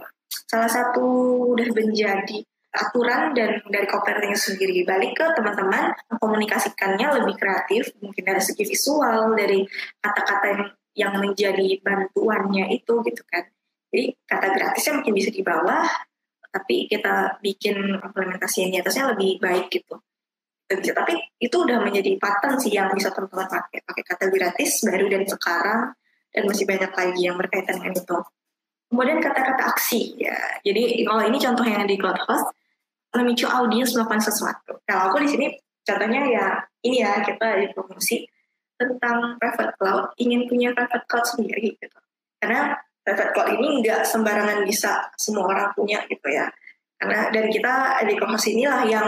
salah 0.51 0.71
satu 0.73 1.05
udah 1.55 1.69
menjadi 1.71 2.43
aturan 2.73 3.37
dan 3.37 3.61
dari 3.69 3.87
copywriting 3.87 4.33
sendiri. 4.33 4.83
Balik 4.89 5.13
ke 5.15 5.27
teman-teman 5.37 5.93
mengkomunikasikannya 6.09 7.07
lebih 7.21 7.37
kreatif 7.37 7.93
mungkin 8.01 8.25
dari 8.25 8.41
segi 8.41 8.65
visual 8.65 9.37
dari 9.37 9.69
kata-kata 10.01 10.47
yang 10.49 10.63
yang 10.93 11.13
menjadi 11.21 11.81
bantuannya 11.81 12.69
itu 12.73 13.01
gitu 13.05 13.23
kan 13.29 13.49
jadi 13.93 14.17
kata 14.25 14.47
gratisnya 14.57 14.93
mungkin 14.99 15.15
bisa 15.15 15.31
di 15.31 15.43
bawah 15.45 15.85
tapi 16.53 16.89
kita 16.89 17.41
bikin 17.45 18.01
implementasi 18.01 18.73
di 18.73 18.81
atasnya 18.81 19.13
lebih 19.13 19.39
baik 19.39 19.69
gitu 19.69 20.01
tapi 20.73 21.21
itu 21.37 21.53
udah 21.53 21.85
menjadi 21.85 22.17
pattern 22.17 22.57
sih 22.57 22.73
yang 22.73 22.89
bisa 22.97 23.13
teman-teman 23.13 23.45
pakai 23.45 23.85
pakai 23.85 24.05
kata 24.09 24.25
gratis 24.33 24.81
baru 24.89 25.07
dan 25.13 25.23
sekarang 25.29 25.81
dan 26.33 26.43
masih 26.49 26.65
banyak 26.65 26.89
lagi 26.89 27.21
yang 27.21 27.37
berkaitan 27.37 27.77
dengan 27.77 27.93
itu 27.93 28.19
Kemudian 28.93 29.25
kata-kata 29.25 29.73
aksi 29.73 30.21
ya. 30.21 30.37
Jadi 30.61 31.01
kalau 31.09 31.25
ini 31.25 31.41
contoh 31.41 31.65
yang 31.65 31.89
di 31.89 31.97
Cloudhost, 31.97 32.53
memicu 33.17 33.49
audiens 33.49 33.89
melakukan 33.97 34.21
sesuatu. 34.21 34.85
Kalau 34.85 35.09
aku 35.09 35.25
di 35.25 35.33
sini 35.33 35.47
contohnya 35.81 36.29
ya 36.29 36.47
ini 36.85 37.01
ya 37.01 37.25
kita 37.25 37.57
di 37.57 37.73
promosi 37.73 38.29
tentang 38.77 39.41
private 39.41 39.81
cloud 39.81 40.13
ingin 40.21 40.45
punya 40.45 40.77
private 40.77 41.09
cloud 41.09 41.25
sendiri 41.25 41.73
gitu. 41.81 41.99
Karena 42.37 42.77
private 43.03 43.31
cloud 43.35 43.51
ini 43.59 43.83
nggak 43.83 44.07
sembarangan 44.07 44.63
bisa 44.63 45.11
semua 45.19 45.51
orang 45.51 45.69
punya 45.75 46.03
gitu 46.07 46.27
ya. 46.31 46.47
Karena 47.03 47.35
dan 47.35 47.51
kita 47.51 47.75
di 48.07 48.15
Cloudhost 48.15 48.47
inilah 48.47 48.87
yang 48.87 49.07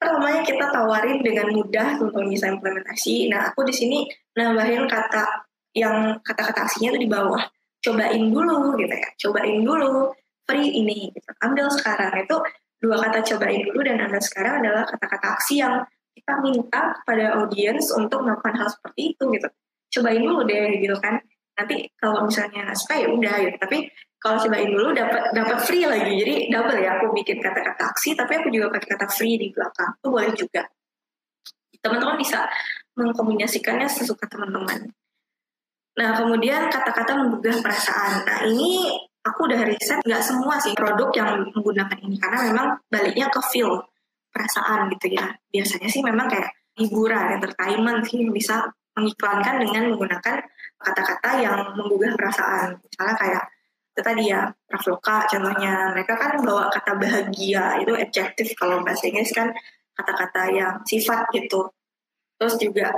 pertamanya 0.00 0.40
kita 0.40 0.72
tawarin 0.72 1.20
dengan 1.20 1.52
mudah 1.52 2.00
untuk 2.00 2.24
bisa 2.28 2.48
implementasi. 2.48 3.28
Nah, 3.28 3.52
aku 3.52 3.64
di 3.68 3.74
sini 3.76 3.98
nambahin 4.36 4.88
kata 4.88 5.44
yang 5.76 6.16
kata-kata 6.24 6.64
aksinya 6.64 6.96
itu 6.96 7.04
di 7.04 7.10
bawah. 7.12 7.44
Cobain 7.84 8.32
dulu 8.32 8.80
gitu 8.80 8.94
ya. 8.96 9.08
Cobain 9.20 9.60
dulu 9.60 10.16
free 10.48 10.80
ini 10.80 11.12
gitu. 11.12 11.30
Ambil 11.44 11.68
sekarang 11.68 12.16
itu 12.24 12.36
dua 12.80 12.96
kata 13.04 13.20
cobain 13.20 13.60
dulu 13.68 13.80
dan 13.84 14.00
ambil 14.00 14.20
sekarang 14.20 14.64
adalah 14.64 14.88
kata-kata 14.88 15.36
aksi 15.36 15.60
yang 15.60 15.84
kita 16.16 16.32
minta 16.40 16.96
kepada 17.00 17.36
audiens 17.36 17.92
untuk 17.92 18.24
melakukan 18.24 18.56
hal 18.56 18.68
seperti 18.72 19.12
itu 19.12 19.24
gitu. 19.36 19.48
Cobain 20.00 20.24
dulu 20.24 20.40
deh 20.48 20.80
gitu 20.80 20.96
kan. 21.04 21.20
Nanti 21.56 21.88
kalau 21.96 22.28
misalnya 22.28 22.68
suka 22.76 22.94
ya 23.00 23.08
udah 23.08 23.34
gitu. 23.40 23.56
Tapi 23.56 23.78
kalau 24.20 24.36
cobain 24.40 24.68
dulu 24.68 24.88
dapat 24.92 25.22
dapat 25.32 25.58
free 25.64 25.84
lagi. 25.88 26.12
Jadi 26.20 26.34
double 26.52 26.78
ya 26.80 27.00
aku 27.00 27.12
bikin 27.16 27.40
kata-kata 27.40 27.82
aksi 27.92 28.12
tapi 28.12 28.32
aku 28.36 28.48
juga 28.52 28.76
pakai 28.76 28.88
kata 28.96 29.06
free 29.08 29.40
di 29.40 29.48
belakang. 29.52 29.90
Itu 29.96 30.08
boleh 30.12 30.32
juga. 30.36 30.62
Teman-teman 31.80 32.16
bisa 32.18 32.44
mengkombinasikannya 32.96 33.88
sesuka 33.88 34.28
teman-teman. 34.28 34.90
Nah 35.96 36.10
kemudian 36.12 36.68
kata-kata 36.68 37.16
menggugah 37.16 37.56
perasaan. 37.64 38.24
Nah 38.28 38.38
ini 38.44 38.92
aku 39.24 39.48
udah 39.48 39.64
riset 39.64 40.00
nggak 40.04 40.22
semua 40.22 40.60
sih 40.60 40.76
produk 40.76 41.08
yang 41.16 41.30
menggunakan 41.56 41.98
ini. 42.04 42.16
Karena 42.20 42.38
memang 42.52 42.66
baliknya 42.92 43.32
ke 43.32 43.40
feel 43.48 43.80
perasaan 44.28 44.92
gitu 44.92 45.16
ya. 45.16 45.32
Biasanya 45.48 45.88
sih 45.88 46.04
memang 46.04 46.28
kayak 46.28 46.52
hiburan 46.76 47.40
entertainment 47.40 48.04
sih 48.04 48.20
bisa 48.28 48.68
mengiklankan 48.96 49.64
dengan 49.64 49.92
menggunakan 49.92 50.36
kata-kata 50.80 51.30
yang 51.40 51.58
menggugah 51.74 52.12
perasaan. 52.14 52.76
Misalnya 52.80 53.16
kayak 53.16 53.44
itu 53.96 54.00
tadi 54.04 54.22
ya 54.28 54.44
Rafloka 54.68 55.24
contohnya. 55.24 55.96
Mereka 55.96 56.14
kan 56.20 56.32
bawa 56.44 56.68
kata 56.68 57.00
bahagia 57.00 57.80
itu 57.80 57.96
adjective 57.96 58.52
kalau 58.60 58.84
bahasa 58.84 59.08
Inggris 59.08 59.32
kan 59.32 59.48
kata-kata 59.96 60.52
yang 60.52 60.72
sifat 60.84 61.32
gitu. 61.32 61.72
Terus 62.36 62.60
juga 62.60 62.92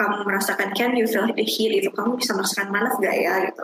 kamu 0.00 0.24
merasakan 0.24 0.72
can 0.72 0.96
you 0.96 1.04
feel 1.04 1.28
the 1.28 1.44
heat? 1.44 1.76
Itu 1.76 1.92
kamu 1.92 2.16
bisa 2.16 2.32
merasakan 2.32 2.72
panas 2.72 2.96
gak 2.96 3.16
ya? 3.20 3.34
Gitu. 3.52 3.62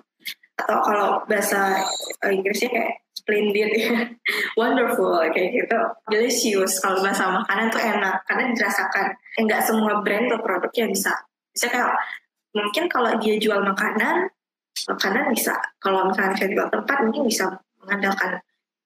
Atau 0.60 0.76
kalau 0.84 1.24
bahasa 1.24 1.80
Inggrisnya 2.28 2.68
kayak 2.68 2.92
splendid 3.16 3.70
wonderful 4.60 5.16
kayak 5.32 5.64
gitu. 5.64 5.80
Delicious 6.12 6.76
kalau 6.84 7.00
bahasa 7.00 7.24
makanan 7.32 7.72
tuh 7.72 7.80
enak. 7.80 8.20
Karena 8.28 8.52
dirasakan 8.52 9.06
enggak 9.40 9.64
semua 9.64 10.04
brand 10.04 10.28
atau 10.28 10.44
produknya 10.44 10.92
bisa. 10.92 11.16
Bisa 11.56 11.72
kayak 11.72 11.96
mungkin 12.56 12.90
kalau 12.90 13.14
dia 13.22 13.38
jual 13.38 13.62
makanan 13.62 14.30
karena 14.96 15.28
bisa 15.30 15.54
kalau 15.82 16.08
misalnya 16.08 16.34
saya 16.38 16.50
jual 16.50 16.68
tempat 16.72 16.96
mungkin 17.04 17.28
bisa 17.28 17.52
mengandalkan 17.82 18.40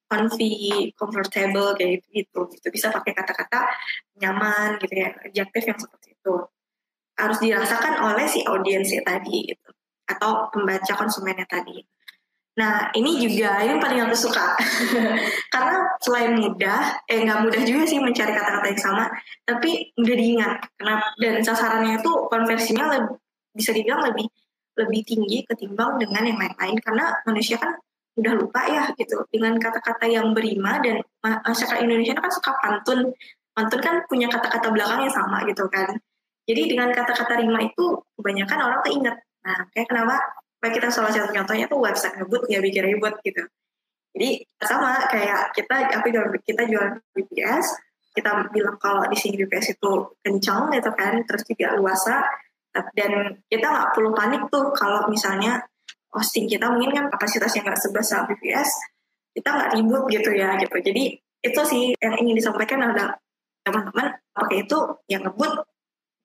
comfy, 0.05 0.93
comfortable 0.93 1.73
kayak 1.73 2.01
gitu 2.01 2.07
gitu. 2.23 2.41
Itu 2.53 2.67
bisa 2.69 2.93
pakai 2.93 3.13
kata-kata 3.13 3.65
nyaman 4.21 4.77
gitu 4.81 4.93
ya, 4.93 5.09
adjektif 5.25 5.63
yang 5.65 5.79
seperti 5.79 6.13
itu. 6.13 6.35
Harus 7.15 7.37
dirasakan 7.39 7.93
oleh 8.11 8.25
si 8.27 8.43
audiensnya 8.43 9.01
tadi 9.01 9.55
gitu 9.55 9.69
atau 10.05 10.51
pembaca 10.53 10.93
konsumennya 10.93 11.47
tadi. 11.49 11.81
Nah, 12.55 12.87
ini 12.95 13.19
juga 13.19 13.59
yang 13.67 13.83
paling 13.83 14.07
aku 14.07 14.15
suka. 14.15 14.55
Karena 15.53 15.75
selain 15.99 16.39
mudah, 16.39 17.03
eh 17.03 17.27
nggak 17.27 17.43
mudah 17.43 17.61
juga 17.67 17.83
sih 17.83 17.99
mencari 17.99 18.31
kata-kata 18.31 18.67
yang 18.71 18.79
sama, 18.79 19.03
tapi 19.43 19.91
mudah 19.99 20.15
diingat. 20.15 20.55
Kenapa? 20.79 21.05
Dan 21.19 21.43
sasarannya 21.43 21.99
itu 21.99 22.11
konversinya 22.31 22.95
lebih, 22.95 23.19
bisa 23.55 23.71
dibilang 23.71 24.03
lebih 24.11 24.27
lebih 24.75 25.01
tinggi 25.07 25.47
ketimbang 25.47 25.95
dengan 25.97 26.23
yang 26.27 26.37
lain-lain. 26.37 26.75
Karena 26.83 27.15
manusia 27.23 27.55
kan 27.55 27.71
udah 28.19 28.33
lupa 28.35 28.61
ya 28.67 28.83
gitu. 28.99 29.23
Dengan 29.31 29.55
kata-kata 29.55 30.05
yang 30.07 30.35
berima 30.35 30.83
dan 30.83 30.99
masyarakat 31.23 31.79
Indonesia 31.79 32.15
kan 32.19 32.31
suka 32.31 32.51
pantun. 32.59 33.15
Pantun 33.55 33.79
kan 33.79 34.03
punya 34.11 34.27
kata-kata 34.27 34.67
belakang 34.67 35.07
yang 35.07 35.15
sama 35.15 35.47
gitu 35.47 35.63
kan. 35.71 35.95
Jadi 36.45 36.75
dengan 36.75 36.91
kata-kata 36.93 37.41
rima 37.41 37.63
itu 37.65 38.03
kebanyakan 38.19 38.59
orang 38.61 38.79
tuh 38.85 38.93
ingat 38.93 39.17
nah 39.45 39.61
kayak 39.77 39.87
kenapa? 39.93 40.17
Kayak 40.57 40.73
kita 40.81 40.87
salah 40.89 41.13
satu 41.13 41.29
contohnya 41.29 41.69
tuh 41.69 41.77
website 41.77 42.17
ngebut 42.17 42.49
nggak 42.49 42.63
bikin 42.65 42.83
ribut 42.89 43.13
gitu. 43.21 43.45
Jadi 44.17 44.29
sama 44.57 45.05
kayak 45.05 45.53
kita 45.53 45.75
aku 46.01 46.07
jual 46.09 46.27
kita 46.41 46.65
jual 46.65 46.97
BPS 47.13 47.65
kita 48.15 48.47
bilang 48.49 48.79
kalau 48.79 49.03
di 49.11 49.17
sini 49.19 49.35
BPS 49.43 49.75
itu 49.75 49.91
kencang 50.23 50.71
gitu 50.71 50.91
kan 50.95 51.19
terus 51.27 51.43
juga 51.45 51.75
luasa 51.75 52.23
dan 52.95 53.39
kita 53.47 53.67
nggak 53.67 53.89
perlu 53.95 54.11
panik 54.11 54.41
tuh 54.51 54.71
kalau 54.75 55.07
misalnya 55.07 55.63
hosting 56.11 56.47
kita 56.47 56.67
mungkin 56.71 56.91
kan 56.95 57.05
kapasitasnya 57.11 57.63
nggak 57.63 57.79
sebesar 57.79 58.23
BPS 58.27 58.69
kita 59.35 59.49
nggak 59.51 59.71
ribut 59.75 60.03
gitu 60.07 60.31
ya 60.31 60.55
gitu. 60.59 60.75
Jadi 60.79 61.03
itu 61.19 61.61
sih 61.67 61.91
yang 61.99 62.15
ingin 62.19 62.39
disampaikan 62.39 62.79
adalah 62.87 63.19
teman-teman 63.67 64.15
pakai 64.31 64.63
itu 64.63 64.79
yang 65.11 65.21
ngebut 65.27 65.53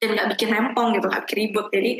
dan 0.00 0.08
nggak 0.16 0.28
bikin 0.36 0.48
rempong 0.54 0.94
gitu 0.94 1.06
nggak 1.10 1.26
ribut. 1.34 1.66
Jadi 1.74 1.92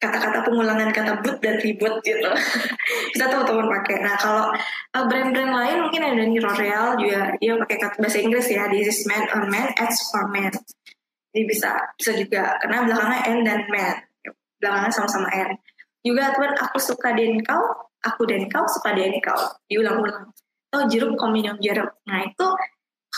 kata-kata 0.00 0.48
pengulangan 0.48 0.88
kata 0.96 1.20
but 1.20 1.44
dan 1.44 1.60
ribut 1.60 2.00
gitu. 2.00 2.30
Bisa 3.12 3.24
teman-teman 3.28 3.68
pakai. 3.68 4.00
Nah 4.00 4.16
kalau 4.16 4.48
uh, 4.96 5.04
brand-brand 5.04 5.52
lain 5.52 5.76
mungkin 5.84 6.00
ada 6.00 6.24
nih 6.24 6.40
L'Oreal 6.40 6.96
juga 6.96 7.36
dia 7.36 7.52
pakai 7.60 7.76
kata 7.76 7.96
bahasa 8.00 8.18
Inggris 8.24 8.48
ya 8.48 8.64
this 8.72 8.88
is 8.88 9.04
man 9.04 9.28
on 9.36 9.52
man 9.52 9.68
X 9.76 10.08
for 10.08 10.24
man 10.32 10.56
jadi 11.30 11.44
bisa 11.46 11.70
bisa 11.94 12.12
juga 12.18 12.58
karena 12.58 12.86
belakangnya 12.86 13.20
N 13.30 13.38
dan 13.46 13.60
man. 13.70 13.96
Belakangnya 14.58 14.92
sama-sama 14.92 15.28
N. 15.30 15.50
Juga 16.02 16.34
teman 16.34 16.52
aku 16.58 16.78
suka 16.80 17.14
den 17.14 17.38
kau, 17.46 17.62
aku 18.02 18.22
dan 18.26 18.50
kau 18.50 18.66
suka 18.66 18.92
den 18.98 19.14
kau. 19.22 19.38
Diulang-ulang. 19.70 20.34
Atau 20.70 20.86
jeruk 20.90 21.14
kombinasi 21.18 21.62
jeruk. 21.62 21.90
Nah 22.06 22.26
itu 22.26 22.46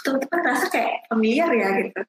teman-teman 0.04 0.40
rasa 0.44 0.66
kayak 0.68 1.08
familiar 1.08 1.50
ya 1.52 1.68
gitu. 1.80 2.00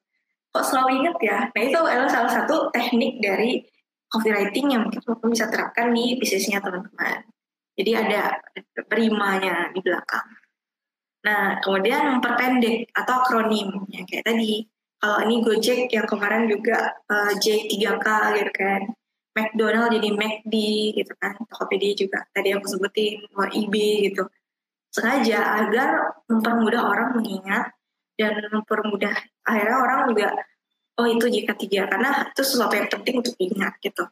Kok 0.54 0.64
selalu 0.64 0.88
inget 1.02 1.16
ya? 1.24 1.38
Nah 1.50 1.62
itu 1.62 1.78
adalah 1.80 2.10
salah 2.10 2.32
satu 2.32 2.68
teknik 2.70 3.20
dari 3.24 3.64
copywriting 4.12 4.76
yang 4.76 4.82
mungkin 4.86 5.00
teman 5.02 5.28
bisa 5.32 5.48
terapkan 5.48 5.90
di 5.90 6.20
bisnisnya 6.20 6.60
teman-teman. 6.60 7.26
Jadi 7.74 7.90
ada 7.90 8.38
perimanya 8.86 9.72
di 9.74 9.82
belakang. 9.82 10.22
Nah, 11.24 11.58
kemudian 11.64 12.14
memperpendek 12.14 12.92
atau 12.92 13.24
akronim 13.24 13.88
yang 13.90 14.04
kayak 14.04 14.28
tadi 14.28 14.68
kalau 15.04 15.20
ini 15.28 15.44
Gojek 15.44 15.92
yang 15.92 16.08
kemarin 16.08 16.48
juga 16.48 16.96
uh, 17.12 17.32
J3K 17.36 18.08
gitu 18.40 18.52
kan. 18.56 18.88
McDonald 19.36 19.92
jadi 19.92 20.08
McD 20.16 20.54
gitu 20.96 21.12
kan. 21.20 21.36
Tokopedia 21.44 21.92
juga. 21.92 22.24
Tadi 22.32 22.56
aku 22.56 22.64
sebutin 22.64 23.20
IB 23.28 23.74
gitu. 24.08 24.24
Sengaja 24.88 25.60
agar 25.60 26.16
mempermudah 26.24 26.80
orang 26.88 27.20
mengingat 27.20 27.68
dan 28.16 28.48
mempermudah. 28.48 29.12
Akhirnya 29.44 29.76
orang 29.76 30.08
juga 30.08 30.32
oh 30.96 31.04
itu 31.04 31.28
JK3 31.28 31.84
karena 31.84 32.24
itu 32.32 32.40
sesuatu 32.40 32.72
yang 32.72 32.88
penting 32.88 33.20
untuk 33.20 33.36
diingat 33.36 33.76
gitu. 33.84 34.08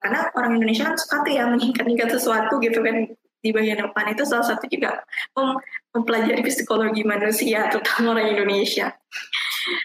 Karena 0.00 0.24
orang 0.32 0.56
Indonesia 0.56 0.88
kan 0.88 0.96
suka 0.96 1.20
tuh 1.20 1.36
ya 1.36 1.44
mengingat-ingat 1.52 2.16
sesuatu 2.16 2.56
gitu 2.64 2.80
kan 2.80 3.12
di 3.40 3.50
bagian 3.56 3.80
depan 3.80 4.12
itu 4.12 4.22
salah 4.28 4.44
satu 4.44 4.68
juga 4.68 5.00
mem 5.36 5.56
mempelajari 5.96 6.44
psikologi 6.44 7.02
manusia 7.02 7.72
terutama 7.72 8.14
orang 8.14 8.36
Indonesia 8.36 8.92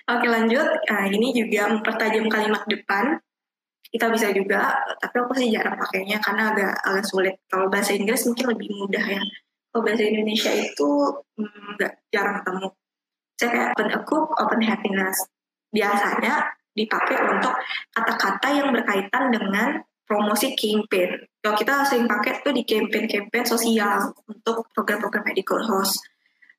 Oke 0.07 0.27
lanjut, 0.29 0.67
nah, 0.87 1.03
ini 1.09 1.35
juga 1.35 1.67
mempertajam 1.67 2.25
kalimat 2.31 2.63
depan. 2.69 3.19
Kita 3.91 4.11
bisa 4.11 4.27
juga, 4.35 4.75
tapi 4.99 5.15
aku 5.23 5.31
sih 5.39 5.51
jarang 5.55 5.79
pakainya 5.79 6.19
karena 6.19 6.51
agak 6.51 6.73
agak 6.83 7.05
sulit. 7.07 7.35
Kalau 7.47 7.71
bahasa 7.71 7.95
Inggris 7.95 8.27
mungkin 8.27 8.55
lebih 8.55 8.67
mudah 8.75 9.05
ya. 9.07 9.21
Kalau 9.71 9.81
bahasa 9.83 10.03
Indonesia 10.03 10.51
itu 10.51 10.89
hmm, 11.39 11.79
nggak 11.79 11.91
hmm, 11.95 12.03
jarang 12.11 12.35
ketemu. 12.43 12.67
Saya 13.35 13.49
kayak 13.51 13.69
open 13.75 13.87
cook, 14.03 14.25
open 14.35 14.61
happiness. 14.63 15.17
Biasanya 15.71 16.33
dipakai 16.75 17.17
untuk 17.23 17.55
kata-kata 17.95 18.47
yang 18.51 18.67
berkaitan 18.75 19.23
dengan 19.31 19.79
promosi 20.05 20.53
campaign. 20.53 21.17
Kalau 21.41 21.55
kita 21.57 21.85
sering 21.85 22.05
pakai 22.05 22.41
tuh 22.45 22.53
di 22.53 22.61
campaign-campaign 22.61 23.45
sosial 23.45 24.13
untuk 24.29 24.69
program-program 24.71 25.25
medical 25.25 25.59
host. 25.61 26.01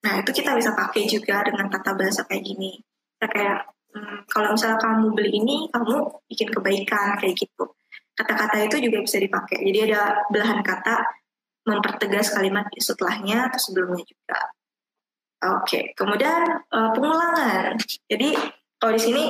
Nah, 0.02 0.22
itu 0.22 0.30
kita 0.30 0.54
bisa 0.54 0.74
pakai 0.74 1.06
juga 1.06 1.42
dengan 1.46 1.66
tata 1.70 1.94
bahasa 1.94 2.26
kayak 2.26 2.42
gini. 2.42 2.78
Kayak 3.18 3.66
hmm, 3.94 4.26
kalau 4.30 4.54
misalnya 4.54 4.78
kamu 4.78 5.06
beli 5.14 5.30
ini 5.42 5.56
kamu 5.70 5.94
bikin 6.30 6.48
kebaikan 6.50 7.18
kayak 7.18 7.34
gitu. 7.34 7.64
Kata-kata 8.14 8.66
itu 8.66 8.76
juga 8.82 8.98
bisa 9.02 9.16
dipakai. 9.18 9.62
Jadi 9.62 9.78
ada 9.90 10.26
belahan 10.30 10.60
kata 10.62 11.02
mempertegas 11.66 12.30
kalimat 12.30 12.70
setelahnya 12.78 13.50
atau 13.50 13.58
sebelumnya 13.58 14.06
juga. 14.06 14.40
Oke 15.58 15.92
kemudian 15.98 16.62
uh, 16.70 16.90
pengulangan. 16.94 17.76
Jadi 18.08 18.38
kalau 18.78 18.92
di 18.94 19.02
sini 19.02 19.24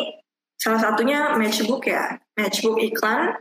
salah 0.60 0.80
satunya 0.80 1.34
matchbook 1.34 1.88
ya. 1.88 2.20
Matchbook 2.36 2.76
iklan 2.84 3.32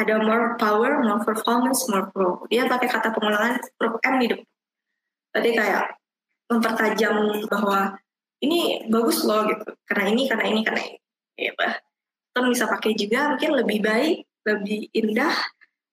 ada 0.00 0.14
more 0.22 0.56
power, 0.56 1.04
more 1.04 1.20
performance, 1.20 1.84
more 1.92 2.08
pro. 2.10 2.44
Dia 2.48 2.64
pakai 2.68 2.88
kata 2.88 3.12
pengulangan 3.12 3.60
huruf 3.78 4.00
M 4.02 4.14
di, 4.22 4.26
Tadi 5.32 5.50
kayak 5.56 5.96
mempertajam 6.48 7.44
bahwa 7.48 7.96
ini 8.44 8.84
bagus 8.88 9.24
loh 9.24 9.48
gitu. 9.48 9.72
Karena 9.88 10.12
ini 10.12 10.28
karena 10.28 10.44
ini 10.48 10.60
karena 10.64 10.80
ini. 10.84 10.98
Ya 11.36 11.52
bah 11.56 11.80
atau 12.32 12.48
bisa 12.48 12.64
pakai 12.64 12.96
juga 12.96 13.36
mungkin 13.36 13.60
lebih 13.60 13.78
baik 13.84 14.16
lebih 14.48 14.88
indah 14.96 15.36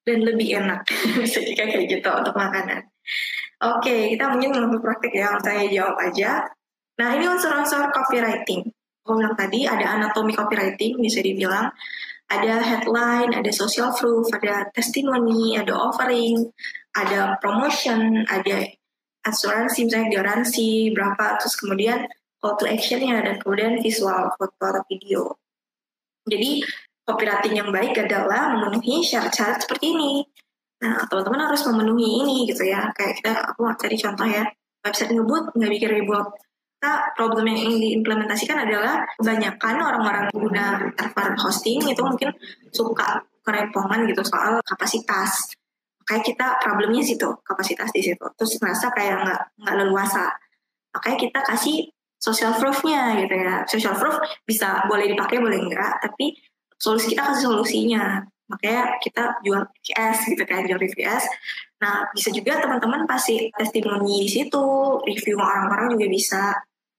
dan 0.08 0.24
lebih 0.24 0.56
enak. 0.56 0.88
Bisa 1.20 1.44
juga 1.44 1.68
kayak 1.68 1.86
gitu 1.92 2.10
untuk 2.10 2.34
makanan. 2.34 2.88
Oke 3.60 4.16
kita 4.16 4.32
mungkin 4.32 4.56
untuk 4.56 4.80
praktik 4.82 5.12
ya 5.12 5.36
saya 5.44 5.68
jawab 5.68 6.00
aja. 6.00 6.48
Nah 6.96 7.20
ini 7.20 7.28
unsur-unsur 7.28 7.92
copywriting. 7.92 8.72
Aku 9.04 9.20
bilang 9.20 9.36
tadi 9.36 9.68
ada 9.68 10.00
anatomi 10.00 10.32
copywriting 10.32 10.96
bisa 11.04 11.20
dibilang 11.20 11.70
ada 12.30 12.62
headline, 12.62 13.34
ada 13.34 13.50
social 13.50 13.90
proof, 13.94 14.30
ada 14.38 14.70
testimoni, 14.74 15.58
ada 15.58 15.74
offering, 15.74 16.50
ada 16.94 17.38
promotion, 17.42 18.26
ada 18.30 18.70
asuransi 19.26 19.90
misalnya 19.90 20.22
garansi 20.22 20.94
berapa, 20.94 21.42
terus 21.42 21.58
kemudian 21.58 22.06
call 22.40 22.56
to 22.56 22.70
actionnya 22.70 23.20
dan 23.20 23.36
kemudian 23.42 23.82
visual 23.84 24.32
foto 24.38 24.64
atau 24.64 24.84
video. 24.88 25.36
Jadi 26.30 26.64
copywriting 27.04 27.58
yang 27.58 27.70
baik 27.74 27.98
adalah 27.98 28.54
memenuhi 28.54 29.02
syarat-syarat 29.02 29.66
seperti 29.66 29.98
ini. 29.98 30.22
Nah, 30.80 31.04
teman-teman 31.10 31.52
harus 31.52 31.66
memenuhi 31.68 32.24
ini 32.24 32.36
gitu 32.48 32.70
ya. 32.70 32.88
Kayak 32.96 33.20
kita, 33.20 33.32
aku 33.52 33.68
tadi 33.76 33.98
contoh 34.00 34.28
ya, 34.30 34.46
website 34.86 35.12
ngebut, 35.12 35.44
nggak 35.58 35.72
bikin 35.76 35.90
ribut. 36.00 36.28
Kita 36.80 37.12
problem 37.12 37.44
yang 37.44 37.60
ingin 37.68 37.80
diimplementasikan 37.84 38.64
adalah 38.64 39.04
kebanyakan 39.20 39.76
orang-orang 39.84 40.24
pengguna 40.32 40.80
server 40.96 41.36
hosting 41.36 41.84
itu 41.84 42.00
mungkin 42.00 42.32
suka 42.72 43.20
kerepongan 43.44 44.08
gitu 44.08 44.24
soal 44.24 44.64
kapasitas. 44.64 45.52
Kayak 46.08 46.24
kita 46.24 46.48
problemnya 46.64 47.04
situ, 47.04 47.28
kapasitas 47.44 47.92
di 47.92 48.00
situ. 48.00 48.24
Terus 48.40 48.56
merasa 48.64 48.88
kayak 48.96 49.28
nggak 49.28 49.42
nggak 49.60 49.76
leluasa. 49.76 50.32
Makanya 50.96 51.18
kita 51.20 51.40
kasih 51.52 51.92
social 52.16 52.56
proof-nya 52.56 53.28
gitu 53.28 53.36
ya. 53.36 53.68
Social 53.68 54.00
proof 54.00 54.16
bisa 54.48 54.88
boleh 54.88 55.12
dipakai 55.12 55.36
boleh 55.44 55.60
enggak, 55.60 56.00
tapi 56.00 56.32
solusi 56.80 57.12
kita 57.12 57.28
kasih 57.28 57.52
solusinya. 57.52 58.24
Makanya 58.48 58.98
kita 59.04 59.36
jual 59.44 59.62
VPS 59.68 60.18
gitu 60.32 60.44
kan, 60.48 60.64
jual 60.64 60.80
VPS. 60.80 61.24
Nah, 61.80 62.08
bisa 62.12 62.32
juga 62.32 62.60
teman-teman 62.60 63.04
pasti 63.04 63.52
testimoni 63.52 64.26
di 64.26 64.30
situ, 64.32 64.64
review 65.04 65.38
orang-orang 65.38 66.00
juga 66.00 66.08
bisa. 66.08 66.44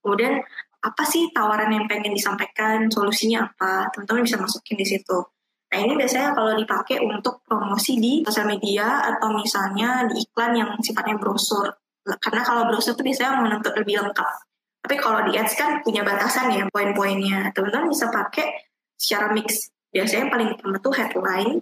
Kemudian 0.01 0.41
apa 0.81 1.03
sih 1.05 1.29
tawaran 1.31 1.69
yang 1.69 1.85
pengen 1.85 2.17
disampaikan, 2.17 2.89
solusinya 2.89 3.45
apa, 3.45 3.93
teman-teman 3.93 4.25
bisa 4.25 4.41
masukin 4.41 4.77
di 4.81 4.87
situ. 4.89 5.19
Nah 5.71 5.79
ini 5.79 5.95
biasanya 5.95 6.35
kalau 6.35 6.57
dipakai 6.57 6.99
untuk 7.05 7.47
promosi 7.47 8.01
di 8.01 8.25
sosial 8.27 8.49
media 8.51 9.07
atau 9.07 9.31
misalnya 9.37 10.09
di 10.11 10.25
iklan 10.25 10.57
yang 10.57 10.71
sifatnya 10.83 11.21
brosur. 11.21 11.69
Karena 12.03 12.43
kalau 12.43 12.67
brosur 12.67 12.97
itu 12.97 13.05
biasanya 13.07 13.39
menuntut 13.45 13.77
lebih 13.77 14.03
lengkap. 14.03 14.31
Tapi 14.81 14.97
kalau 14.97 15.21
di 15.29 15.37
ads 15.37 15.55
kan 15.55 15.85
punya 15.85 16.03
batasan 16.03 16.51
ya 16.51 16.65
poin-poinnya. 16.73 17.53
Teman-teman 17.53 17.93
bisa 17.93 18.09
pakai 18.09 18.73
secara 18.97 19.31
mix. 19.37 19.71
Biasanya 19.93 20.27
yang 20.27 20.33
paling 20.33 20.49
pertama 20.57 20.77
tuh 20.81 20.95
headline, 20.97 21.53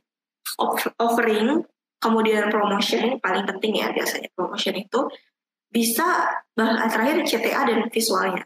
offering, 0.97 1.66
kemudian 1.99 2.47
promotion 2.49 3.18
paling 3.18 3.45
penting 3.45 3.82
ya 3.82 3.91
biasanya 3.91 4.30
promotion 4.32 4.74
itu 4.78 5.01
bisa 5.68 6.38
bahkan 6.56 6.88
terakhir 6.88 7.22
CTA 7.28 7.62
dan 7.68 7.88
visualnya. 7.92 8.42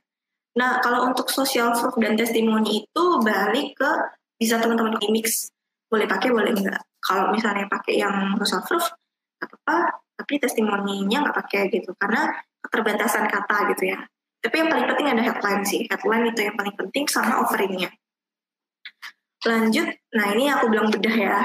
Nah 0.58 0.82
kalau 0.84 1.08
untuk 1.08 1.32
social 1.32 1.72
proof 1.72 1.96
dan 2.02 2.18
testimoni 2.18 2.84
itu 2.84 3.04
balik 3.24 3.78
ke 3.78 3.90
bisa 4.36 4.58
teman-teman 4.58 4.98
mix 5.14 5.48
boleh 5.86 6.04
pakai 6.08 6.28
boleh 6.34 6.52
enggak. 6.52 6.82
Kalau 7.02 7.30
misalnya 7.30 7.66
pakai 7.70 8.00
yang 8.00 8.36
social 8.42 8.62
proof 8.66 8.84
apa-apa, 9.42 10.02
tapi 10.18 10.38
testimoninya 10.38 11.28
nggak 11.28 11.36
pakai 11.36 11.60
gitu 11.72 11.94
karena 11.98 12.30
keterbatasan 12.62 13.26
kata 13.26 13.74
gitu 13.74 13.90
ya. 13.90 13.98
Tapi 14.42 14.54
yang 14.58 14.68
paling 14.70 14.86
penting 14.90 15.06
ada 15.06 15.22
headline 15.22 15.62
sih. 15.62 15.86
Headline 15.86 16.34
itu 16.34 16.40
yang 16.42 16.56
paling 16.58 16.74
penting 16.74 17.04
sama 17.06 17.42
offeringnya. 17.46 17.90
Lanjut, 19.42 19.90
nah 20.14 20.26
ini 20.34 20.46
aku 20.50 20.70
bilang 20.70 20.90
bedah 20.90 21.16
ya. 21.18 21.38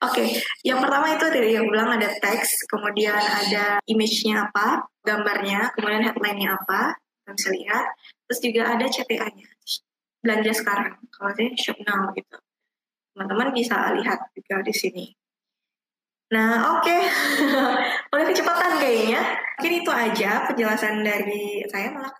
Oke, 0.00 0.24
okay. 0.24 0.28
yang 0.64 0.80
pertama 0.80 1.12
itu 1.12 1.28
tadi 1.28 1.60
yang 1.60 1.68
bilang 1.68 1.92
ada 1.92 2.08
teks, 2.24 2.64
kemudian 2.72 3.20
ada 3.20 3.84
image-nya 3.84 4.48
apa, 4.48 4.88
gambarnya, 5.04 5.76
kemudian 5.76 6.08
headline-nya 6.08 6.56
apa, 6.56 6.96
kita 6.96 7.30
bisa 7.36 7.48
lihat. 7.52 7.84
Terus 8.24 8.40
juga 8.40 8.62
ada 8.72 8.86
CTA-nya, 8.88 9.48
belanja 10.24 10.52
sekarang, 10.56 10.96
kalau 11.12 11.30
saya 11.36 11.52
shop 11.52 11.76
now 11.84 12.08
gitu. 12.16 12.36
Teman-teman 13.12 13.52
bisa 13.52 13.92
lihat 13.92 14.24
juga 14.32 14.64
di 14.64 14.72
sini. 14.72 15.06
Nah, 16.30 16.78
oke. 16.78 16.86
Okay. 16.86 17.00
Udah 18.16 18.24
kecepatan 18.24 18.72
kayaknya. 18.80 19.20
Mungkin 19.60 19.74
itu 19.84 19.90
aja 19.92 20.30
penjelasan 20.48 21.04
dari 21.04 21.60
saya 21.68 21.92
malah 21.92 22.14